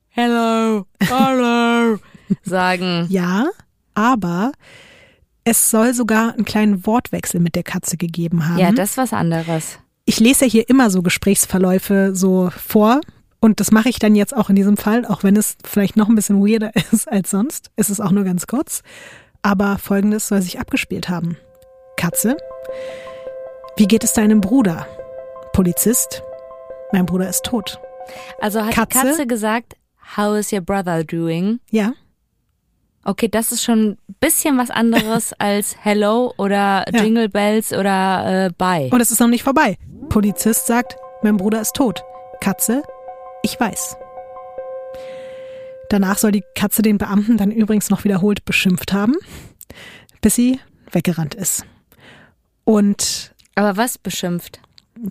[0.10, 1.98] Hello, Hello
[2.44, 3.08] sagen.
[3.10, 3.48] Ja,
[3.96, 4.52] aber
[5.44, 8.60] es soll sogar einen kleinen Wortwechsel mit der Katze gegeben haben.
[8.60, 9.80] Ja, das ist was anderes.
[10.06, 13.02] ich lese ja hier immer so Gesprächsverläufe so vor
[13.44, 16.08] und das mache ich dann jetzt auch in diesem Fall, auch wenn es vielleicht noch
[16.08, 17.72] ein bisschen weirder ist als sonst.
[17.76, 18.82] Es ist auch nur ganz kurz.
[19.42, 21.38] Aber folgendes soll sich abgespielt haben.
[21.98, 22.38] Katze,
[23.76, 24.88] wie geht es deinem Bruder?
[25.52, 26.24] Polizist,
[26.92, 27.80] mein Bruder ist tot.
[28.40, 29.00] Also hat Katze?
[29.02, 29.76] die Katze gesagt,
[30.18, 31.60] How is your brother doing?
[31.70, 31.94] Ja,
[33.06, 37.04] Okay, das ist schon ein bisschen was anderes als Hello oder Ja.
[37.04, 38.90] Jingle Bells oder äh, Bye.
[38.94, 39.78] und es ist noch nicht vorbei.
[40.08, 42.02] Polizist sagt, mein Bruder ist tot.
[42.40, 42.82] Katze,
[43.44, 43.96] ich weiß.
[45.90, 49.14] Danach soll die Katze den Beamten dann übrigens noch wiederholt beschimpft haben,
[50.22, 50.60] bis sie
[50.92, 51.66] weggerannt ist.
[52.64, 54.60] Und Aber was beschimpft?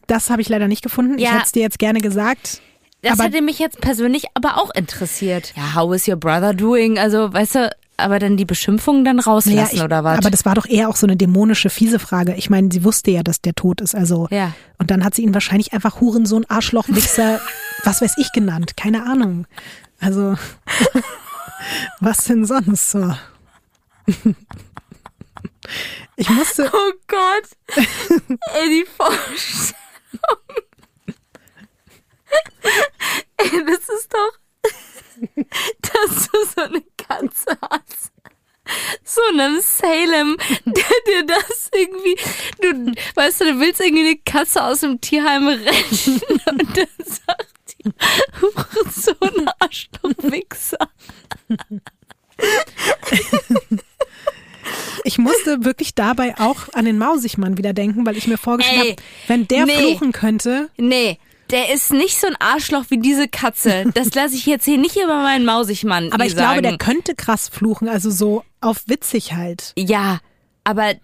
[0.06, 1.18] das habe ich leider nicht gefunden.
[1.18, 1.32] Ich Ja.
[1.32, 2.60] hätte es dir jetzt gerne gesagt.
[3.02, 5.52] Das Aber- hätte mich jetzt persönlich aber auch interessiert.
[5.56, 6.98] Ja, how is your brother doing?
[6.98, 10.18] Also, weißt du, aber dann die Beschimpfungen dann rauslassen ich, oder was?
[10.18, 12.34] aber das war doch eher auch so eine dämonische, fiese Frage.
[12.36, 13.94] Ich meine, sie wusste ja, dass der tot ist.
[13.94, 14.54] Also Ja.
[14.78, 17.40] und dann hat sie ihn wahrscheinlich einfach Hurensohn, Arschloch, Wichser,
[17.84, 18.76] was weiß ich genannt.
[18.76, 19.46] Keine Ahnung.
[20.00, 20.36] Also
[22.00, 23.14] was denn sonst so?
[26.16, 27.48] Ich musste, Oh Gott.
[28.54, 29.72] Ey, die Vorstellung.
[33.38, 34.38] Ey, das ist doch,
[35.82, 38.12] dass du so eine Katze hast.
[39.04, 42.16] So einem Salem, der dir das irgendwie,
[42.60, 47.51] du, weißt du, du willst irgendwie eine Katze aus dem Tierheim retten und dann sagt
[48.90, 50.78] so ein Arschlochwichser.
[55.04, 59.02] ich musste wirklich dabei auch an den Mausigmann wieder denken, weil ich mir vorgestellt habe,
[59.28, 59.78] wenn der nee.
[59.78, 61.18] fluchen könnte, Nee,
[61.52, 63.84] der ist nicht so ein Arschloch wie diese Katze.
[63.94, 66.60] Das lasse ich jetzt hier nicht über meinen Mausigmann aber ich sagen.
[66.60, 69.72] glaube, der könnte krass fluchen, also so auf witzig halt.
[69.76, 70.20] Ja,
[70.64, 70.98] aber äh,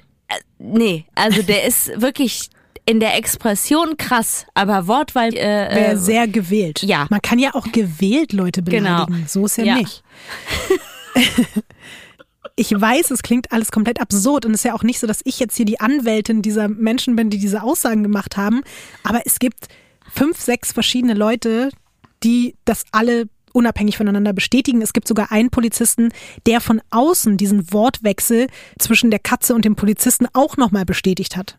[0.58, 2.48] nee, also der ist wirklich
[2.89, 6.82] in der Expression krass, aber Wortwahl äh, Wäre äh, sehr gewählt.
[6.82, 7.07] ja.
[7.11, 9.05] Man kann ja auch gewählt Leute Genau.
[9.05, 9.26] beleidigen.
[9.28, 9.74] So ist ja, Ja.
[9.76, 10.03] nicht.
[12.57, 15.20] ich weiß, es klingt alles komplett absurd und es ist ja auch nicht so, dass
[15.24, 18.62] ich jetzt hier die Anwältin dieser Menschen bin, die diese Aussagen gemacht haben.
[19.05, 19.68] Aber es gibt
[20.12, 21.70] fünf, sechs verschiedene Leute,
[22.24, 24.82] die das alle unabhängig voneinander bestätigen.
[24.82, 26.11] Es gibt sogar einen Polizisten,
[26.47, 28.47] der von außen diesen Wortwechsel
[28.78, 31.59] zwischen der Katze und dem Polizisten auch nochmal bestätigt hat.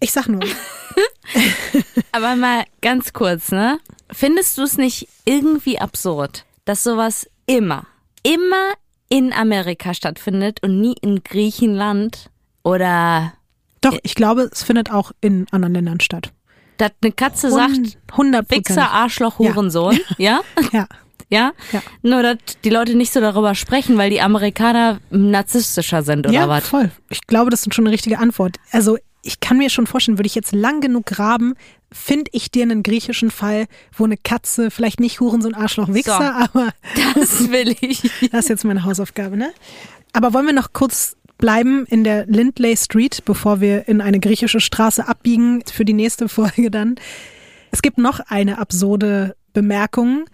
[0.00, 0.40] Ich sag nur.
[2.12, 3.78] aber mal ganz kurz, ne?
[4.10, 7.84] Findest du es nicht irgendwie absurd, dass sowas immer,
[8.22, 8.72] immer
[9.08, 12.30] in Amerika stattfindet und nie in Griechenland
[12.62, 13.32] oder
[13.80, 16.32] Doch, ich glaube, es findet auch in anderen Ländern statt.
[16.78, 19.54] dass eine Katze sagt, 100 Wichser, Arschloch, Ja.
[19.54, 20.40] Hurensohn, ja?
[20.72, 20.86] Ja.
[21.30, 21.52] Ja?
[21.72, 21.82] Ja.
[22.02, 26.48] Nur, dass die Leute nicht so darüber sprechen, weil die Amerikaner narzisstischer sind oder ja,
[26.48, 26.66] was?
[26.66, 26.90] voll.
[27.10, 28.56] Ich glaube, das ist schon eine richtige Antwort.
[28.72, 28.96] Also
[29.28, 31.54] ich kann mir schon vorstellen, würde ich jetzt lang genug graben,
[31.92, 33.66] finde ich dir einen griechischen Fall,
[33.96, 36.70] wo eine Katze, vielleicht nicht Hurensohn, Arschloch, Wichser, aber
[37.14, 38.10] Das will ich.
[38.32, 39.52] das ist jetzt meine Hausaufgabe, ne?
[40.14, 44.60] Aber wollen wir noch kurz bleiben in der Lindley Street, bevor wir in eine griechische
[44.60, 46.96] Straße abbiegen für die nächste Folge dann.
[47.70, 50.24] Es gibt noch eine absurde Bemerkung.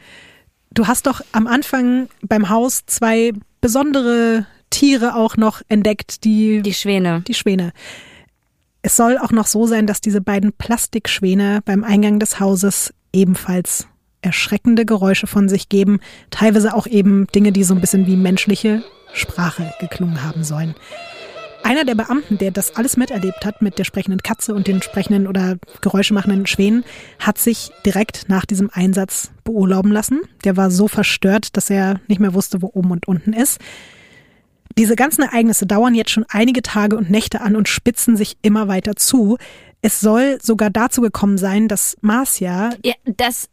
[0.72, 6.74] Du hast doch am Anfang beim Haus zwei besondere Tiere auch noch entdeckt, die, Die
[6.74, 7.22] Schwäne.
[7.26, 7.72] die Schwäne.
[8.86, 13.88] Es soll auch noch so sein, dass diese beiden Plastikschwäne beim Eingang des Hauses ebenfalls
[14.20, 18.84] erschreckende Geräusche von sich geben, teilweise auch eben Dinge, die so ein bisschen wie menschliche
[19.14, 20.74] Sprache geklungen haben sollen.
[21.62, 25.28] Einer der Beamten, der das alles miterlebt hat mit der sprechenden Katze und den sprechenden
[25.28, 26.84] oder geräuschemachenden Schwänen,
[27.18, 30.20] hat sich direkt nach diesem Einsatz beurlauben lassen.
[30.44, 33.62] Der war so verstört, dass er nicht mehr wusste, wo oben und unten ist.
[34.76, 38.68] Diese ganzen Ereignisse dauern jetzt schon einige Tage und Nächte an und spitzen sich immer
[38.68, 39.38] weiter zu.
[39.82, 43.48] Es soll sogar dazu gekommen sein, dass Marcia, Ja, das,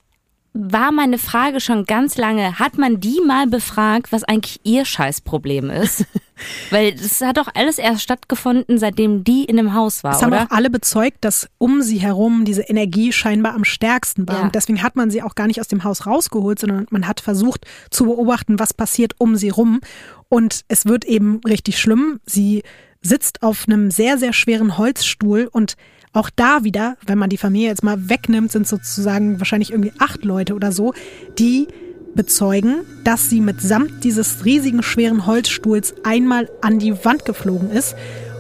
[0.54, 2.60] war meine Frage schon ganz lange.
[2.60, 6.06] Hat man die mal befragt, was eigentlich ihr Scheißproblem ist?
[6.72, 10.34] Weil das hat doch alles erst stattgefunden, seitdem die in dem Haus war, Es haben
[10.34, 14.40] auch alle bezeugt, dass um sie herum diese Energie scheinbar am stärksten war.
[14.40, 14.42] Ja.
[14.42, 17.22] Und deswegen hat man sie auch gar nicht aus dem Haus rausgeholt, sondern man hat
[17.22, 19.80] versucht zu beobachten, was passiert um sie rum.
[20.28, 22.20] Und es wird eben richtig schlimm.
[22.26, 22.64] Sie
[23.02, 25.76] sitzt auf einem sehr, sehr schweren Holzstuhl und
[26.14, 30.26] auch da wieder, wenn man die Familie jetzt mal wegnimmt, sind sozusagen wahrscheinlich irgendwie acht
[30.26, 30.94] Leute oder so,
[31.40, 31.68] die
[32.16, 37.96] bezeugen, dass sie mitsamt dieses riesigen schweren Holzstuhls einmal an die Wand geflogen ist.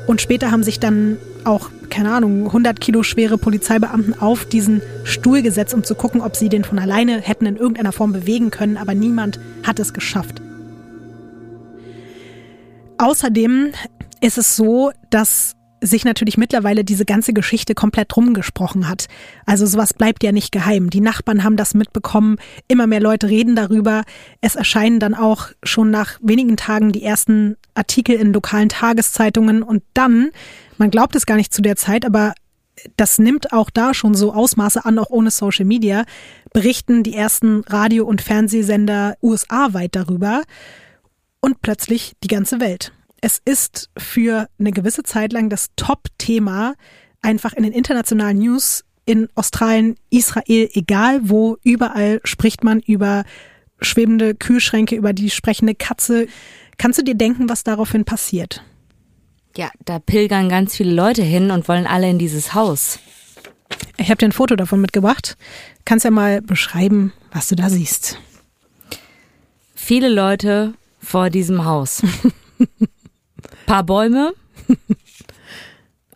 [0.08, 5.42] Und später haben sich dann auch, keine Ahnung, 100 Kilo schwere Polizeibeamten auf diesen Stuhl
[5.42, 8.78] gesetzt, um zu gucken, ob sie den von alleine hätten in irgendeiner Form bewegen können.
[8.78, 10.42] Aber niemand hat es geschafft.
[12.98, 13.72] Außerdem
[14.20, 19.08] ist es so, dass sich natürlich mittlerweile diese ganze Geschichte komplett rumgesprochen hat.
[19.46, 20.90] Also sowas bleibt ja nicht geheim.
[20.90, 22.38] Die Nachbarn haben das mitbekommen,
[22.68, 24.04] immer mehr Leute reden darüber.
[24.42, 29.82] Es erscheinen dann auch schon nach wenigen Tagen die ersten Artikel in lokalen Tageszeitungen und
[29.94, 30.30] dann,
[30.78, 32.36] man glaubt es gar nicht zu der Zeit, aber
[32.98, 36.06] das nimmt auch da schon so Ausmaße an, auch ohne Social Media,
[36.54, 40.44] berichten die ersten Radio- und Fernsehsender USA-weit darüber
[41.42, 42.92] und plötzlich die ganze Welt.
[43.22, 46.74] Es ist für eine gewisse Zeit lang das Top-Thema
[47.22, 53.24] einfach in den internationalen News in Australien, Israel, egal wo, überall spricht man über
[53.80, 56.28] schwebende Kühlschränke, über die sprechende Katze.
[56.78, 58.64] Kannst du dir denken, was daraufhin passiert?
[59.56, 63.00] Ja, da pilgern ganz viele Leute hin und wollen alle in dieses Haus.
[63.98, 65.38] Ich habe dir ein Foto davon mitgebracht.
[65.86, 68.18] Kannst ja mal beschreiben, was du da siehst.
[69.76, 72.02] Viele Leute vor diesem Haus.
[73.72, 74.34] Paar Bäume.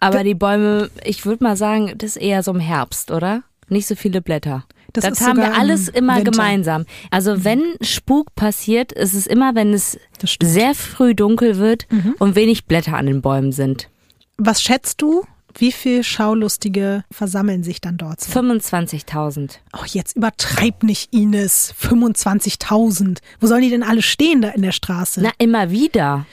[0.02, 3.44] Aber die Bäume, ich würde mal sagen, das ist eher so im Herbst, oder?
[3.70, 4.66] Nicht so viele Blätter.
[4.92, 6.32] Das das haben wir im alles immer Winter.
[6.32, 6.86] gemeinsam.
[7.12, 9.98] Also wenn Spuk passiert, ist es immer, wenn es.
[10.22, 10.46] Mhm.
[10.46, 11.88] sehr früh dunkel wird
[12.20, 13.90] und wenig Blätter an den Bäumen sind.
[14.38, 15.24] Was schätzt du,
[15.58, 18.20] wie viel Schaulustige versammeln sich dann dort?
[18.20, 18.38] So?
[18.38, 19.60] 25.000.
[19.74, 21.74] Oh, jetzt übertreib nicht, Ines.
[21.82, 23.20] 25.000.
[23.40, 25.22] Wo sollen die denn alle stehen da in der Straße?
[25.24, 26.26] Na, immer wieder.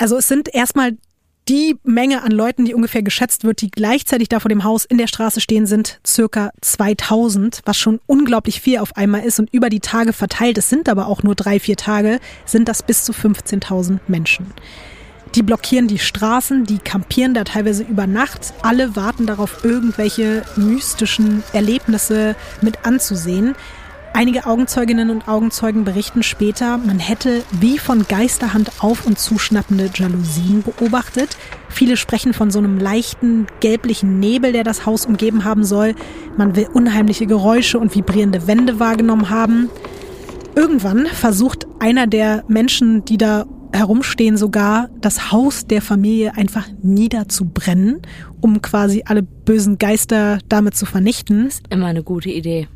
[0.00, 0.96] Also es sind erstmal
[1.46, 4.96] die Menge an Leuten, die ungefähr geschätzt wird, die gleichzeitig da vor dem Haus in
[4.96, 9.68] der Straße stehen, sind circa 2000, was schon unglaublich viel auf einmal ist und über
[9.68, 10.56] die Tage verteilt.
[10.56, 14.46] Es sind aber auch nur drei, vier Tage, sind das bis zu 15.000 Menschen.
[15.34, 18.54] Die blockieren die Straßen, die kampieren da teilweise über Nacht.
[18.62, 23.54] Alle warten darauf, irgendwelche mystischen Erlebnisse mit anzusehen.
[24.12, 30.62] Einige Augenzeuginnen und Augenzeugen berichten später, man hätte wie von Geisterhand auf und zuschnappende Jalousien
[30.62, 31.36] beobachtet.
[31.68, 35.94] Viele sprechen von so einem leichten gelblichen Nebel, der das Haus umgeben haben soll.
[36.36, 39.70] Man will unheimliche Geräusche und vibrierende Wände wahrgenommen haben.
[40.56, 48.02] Irgendwann versucht einer der Menschen, die da herumstehen, sogar das Haus der Familie einfach niederzubrennen,
[48.40, 51.48] um quasi alle bösen Geister damit zu vernichten.
[51.70, 52.68] Immer eine gute Idee.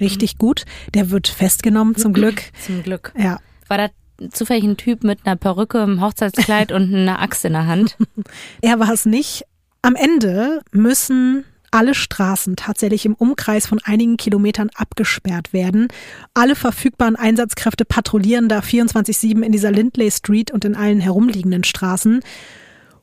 [0.00, 0.64] Richtig gut.
[0.94, 2.42] Der wird festgenommen, zum Glück.
[2.66, 3.12] Zum Glück.
[3.16, 3.38] Ja.
[3.68, 3.88] War da
[4.30, 7.96] zufällig ein Typ mit einer Perücke, einem Hochzeitskleid und einer Axt in der Hand?
[8.60, 9.44] Er war es nicht.
[9.82, 15.88] Am Ende müssen alle Straßen tatsächlich im Umkreis von einigen Kilometern abgesperrt werden.
[16.34, 22.20] Alle verfügbaren Einsatzkräfte patrouillieren da 24-7 in dieser Lindley Street und in allen herumliegenden Straßen.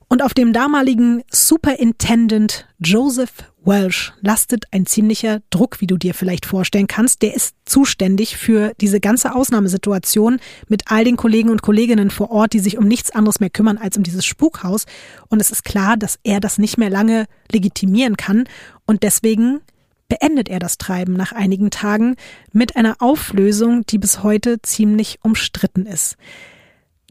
[0.09, 6.45] Und auf dem damaligen Superintendent Joseph Welsh lastet ein ziemlicher Druck, wie du dir vielleicht
[6.45, 7.21] vorstellen kannst.
[7.21, 10.39] Der ist zuständig für diese ganze Ausnahmesituation
[10.69, 13.77] mit all den Kollegen und Kolleginnen vor Ort, die sich um nichts anderes mehr kümmern
[13.77, 14.85] als um dieses Spukhaus.
[15.27, 18.45] Und es ist klar, dass er das nicht mehr lange legitimieren kann.
[18.85, 19.59] Und deswegen
[20.07, 22.15] beendet er das Treiben nach einigen Tagen
[22.53, 26.15] mit einer Auflösung, die bis heute ziemlich umstritten ist.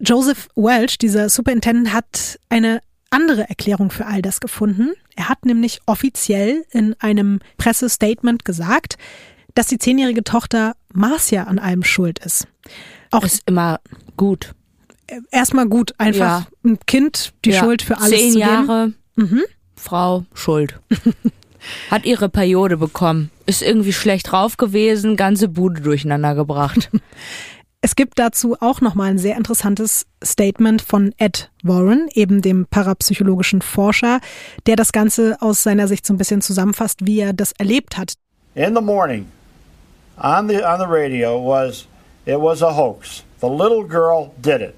[0.00, 2.80] Joseph Welch, dieser Superintendent, hat eine
[3.16, 4.92] andere Erklärung für all das gefunden.
[5.16, 8.96] Er hat nämlich offiziell in einem Pressestatement gesagt,
[9.54, 12.46] dass die zehnjährige Tochter Marcia an allem schuld ist.
[13.10, 13.80] Auch Ist immer
[14.16, 14.54] gut.
[15.30, 16.46] erstmal gut, einfach Ja.
[16.64, 17.60] ein Kind die Ja.
[17.60, 18.38] Schuld für alles Zehn zu.
[18.38, 18.92] Jahre,
[19.76, 20.78] Frau, Schuld.
[21.90, 23.30] Hat ihre Periode bekommen.
[23.46, 26.90] Ist irgendwie schlecht drauf gewesen, ganze Bude durcheinander gebracht.
[27.86, 33.62] Es gibt dazu auch nochmal ein sehr interessantes Statement von Ed Warren, eben dem parapsychologischen
[33.62, 34.18] Forscher,
[34.66, 38.14] der das Ganze aus seiner Sicht so ein bisschen zusammenfasst, wie er das erlebt hat.
[38.56, 39.26] in the morning
[40.20, 41.86] on the on the radio was
[42.26, 43.22] it was a hoax.
[43.40, 44.74] The little girl did it.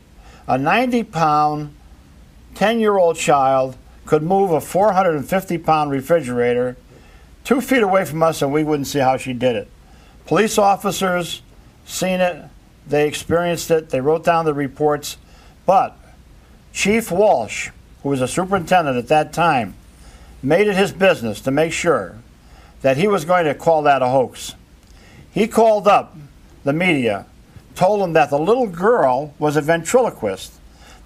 [0.47, 1.71] A 90 pound
[2.57, 6.77] 10 year old child could move a 450 pound refrigerator
[7.43, 9.67] two feet away from us and we wouldn't see how she did it.
[10.27, 11.41] Police officers
[11.87, 12.45] seen it,
[12.89, 15.17] they experienced it, they wrote down the reports,
[15.67, 15.97] but
[16.73, 17.71] Chief Walsh,
[18.03, 19.75] who was a superintendent at that time,
[20.43, 22.17] made it his business to make sure
[22.83, 24.55] that he was going to call that a hoax.
[25.31, 26.17] He called up
[26.65, 27.27] the media,
[27.75, 30.53] told them that the little girl was a ventriloquist,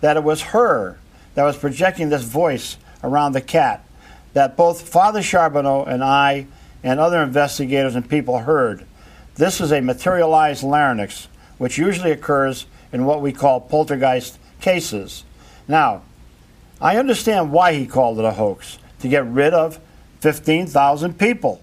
[0.01, 0.99] that it was her
[1.35, 3.85] that was projecting this voice around the cat,
[4.35, 6.47] that both Father Charbonneau and I
[6.83, 8.85] and other investigators and people heard.
[9.37, 11.29] This is a materialized larynx,
[11.63, 15.25] which usually occurs in what we call poltergeist cases.
[15.69, 16.03] Now,
[16.81, 19.79] I understand why he called it a hoax to get rid of
[20.21, 21.61] 15,000 people.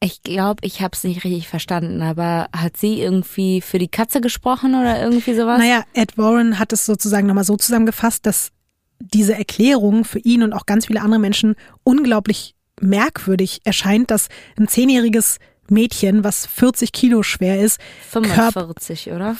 [0.00, 4.20] Ich glaube, ich habe es nicht richtig verstanden, aber hat sie irgendwie für die Katze
[4.20, 5.58] gesprochen oder irgendwie sowas?
[5.58, 8.50] Naja, Ed Warren hat es sozusagen nochmal so zusammengefasst, dass
[8.98, 11.54] diese Erklärung für ihn und auch ganz viele andere Menschen
[11.84, 15.38] unglaublich merkwürdig erscheint, dass ein zehnjähriges
[15.68, 17.80] Mädchen, was 40 Kilo schwer ist,
[18.10, 19.36] 45, oder?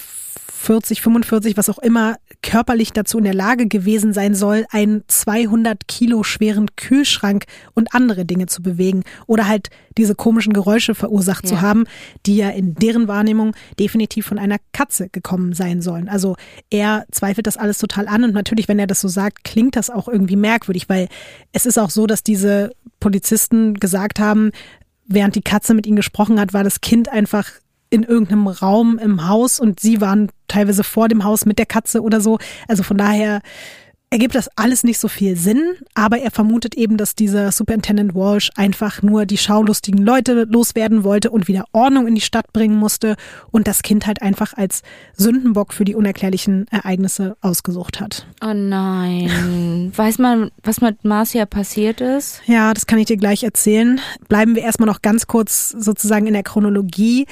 [0.63, 5.89] 40, 45, was auch immer körperlich dazu in der Lage gewesen sein soll, einen 200
[5.89, 11.49] Kilo schweren Kühlschrank und andere Dinge zu bewegen oder halt diese komischen Geräusche verursacht ja.
[11.49, 11.83] zu haben,
[12.25, 16.07] die ja in deren Wahrnehmung definitiv von einer Katze gekommen sein sollen.
[16.07, 16.37] Also
[16.69, 19.89] er zweifelt das alles total an und natürlich, wenn er das so sagt, klingt das
[19.89, 21.09] auch irgendwie merkwürdig, weil
[21.51, 22.71] es ist auch so, dass diese
[23.01, 24.51] Polizisten gesagt haben,
[25.05, 27.49] während die Katze mit ihnen gesprochen hat, war das Kind einfach
[27.89, 32.01] in irgendeinem Raum im Haus und sie waren teilweise vor dem Haus mit der Katze
[32.01, 32.39] oder so.
[32.67, 33.41] Also von daher
[34.13, 38.51] ergibt das alles nicht so viel Sinn, aber er vermutet eben, dass dieser Superintendent Walsh
[38.55, 43.15] einfach nur die schaulustigen Leute loswerden wollte und wieder Ordnung in die Stadt bringen musste
[43.49, 44.83] und das Kind halt einfach als
[45.17, 48.27] Sündenbock für die unerklärlichen Ereignisse ausgesucht hat.
[48.45, 49.91] Oh nein.
[49.95, 52.43] Weiß man, was mit Marcia passiert ist?
[52.45, 53.99] Ja, das kann ich dir gleich erzählen.
[54.29, 57.25] Bleiben wir erstmal noch ganz kurz sozusagen in der Chronologie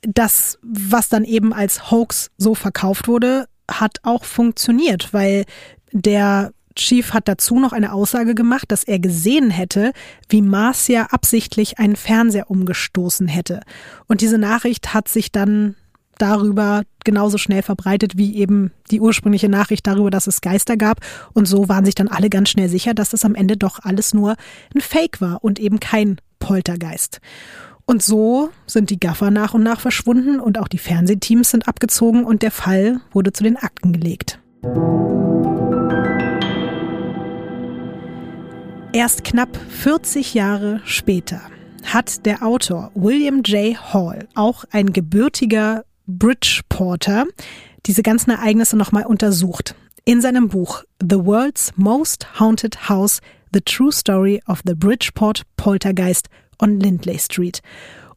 [0.00, 5.44] das, was dann eben als Hoax so verkauft wurde, hat auch funktioniert, weil
[6.02, 9.92] der Chief hat dazu noch eine Aussage gemacht, dass er gesehen hätte,
[10.28, 13.62] wie Marcia absichtlich einen Fernseher umgestoßen hätte.
[14.06, 15.74] Und diese Nachricht hat sich dann
[16.18, 21.00] darüber genauso schnell verbreitet wie eben die ursprüngliche Nachricht darüber, dass es Geister gab.
[21.32, 24.14] Und so waren sich dann alle ganz schnell sicher, dass das am Ende doch alles
[24.14, 24.36] nur
[24.74, 27.20] ein Fake war und eben kein Poltergeist.
[27.86, 32.24] Und so sind die Gaffer nach und nach verschwunden und auch die Fernsehteams sind abgezogen
[32.24, 34.40] und der Fall wurde zu den Akten gelegt.
[38.96, 41.42] Erst knapp 40 Jahre später
[41.84, 43.76] hat der Autor William J.
[43.92, 47.26] Hall, auch ein gebürtiger Bridgeporter,
[47.84, 49.74] diese ganzen Ereignisse nochmal untersucht.
[50.06, 53.20] In seinem Buch The World's Most Haunted House,
[53.52, 57.60] The True Story of the Bridgeport Poltergeist on Lindley Street.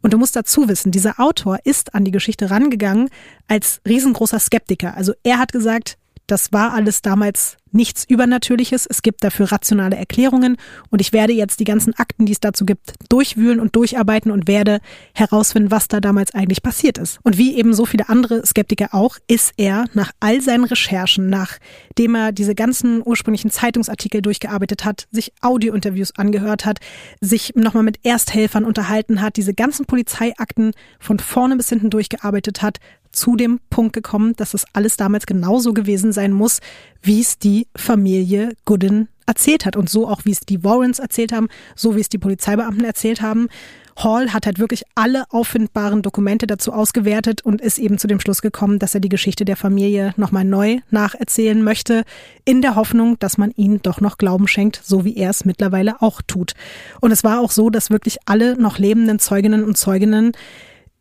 [0.01, 3.09] Und du musst dazu wissen, dieser Autor ist an die Geschichte rangegangen
[3.49, 4.95] als riesengroßer Skeptiker.
[4.95, 8.85] Also er hat gesagt, das war alles damals nichts Übernatürliches.
[8.85, 10.57] Es gibt dafür rationale Erklärungen
[10.89, 14.47] und ich werde jetzt die ganzen Akten, die es dazu gibt, durchwühlen und durcharbeiten und
[14.47, 14.79] werde
[15.13, 17.19] herausfinden, was da damals eigentlich passiert ist.
[17.23, 22.15] Und wie eben so viele andere Skeptiker auch, ist er nach all seinen Recherchen, nachdem
[22.15, 26.79] er diese ganzen ursprünglichen Zeitungsartikel durchgearbeitet hat, sich Audiointerviews angehört hat,
[27.21, 32.79] sich nochmal mit Ersthelfern unterhalten hat, diese ganzen Polizeiakten von vorne bis hinten durchgearbeitet hat,
[33.11, 36.59] zu dem Punkt gekommen, dass es alles damals genauso gewesen sein muss,
[37.01, 41.31] wie es die Familie Gooden erzählt hat und so auch, wie es die Warrens erzählt
[41.31, 43.47] haben, so wie es die Polizeibeamten erzählt haben.
[43.95, 48.41] Hall hat halt wirklich alle auffindbaren Dokumente dazu ausgewertet und ist eben zu dem Schluss
[48.41, 52.03] gekommen, dass er die Geschichte der Familie nochmal neu nacherzählen möchte,
[52.45, 56.01] in der Hoffnung, dass man ihnen doch noch Glauben schenkt, so wie er es mittlerweile
[56.01, 56.53] auch tut.
[57.01, 60.31] Und es war auch so, dass wirklich alle noch lebenden Zeuginnen und Zeuginnen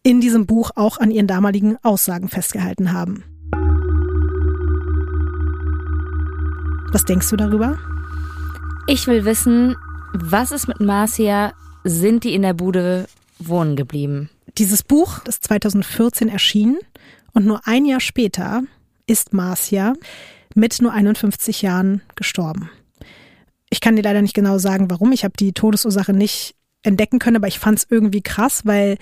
[0.03, 3.25] in diesem Buch auch an ihren damaligen Aussagen festgehalten haben.
[6.91, 7.79] Was denkst du darüber?
[8.87, 9.77] Ich will wissen,
[10.15, 11.53] was ist mit Marcia?
[11.85, 13.07] Sind die in der Bude
[13.39, 14.31] wohnen geblieben?
[14.57, 16.79] Dieses Buch ist 2014 erschienen
[17.35, 18.63] und nur ein Jahr später
[19.07, 19.93] ist Marcia
[20.55, 22.71] mit nur 51 Jahren gestorben.
[23.69, 25.13] Ich kann dir leider nicht genau sagen, warum.
[25.13, 28.97] Ich habe die Todesursache nicht entdecken können, aber ich fand es irgendwie krass, weil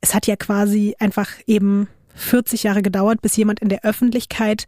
[0.00, 1.86] es hat ja quasi einfach eben
[2.16, 4.66] 40 Jahre gedauert, bis jemand in der Öffentlichkeit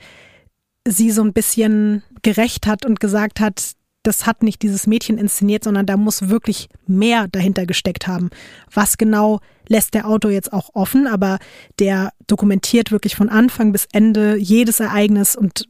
[0.86, 5.65] sie so ein bisschen gerecht hat und gesagt hat, das hat nicht dieses Mädchen inszeniert,
[5.65, 8.31] sondern da muss wirklich mehr dahinter gesteckt haben.
[8.73, 11.39] Was genau lässt der Autor jetzt auch offen, aber
[11.78, 15.69] der dokumentiert wirklich von Anfang bis Ende jedes Ereignis und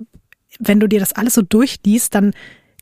[0.58, 2.32] wenn du dir das alles so durchliest, dann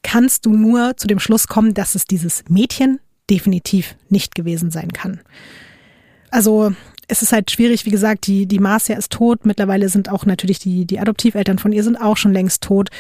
[0.03, 3.01] kannst du nur zu dem Schluss kommen, dass es dieses Mädchen
[3.31, 5.21] definitiv nicht gewesen sein kann.
[6.31, 6.73] Also
[7.09, 9.47] es ist halt schwierig, wie gesagt, die, die Marcia ist tot.
[9.47, 12.91] Mittlerweile sind auch natürlich die, die Adoptiveltern von ihr sind auch schon längst tot.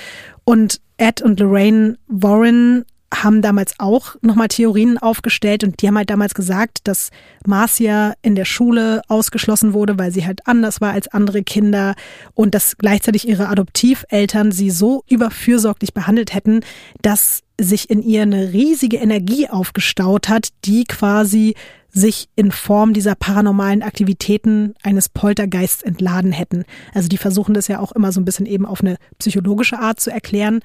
[0.44, 6.10] Und Ed und Lorraine Warren haben damals auch nochmal Theorien aufgestellt und die haben halt
[6.10, 7.10] damals gesagt, dass
[7.46, 11.94] Marcia in der Schule ausgeschlossen wurde, weil sie halt anders war als andere Kinder
[12.34, 16.60] und dass gleichzeitig ihre Adoptiveltern sie so überfürsorglich behandelt hätten,
[17.00, 21.54] dass sich in ihr eine riesige Energie aufgestaut hat, die quasi
[21.90, 26.64] sich in Form dieser paranormalen Aktivitäten eines Poltergeists entladen hätten.
[26.94, 29.98] Also die versuchen das ja auch immer so ein bisschen eben auf eine psychologische Art
[29.98, 30.60] zu erklären.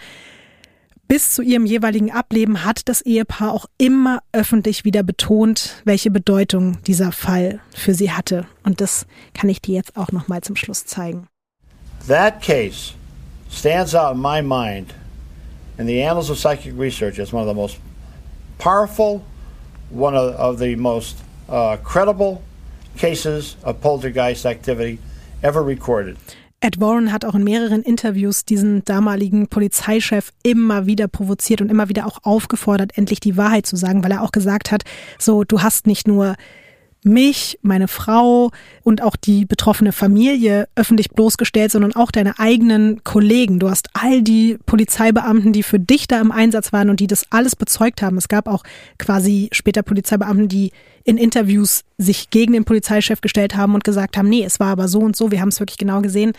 [1.14, 6.82] Bis zu ihrem jeweiligen Ableben hat das Ehepaar auch immer öffentlich wieder betont, welche Bedeutung
[6.88, 8.48] dieser Fall für sie hatte.
[8.64, 11.28] Und das kann ich dir jetzt auch noch mal zum Schluss zeigen.
[12.08, 12.94] That case
[13.48, 14.96] stands out in my mind
[15.78, 17.78] in the annals of psychic research as one of the most
[18.58, 19.22] powerful,
[19.92, 21.18] one of, of the most
[21.48, 22.42] uh, credible
[22.98, 24.98] cases of poltergeist activity
[25.44, 26.18] ever recorded.
[26.64, 31.90] Ed Warren hat auch in mehreren Interviews diesen damaligen Polizeichef immer wieder provoziert und immer
[31.90, 34.84] wieder auch aufgefordert, endlich die Wahrheit zu sagen, weil er auch gesagt hat,
[35.20, 36.38] so, du hast nicht nur
[37.06, 38.52] mich, meine Frau
[38.84, 43.60] und auch die betroffene Familie öffentlich bloßgestellt, sondern auch deine eigenen Kollegen.
[43.60, 47.26] Du hast all die Polizeibeamten, die für dich da im Einsatz waren und die das
[47.30, 48.18] alles bezeugt haben.
[48.18, 48.64] Es gab auch
[48.98, 50.72] quasi später Polizeibeamten, die
[51.04, 54.88] in Interviews sich gegen den Polizeichef gestellt haben und gesagt haben, nee, es war aber
[54.88, 56.34] so und so, wir haben es wirklich genau gesehen.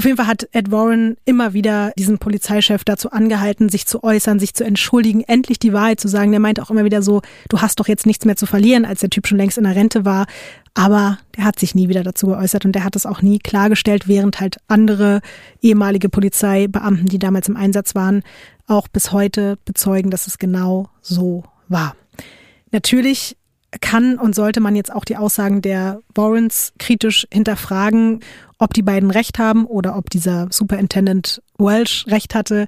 [0.00, 4.38] Auf jeden Fall hat Ed Warren immer wieder diesen Polizeichef dazu angehalten, sich zu äußern,
[4.38, 6.30] sich zu entschuldigen, endlich die Wahrheit zu sagen.
[6.30, 7.20] Der meinte auch immer wieder so,
[7.50, 9.76] du hast doch jetzt nichts mehr zu verlieren, als der Typ schon längst in der
[9.76, 10.24] Rente war.
[10.72, 14.08] Aber der hat sich nie wieder dazu geäußert und der hat es auch nie klargestellt,
[14.08, 15.20] während halt andere
[15.60, 18.22] ehemalige Polizeibeamten, die damals im Einsatz waren,
[18.66, 21.94] auch bis heute bezeugen, dass es genau so war.
[22.72, 23.36] Natürlich
[23.80, 28.20] kann und sollte man jetzt auch die Aussagen der Warrens kritisch hinterfragen,
[28.58, 32.66] ob die beiden recht haben oder ob dieser Superintendent Welsh recht hatte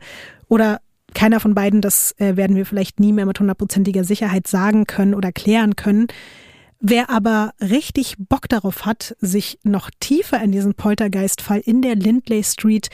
[0.49, 0.81] oder
[1.15, 5.15] keiner von beiden, das äh, werden wir vielleicht nie mehr mit hundertprozentiger Sicherheit sagen können
[5.15, 6.07] oder klären können.
[6.81, 12.43] Wer aber richtig Bock darauf hat, sich noch tiefer in diesen Poltergeist-Fall in der Lindley
[12.43, 12.89] Street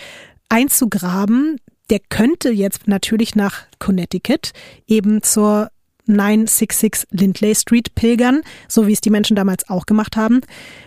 [0.48, 1.59] einzugraben,
[1.90, 4.52] der könnte jetzt natürlich nach Connecticut
[4.86, 5.70] eben zur
[6.09, 10.40] 966 Lindley Street pilgern, so wie es die Menschen damals auch gemacht haben.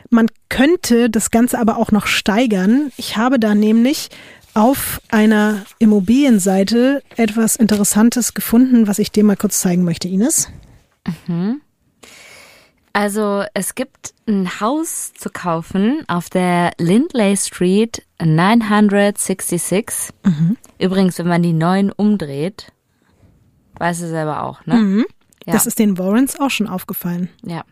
[0.10, 2.92] Man könnte das Ganze aber auch noch steigern.
[2.98, 4.10] Ich habe da nämlich
[4.54, 10.50] auf einer Immobilienseite etwas Interessantes gefunden, was ich dir mal kurz zeigen möchte, Ines.
[11.28, 11.62] Mhm.
[12.94, 20.10] Also es gibt ein Haus zu kaufen auf der Lindley Street 966.
[20.26, 20.58] Mhm.
[20.78, 22.74] Übrigens, wenn man die 9 umdreht,
[23.82, 24.76] Weißt du selber auch, ne?
[24.76, 25.08] Mhm.
[25.48, 25.54] Ja.
[25.54, 27.30] Das ist den Warrens auch schon aufgefallen.
[27.44, 27.64] Ja.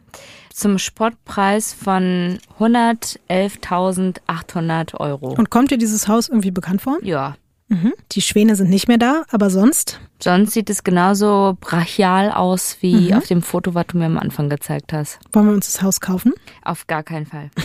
[0.52, 5.36] Zum Spottpreis von 111.800 Euro.
[5.36, 6.98] Und kommt dir dieses Haus irgendwie bekannt vor?
[7.04, 7.36] Ja.
[7.68, 7.94] Mhm.
[8.14, 10.00] Die Schwäne sind nicht mehr da, aber sonst?
[10.20, 13.18] Sonst sieht es genauso brachial aus wie mhm.
[13.18, 15.20] auf dem Foto, was du mir am Anfang gezeigt hast.
[15.32, 16.34] Wollen wir uns das Haus kaufen?
[16.64, 17.52] Auf gar keinen Fall.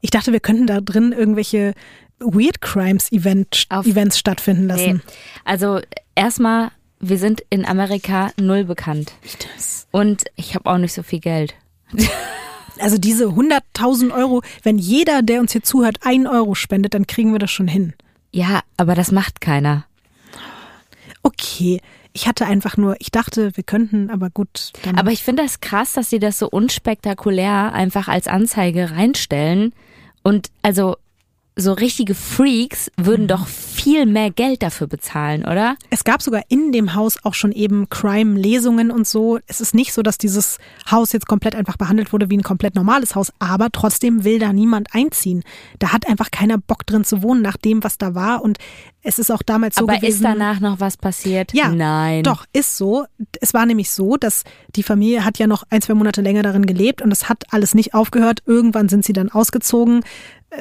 [0.00, 1.74] Ich dachte, wir könnten da drin irgendwelche
[2.20, 5.02] Weird Crimes Event, Events stattfinden lassen.
[5.04, 5.12] Nee.
[5.44, 5.80] Also
[6.14, 6.70] erstmal
[7.00, 9.12] wir sind in Amerika null bekannt.
[9.90, 11.54] Und ich habe auch nicht so viel Geld.
[12.80, 17.32] Also diese 100.000 Euro, wenn jeder, der uns hier zuhört, einen Euro spendet, dann kriegen
[17.32, 17.92] wir das schon hin.
[18.30, 19.84] Ja, aber das macht keiner.
[21.24, 21.80] Okay,
[22.12, 24.72] ich hatte einfach nur, ich dachte, wir könnten, aber gut.
[24.96, 29.72] aber ich finde das krass, dass sie das so unspektakulär einfach als Anzeige reinstellen.
[30.22, 30.96] Und also
[31.60, 33.28] so richtige Freaks würden mhm.
[33.28, 35.76] doch viel mehr Geld dafür bezahlen, oder?
[35.90, 39.38] Es gab sogar in dem Haus auch schon eben Crime-Lesungen und so.
[39.46, 40.58] Es ist nicht so, dass dieses
[40.90, 44.52] Haus jetzt komplett einfach behandelt wurde wie ein komplett normales Haus, aber trotzdem will da
[44.52, 45.42] niemand einziehen.
[45.78, 48.58] Da hat einfach keiner Bock drin zu wohnen nach dem, was da war und
[49.02, 50.26] es ist auch damals so aber gewesen.
[50.26, 51.54] Aber ist danach noch was passiert?
[51.54, 51.70] Ja.
[51.70, 52.24] Nein.
[52.24, 53.06] Doch, ist so.
[53.40, 54.42] Es war nämlich so, dass
[54.74, 57.74] die Familie hat ja noch ein, zwei Monate länger darin gelebt und es hat alles
[57.74, 58.42] nicht aufgehört.
[58.44, 60.02] Irgendwann sind sie dann ausgezogen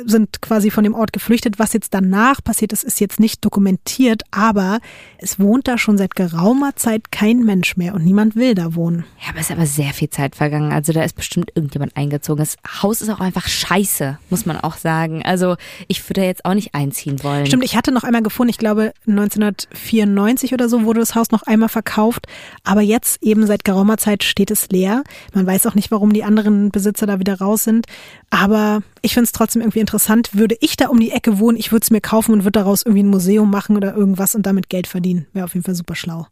[0.06, 1.60] sind quasi von dem Ort geflüchtet.
[1.60, 4.80] Was jetzt danach passiert ist, ist jetzt nicht dokumentiert, aber
[5.18, 9.06] es wohnt da schon seit geraumer Zeit kein Mensch mehr und niemand will da wohnen.
[9.22, 10.74] Ja, aber es ist aber sehr viel Zeit vergangen.
[10.74, 12.40] Also da ist bestimmt irgendjemand eingezogen.
[12.40, 15.24] Das Haus ist auch einfach scheiße, muss man auch sagen.
[15.24, 15.56] Also
[15.88, 17.46] ich würde jetzt auch nicht einziehen wollen.
[17.46, 21.44] Stimmt, ich hatte noch einmal gefunden, ich glaube 1994 oder so wurde das Haus noch
[21.44, 22.28] einmal verkauft,
[22.66, 25.04] aber jetzt eben seit geraumer Zeit steht es leer.
[25.34, 27.86] Man weiß auch nicht, warum die anderen Besitzer da wieder raus sind,
[28.30, 30.32] aber ich finde es trotzdem irgendwie interessant.
[30.34, 32.84] Würde ich da um die Ecke wohnen, ich würde es mir kaufen und würde daraus
[32.84, 35.28] irgendwie ein Museum machen oder irgendwas und damit Geld verdienen.
[35.32, 36.28] Wäre auf jeden Fall super schlau.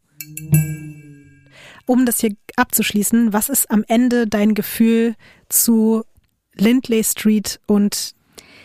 [1.86, 5.16] Um das hier abzuschließen, was ist am Ende dein Gefühl
[5.50, 6.04] zu
[6.56, 8.14] Lindley Street und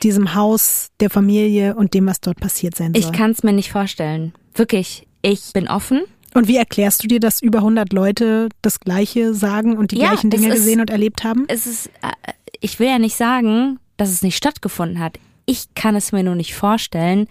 [0.02, 3.00] diesem Haus der Familie und dem, was dort passiert sein soll.
[3.02, 4.32] Ich kann es mir nicht vorstellen.
[4.54, 5.06] Wirklich.
[5.22, 6.00] Ich bin offen.
[6.34, 10.08] Und wie erklärst du dir, dass über 100 Leute das Gleiche sagen und die Ja,
[10.08, 11.44] gleichen Dinge ist- gesehen und erlebt haben?
[11.48, 15.18] Es ist, äh, ich will ja nicht sagen, dass es nicht stattgefunden hat.
[15.46, 17.26] Ich kann es mir nur nicht vorstellen,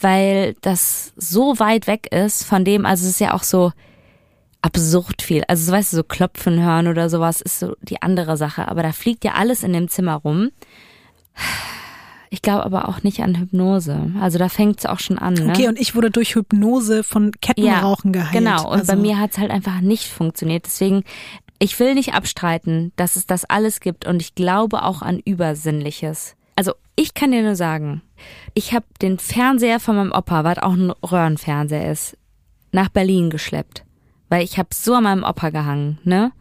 [0.00, 3.72] weil das so weit weg ist von dem, also es ist ja auch so
[4.62, 5.44] absurd viel.
[5.48, 8.68] Also so, weißt du, so Klopfen hören oder sowas ist so die andere Sache.
[8.68, 10.50] Aber da fliegt ja alles in dem Zimmer rum.
[12.30, 14.12] Ich glaube aber auch nicht an Hypnose.
[14.20, 15.34] Also da fängt es auch schon an.
[15.34, 15.50] Ne?
[15.50, 18.32] Okay, und ich wurde durch Hypnose von Kettenrauchen geheilt.
[18.32, 20.66] Genau, und also, bei mir hat es halt einfach nicht funktioniert.
[20.66, 21.04] Deswegen,
[21.58, 26.36] ich will nicht abstreiten, dass es das alles gibt und ich glaube auch an Übersinnliches.
[26.56, 28.02] Also ich kann dir nur sagen,
[28.54, 32.16] ich habe den Fernseher von meinem Opa, was auch ein Röhrenfernseher ist,
[32.72, 33.84] nach Berlin geschleppt.
[34.28, 36.32] Weil ich habe so an meinem Opa gehangen, ne?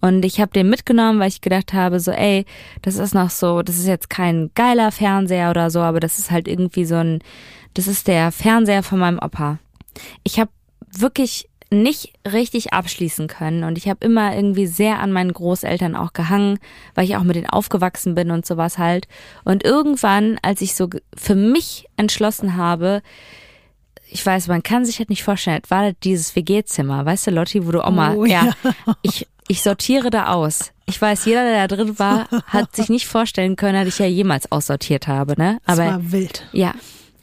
[0.00, 2.44] Und ich habe den mitgenommen, weil ich gedacht habe, so, ey,
[2.82, 6.30] das ist noch so, das ist jetzt kein geiler Fernseher oder so, aber das ist
[6.30, 7.20] halt irgendwie so ein,
[7.74, 9.58] das ist der Fernseher von meinem Opa.
[10.22, 10.50] Ich habe
[10.90, 16.12] wirklich nicht richtig abschließen können und ich habe immer irgendwie sehr an meinen Großeltern auch
[16.12, 16.58] gehangen,
[16.94, 19.08] weil ich auch mit denen aufgewachsen bin und sowas halt.
[19.44, 23.02] Und irgendwann, als ich so für mich entschlossen habe,
[24.08, 27.66] ich weiß, man kann sich halt nicht vorstellen, war das dieses WG-Zimmer, weißt du, Lotti,
[27.66, 28.72] wo du Oma, Oh, ja, ja.
[29.02, 30.70] ich, ich sortiere da aus.
[30.88, 34.06] Ich weiß, jeder, der da drin war, hat sich nicht vorstellen können, dass ich ja
[34.06, 35.58] jemals aussortiert habe, ne?
[35.66, 36.46] das Aber war wild.
[36.52, 36.74] ja,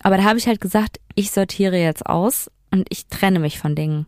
[0.01, 3.73] aber da habe ich halt gesagt, ich sortiere jetzt aus und ich trenne mich von
[3.75, 4.05] Dingen.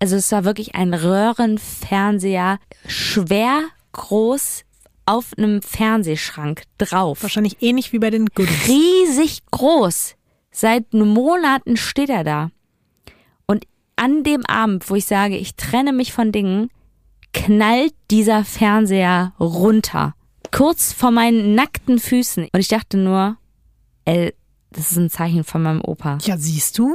[0.00, 4.64] Also es war wirklich ein Röhrenfernseher, schwer groß
[5.04, 7.22] auf einem Fernsehschrank drauf.
[7.22, 8.66] Wahrscheinlich ähnlich wie bei den Goodies.
[8.66, 10.14] Riesig groß.
[10.50, 12.50] Seit Monaten steht er da.
[13.46, 13.66] Und
[13.96, 16.70] an dem Abend, wo ich sage, ich trenne mich von Dingen,
[17.34, 20.14] knallt dieser Fernseher runter.
[20.50, 22.48] Kurz vor meinen nackten Füßen.
[22.52, 23.36] Und ich dachte nur,
[24.06, 24.34] ey,
[24.70, 26.18] das ist ein Zeichen von meinem Opa.
[26.22, 26.94] Ja, siehst du?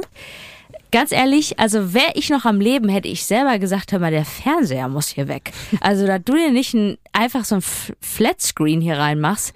[0.92, 4.24] Ganz ehrlich, also wäre ich noch am Leben, hätte ich selber gesagt, hör mal, der
[4.24, 5.52] Fernseher muss hier weg.
[5.80, 7.62] Also, da du dir nicht ein, einfach so ein
[8.00, 9.52] Flatscreen hier reinmachst.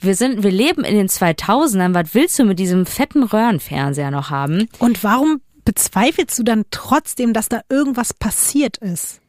[0.00, 1.94] Wir sind, wir leben in den 2000ern.
[1.94, 4.68] Was willst du mit diesem fetten Röhrenfernseher noch haben?
[4.78, 9.20] Und warum bezweifelst du dann trotzdem, dass da irgendwas passiert ist?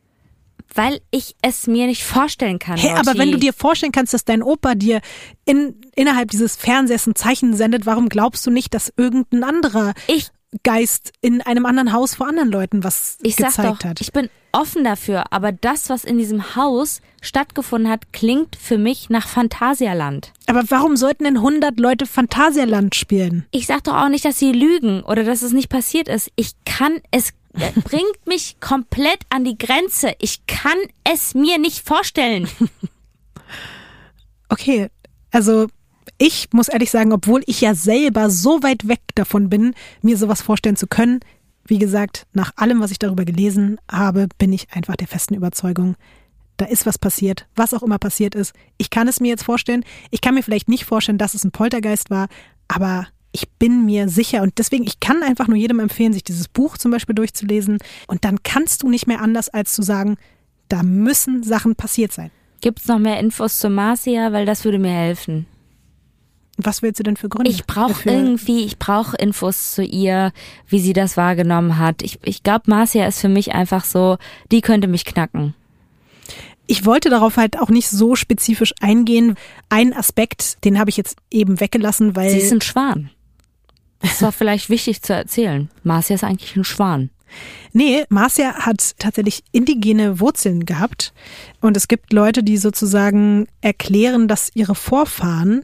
[0.74, 2.78] Weil ich es mir nicht vorstellen kann.
[2.78, 5.02] Hey, aber wenn du dir vorstellen kannst, dass dein Opa dir
[5.44, 10.30] in, innerhalb dieses Fernsehers ein Zeichen sendet, warum glaubst du nicht, dass irgendein anderer ich
[10.64, 14.02] Geist in einem anderen Haus vor anderen Leuten was Ich sag gezeigt doch, hat?
[14.02, 19.10] ich bin offen dafür, aber das, was in diesem Haus stattgefunden hat, klingt für mich
[19.10, 20.34] nach Phantasialand.
[20.48, 23.46] Aber warum sollten denn 100 Leute Phantasialand spielen?
[23.52, 26.32] Ich sag doch auch nicht, dass sie lügen oder dass es nicht passiert ist.
[26.36, 30.14] Ich kann es äh, bringt mich komplett an die Grenze.
[30.20, 32.48] Ich kann es mir nicht vorstellen.
[34.50, 34.90] Okay,
[35.32, 35.68] also
[36.18, 40.42] ich muss ehrlich sagen, obwohl ich ja selber so weit weg davon bin, mir sowas
[40.42, 41.20] vorstellen zu können,
[41.66, 45.96] wie gesagt, nach allem, was ich darüber gelesen habe, bin ich einfach der festen Überzeugung,
[46.58, 48.54] da ist was passiert, was auch immer passiert ist.
[48.78, 49.84] Ich kann es mir jetzt vorstellen.
[50.12, 52.28] Ich kann mir vielleicht nicht vorstellen, dass es ein Poltergeist war,
[52.68, 56.48] aber ich bin mir sicher und deswegen, ich kann einfach nur jedem empfehlen, sich dieses
[56.48, 60.18] Buch zum Beispiel durchzulesen und dann kannst du nicht mehr anders, als zu sagen,
[60.68, 62.32] da müssen Sachen passiert sein.
[62.62, 65.48] Gibt's noch mehr Infos zu Marcia, weil das würde mir helfen.
[66.64, 67.50] Was willst du denn für Gründe?
[67.50, 70.32] Ich brauche irgendwie, ich brauche Infos zu ihr,
[70.68, 72.02] wie sie das wahrgenommen hat.
[72.02, 74.18] Ich, ich glaube, Marcia ist für mich einfach so,
[74.52, 75.54] die könnte mich knacken.
[76.68, 79.36] Ich wollte darauf halt auch nicht so spezifisch eingehen.
[79.70, 83.10] Ein Aspekt, den habe ich jetzt eben weggelassen, weil Sie ist ein Schwan.
[84.00, 85.70] Das war vielleicht wichtig zu erzählen.
[85.84, 87.10] Marcia ist eigentlich ein Schwan.
[87.74, 91.14] Nee, Marcia hat tatsächlich indigene Wurzeln gehabt.
[91.62, 95.64] Und es gibt Leute, die sozusagen erklären, dass ihre Vorfahren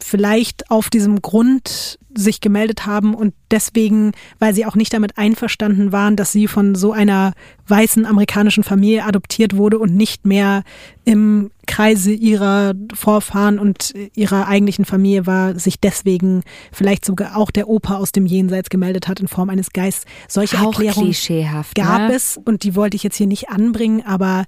[0.00, 5.92] vielleicht auf diesem Grund sich gemeldet haben und deswegen, weil sie auch nicht damit einverstanden
[5.92, 7.32] waren, dass sie von so einer
[7.68, 10.62] weißen amerikanischen Familie adoptiert wurde und nicht mehr
[11.04, 17.68] im Kreise ihrer Vorfahren und ihrer eigentlichen Familie war, sich deswegen vielleicht sogar auch der
[17.68, 20.04] Opa aus dem Jenseits gemeldet hat in Form eines Geistes.
[20.28, 21.74] Solche Auch Erklärungen klischeehaft.
[21.74, 22.14] gab ne?
[22.14, 24.44] es und die wollte ich jetzt hier nicht anbringen, aber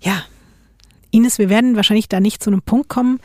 [0.00, 0.24] ja,
[1.10, 3.20] Ines, wir werden wahrscheinlich da nicht zu einem Punkt kommen.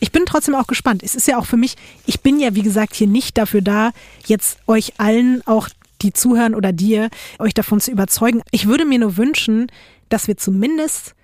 [0.00, 1.02] Ich bin trotzdem auch gespannt.
[1.02, 3.92] Es ist ja auch für mich, ich bin ja wie gesagt hier nicht dafür da,
[4.26, 5.68] jetzt euch allen, auch
[6.02, 7.08] die zuhören oder dir,
[7.38, 8.42] euch davon zu überzeugen.
[8.50, 9.68] Ich würde mir nur wünschen,
[10.08, 11.14] dass wir zumindest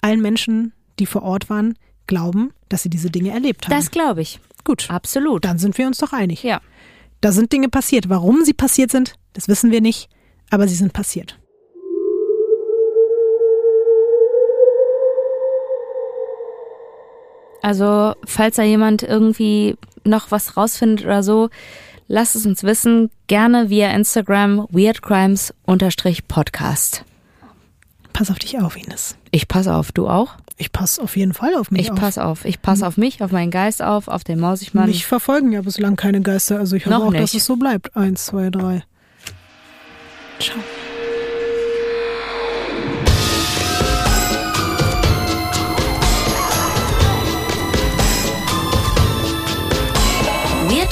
[0.00, 1.74] allen Menschen, die vor Ort waren,
[2.06, 3.74] glauben, dass sie diese Dinge erlebt haben.
[3.74, 4.40] Das glaube ich.
[4.64, 5.44] Gut, Absolut.
[5.44, 6.42] dann sind wir uns doch einig.
[6.42, 6.60] Ja.
[7.20, 8.08] Da sind Dinge passiert.
[8.08, 10.08] Warum sie passiert sind, das wissen wir nicht,
[10.50, 11.38] aber sie sind passiert.
[17.62, 21.48] Also, falls da jemand irgendwie noch was rausfindet oder so,
[22.08, 23.10] lasst es uns wissen.
[23.28, 27.04] Gerne via Instagram weirdcrimes-podcast.
[28.12, 29.16] Pass auf dich auf, Ines.
[29.30, 30.34] Ich passe auf, du auch?
[30.58, 31.98] Ich passe auf jeden Fall auf mich Ich auf.
[31.98, 32.44] passe auf.
[32.44, 34.86] Ich passe auf mich, auf meinen Geist auf, auf den Mausigmann.
[34.88, 37.36] Mich verfolgen ja bislang keine Geister, also ich hoffe auch, dass nicht.
[37.36, 37.96] es so bleibt.
[37.96, 38.84] Eins, zwei, drei.
[40.38, 40.58] Ciao.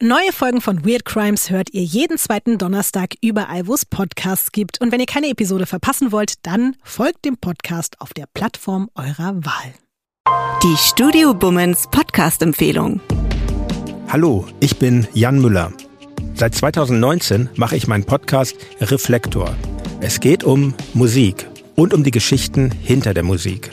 [0.00, 4.80] Neue Folgen von Weird Crimes hört ihr jeden zweiten Donnerstag überall, wo es Podcasts gibt.
[4.80, 9.34] Und wenn ihr keine Episode verpassen wollt, dann folgt dem Podcast auf der Plattform eurer
[9.44, 9.74] Wahl.
[10.62, 13.00] Die Studio Bummens Podcast-Empfehlung.
[14.06, 15.72] Hallo, ich bin Jan Müller.
[16.34, 19.52] Seit 2019 mache ich meinen Podcast Reflektor.
[20.00, 23.72] Es geht um Musik und um die Geschichten hinter der Musik.